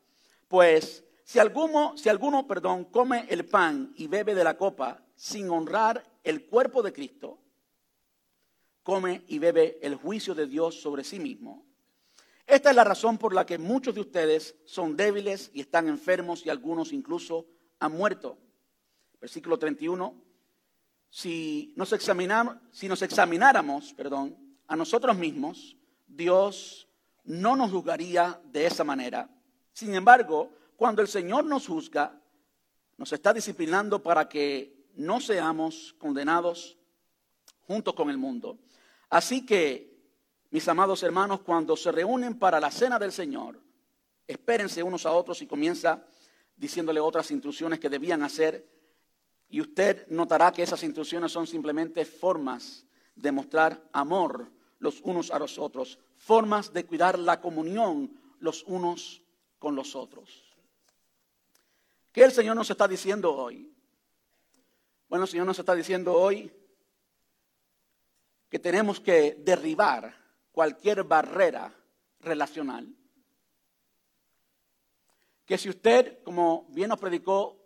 Pues 0.48 1.04
si 1.32 1.40
alguno, 1.40 1.98
si 1.98 2.10
alguno, 2.10 2.46
perdón, 2.46 2.84
come 2.84 3.26
el 3.30 3.46
pan 3.46 3.94
y 3.96 4.08
bebe 4.08 4.36
de 4.36 4.44
la 4.44 4.58
copa 4.58 5.02
sin 5.16 5.50
honrar 5.50 6.04
el 6.26 6.46
cuerpo 6.46 6.84
de 6.84 6.92
Cristo, 6.92 7.40
come 8.84 9.24
y 9.30 9.40
bebe 9.40 9.80
el 9.82 9.96
juicio 9.96 10.36
de 10.36 10.46
Dios 10.46 10.82
sobre 10.82 11.06
sí 11.06 11.22
mismo. 11.22 11.66
Esta 12.46 12.72
es 12.72 12.76
la 12.76 12.84
razón 12.84 13.18
por 13.18 13.34
la 13.34 13.46
que 13.46 13.58
muchos 13.58 13.96
de 13.96 14.02
ustedes 14.02 14.58
son 14.66 14.98
débiles 14.98 15.52
y 15.54 15.62
están 15.62 15.88
enfermos 15.88 16.46
y 16.46 16.50
algunos 16.50 16.92
incluso 16.92 17.46
han 17.80 17.94
muerto. 17.94 18.38
Versículo 19.22 19.58
31. 19.58 20.14
Si 21.10 21.74
nos, 21.78 21.96
si 22.74 22.88
nos 22.90 23.02
examináramos 23.02 23.94
perdón, 23.94 24.36
a 24.68 24.76
nosotros 24.76 25.16
mismos, 25.18 25.78
Dios 26.10 26.90
no 27.24 27.56
nos 27.56 27.72
juzgaría 27.72 28.38
de 28.52 28.66
esa 28.66 28.84
manera. 28.84 29.30
Sin 29.72 29.96
embargo, 29.96 30.52
cuando 30.82 31.04
el 31.04 31.08
Señor 31.08 31.46
nos 31.46 31.68
juzga, 31.68 32.20
nos 32.98 33.14
está 33.14 33.32
disciplinando 33.32 34.02
para 34.02 34.28
que 34.28 34.88
no 34.96 35.22
seamos 35.22 35.94
condenados 36.00 36.76
junto 37.68 37.94
con 37.94 38.10
el 38.10 38.18
mundo. 38.18 38.58
Así 39.08 39.46
que, 39.46 39.96
mis 40.50 40.68
amados 40.68 41.04
hermanos, 41.04 41.42
cuando 41.42 41.78
se 41.78 41.92
reúnen 41.92 42.40
para 42.40 42.60
la 42.60 42.72
cena 42.72 42.98
del 42.98 43.12
Señor, 43.12 43.62
espérense 44.26 44.82
unos 44.82 45.06
a 45.06 45.12
otros 45.12 45.44
y 45.44 45.46
comienza 45.46 46.04
diciéndole 46.58 47.00
otras 47.00 47.30
instrucciones 47.30 47.80
que 47.80 47.88
debían 47.88 48.24
hacer. 48.24 48.68
Y 49.52 49.62
usted 49.62 50.08
notará 50.08 50.52
que 50.52 50.64
esas 50.64 50.82
instrucciones 50.82 51.32
son 51.32 51.46
simplemente 51.46 52.06
formas 52.06 52.88
de 53.16 53.32
mostrar 53.32 53.80
amor 53.94 54.52
los 54.80 55.00
unos 55.02 55.30
a 55.30 55.38
los 55.38 55.60
otros, 55.60 56.00
formas 56.18 56.74
de 56.74 56.88
cuidar 56.88 57.20
la 57.20 57.40
comunión 57.40 58.20
los 58.40 58.64
unos 58.64 59.22
con 59.60 59.76
los 59.76 59.96
otros. 59.96 60.51
¿Qué 62.12 62.24
el 62.24 62.32
Señor 62.32 62.56
nos 62.56 62.70
está 62.70 62.88
diciendo 62.88 63.34
hoy? 63.34 63.74
Bueno, 65.08 65.24
el 65.26 65.30
Señor 65.30 65.46
nos 65.46 65.60
está 65.60 65.74
diciendo 65.76 66.14
hoy 66.14 66.52
que 68.50 68.60
tenemos 68.60 69.00
que 69.00 69.36
derribar 69.40 70.14
cualquier 70.52 71.04
barrera 71.04 71.74
relacional. 72.20 72.96
que 75.46 75.58
si 75.58 75.68
usted, 75.68 76.24
como 76.24 76.66
bien 76.70 76.88
nos 76.88 76.98
predicó 76.98 77.60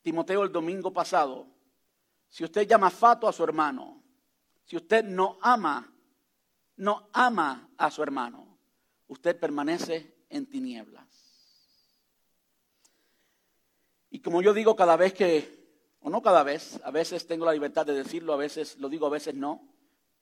Timoteo 0.00 0.44
el 0.44 0.52
domingo 0.52 0.90
pasado, 0.90 1.46
si 2.26 2.42
usted 2.42 2.66
llama 2.66 2.88
fato 2.90 3.28
a 3.28 3.34
su 3.34 3.44
hermano, 3.44 4.02
si 4.64 4.76
usted 4.76 5.04
no 5.04 5.38
ama, 5.42 5.92
no 6.76 7.10
ama 7.12 7.68
a 7.76 7.90
su 7.90 8.02
hermano, 8.02 8.58
usted 9.08 9.38
permanece 9.38 10.24
en 10.30 10.46
tinieblas. 10.46 11.06
Y 14.08 14.15
como 14.26 14.42
yo 14.42 14.52
digo 14.52 14.74
cada 14.74 14.96
vez 14.96 15.14
que, 15.14 15.94
o 16.00 16.10
no 16.10 16.20
cada 16.20 16.42
vez, 16.42 16.80
a 16.82 16.90
veces 16.90 17.28
tengo 17.28 17.46
la 17.46 17.52
libertad 17.52 17.86
de 17.86 17.94
decirlo, 17.94 18.32
a 18.32 18.36
veces 18.36 18.76
lo 18.78 18.88
digo, 18.88 19.06
a 19.06 19.10
veces 19.10 19.36
no, 19.36 19.62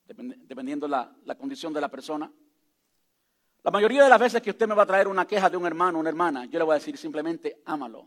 dependiendo 0.04 0.86
la, 0.86 1.10
la 1.24 1.36
condición 1.36 1.72
de 1.72 1.80
la 1.80 1.88
persona. 1.88 2.30
La 3.62 3.70
mayoría 3.70 4.04
de 4.04 4.10
las 4.10 4.20
veces 4.20 4.42
que 4.42 4.50
usted 4.50 4.68
me 4.68 4.74
va 4.74 4.82
a 4.82 4.86
traer 4.86 5.08
una 5.08 5.26
queja 5.26 5.48
de 5.48 5.56
un 5.56 5.64
hermano 5.64 5.98
una 5.98 6.10
hermana, 6.10 6.44
yo 6.44 6.58
le 6.58 6.66
voy 6.66 6.72
a 6.72 6.78
decir 6.80 6.98
simplemente, 6.98 7.62
ámalo. 7.64 8.06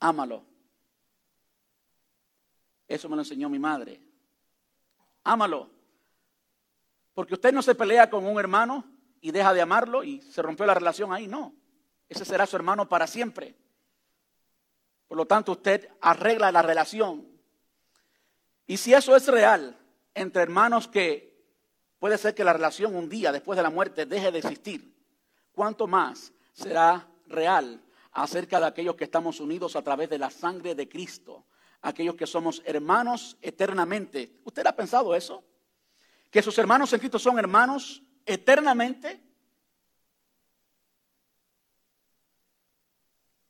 Ámalo. 0.00 0.44
Eso 2.86 3.08
me 3.08 3.16
lo 3.16 3.22
enseñó 3.22 3.48
mi 3.48 3.58
madre. 3.58 3.98
Ámalo. 5.24 5.70
Porque 7.14 7.32
usted 7.32 7.54
no 7.54 7.62
se 7.62 7.74
pelea 7.74 8.10
con 8.10 8.26
un 8.26 8.38
hermano 8.38 8.84
y 9.22 9.30
deja 9.30 9.54
de 9.54 9.62
amarlo 9.62 10.04
y 10.04 10.20
se 10.20 10.42
rompió 10.42 10.66
la 10.66 10.74
relación 10.74 11.14
ahí, 11.14 11.26
no. 11.26 11.61
Ese 12.08 12.24
será 12.24 12.46
su 12.46 12.56
hermano 12.56 12.88
para 12.88 13.06
siempre. 13.06 13.54
Por 15.08 15.18
lo 15.18 15.26
tanto, 15.26 15.52
usted 15.52 15.88
arregla 16.00 16.50
la 16.50 16.62
relación. 16.62 17.28
Y 18.66 18.78
si 18.78 18.94
eso 18.94 19.14
es 19.14 19.28
real 19.28 19.78
entre 20.14 20.42
hermanos 20.42 20.88
que 20.88 21.32
puede 21.98 22.18
ser 22.18 22.34
que 22.34 22.44
la 22.44 22.52
relación 22.52 22.96
un 22.96 23.08
día 23.08 23.30
después 23.30 23.56
de 23.56 23.62
la 23.62 23.70
muerte 23.70 24.06
deje 24.06 24.32
de 24.32 24.38
existir, 24.38 24.96
¿cuánto 25.52 25.86
más 25.86 26.32
será 26.52 27.08
real 27.26 27.82
acerca 28.12 28.58
de 28.58 28.66
aquellos 28.66 28.96
que 28.96 29.04
estamos 29.04 29.40
unidos 29.40 29.76
a 29.76 29.82
través 29.82 30.08
de 30.08 30.18
la 30.18 30.30
sangre 30.30 30.74
de 30.74 30.88
Cristo? 30.88 31.46
Aquellos 31.82 32.14
que 32.14 32.26
somos 32.26 32.62
hermanos 32.64 33.36
eternamente. 33.42 34.40
¿Usted 34.44 34.66
ha 34.66 34.74
pensado 34.74 35.14
eso? 35.14 35.44
Que 36.30 36.42
sus 36.42 36.56
hermanos 36.56 36.92
en 36.92 37.00
Cristo 37.00 37.18
son 37.18 37.38
hermanos 37.38 38.02
eternamente. 38.24 39.21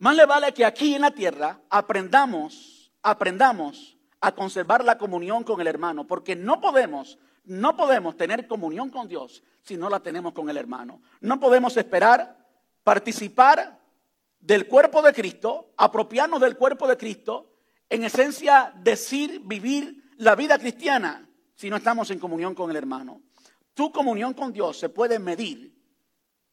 Más 0.03 0.17
le 0.17 0.27
vale 0.27 0.53
que 0.53 0.65
aquí 0.65 0.97
en 0.97 1.03
la 1.03 1.13
tierra 1.13 1.61
aprendamos, 1.71 2.91
aprendamos 3.05 3.97
a 4.21 4.35
conservar 4.35 4.85
la 4.85 4.99
comunión 4.99 5.45
con 5.45 5.61
el 5.61 5.69
hermano, 5.69 6.09
porque 6.09 6.35
no 6.35 6.61
podemos, 6.61 7.21
no 7.45 7.77
podemos 7.77 8.17
tener 8.17 8.49
comunión 8.49 8.91
con 8.91 9.07
Dios 9.07 9.45
si 9.61 9.77
no 9.77 9.89
la 9.89 10.01
tenemos 10.01 10.33
con 10.33 10.51
el 10.51 10.57
hermano. 10.57 11.03
No 11.21 11.39
podemos 11.39 11.77
esperar 11.77 12.37
participar 12.83 13.79
del 14.41 14.67
cuerpo 14.67 15.03
de 15.03 15.13
Cristo, 15.13 15.73
apropiarnos 15.77 16.41
del 16.41 16.57
cuerpo 16.57 16.89
de 16.89 16.97
Cristo, 16.97 17.53
en 17.89 18.03
esencia 18.03 18.75
decir, 18.83 19.41
vivir 19.45 20.03
la 20.17 20.35
vida 20.35 20.59
cristiana 20.59 21.29
si 21.55 21.71
no 21.71 21.77
estamos 21.77 22.11
en 22.11 22.19
comunión 22.19 22.57
con 22.57 22.71
el 22.71 22.77
hermano. 22.77 23.23
Tu 23.73 23.93
comunión 23.93 24.35
con 24.35 24.53
Dios 24.53 24.81
se 24.81 24.89
puede 24.89 25.21
medir 25.21 25.81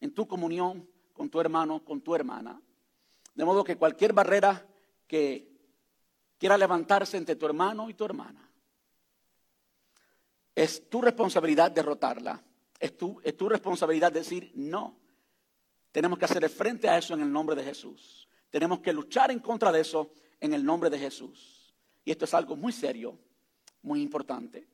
en 0.02 0.14
tu 0.14 0.28
comunión 0.28 0.88
con 1.14 1.32
tu 1.32 1.42
hermano, 1.42 1.84
con 1.84 2.00
tu 2.00 2.14
hermana. 2.14 2.62
De 3.40 3.46
modo 3.46 3.64
que 3.64 3.78
cualquier 3.78 4.12
barrera 4.12 4.68
que 5.08 5.50
quiera 6.38 6.58
levantarse 6.58 7.16
entre 7.16 7.38
tu 7.38 7.46
hermano 7.46 7.90
y 7.90 7.94
tu 7.94 8.04
hermana, 8.04 8.52
es 10.54 10.90
tu 10.90 11.02
responsabilidad 11.02 11.72
derrotarla. 11.72 12.44
Es 12.78 12.98
tu, 12.98 13.22
es 13.24 13.38
tu 13.38 13.48
responsabilidad 13.48 14.12
decir 14.12 14.52
no. 14.56 15.00
Tenemos 15.94 16.20
que 16.20 16.26
hacer 16.26 16.50
frente 16.50 16.90
a 16.90 16.98
eso 16.98 17.14
en 17.14 17.22
el 17.22 17.32
nombre 17.32 17.56
de 17.56 17.64
Jesús. 17.64 18.28
Tenemos 18.50 18.82
que 18.82 18.92
luchar 18.92 19.32
en 19.32 19.40
contra 19.40 19.72
de 19.72 19.80
eso 19.80 20.12
en 20.42 20.54
el 20.54 20.66
nombre 20.66 20.90
de 20.90 21.00
Jesús. 21.00 21.74
Y 22.04 22.12
esto 22.12 22.26
es 22.26 22.34
algo 22.34 22.58
muy 22.58 22.74
serio, 22.74 23.18
muy 23.84 24.02
importante. 24.02 24.68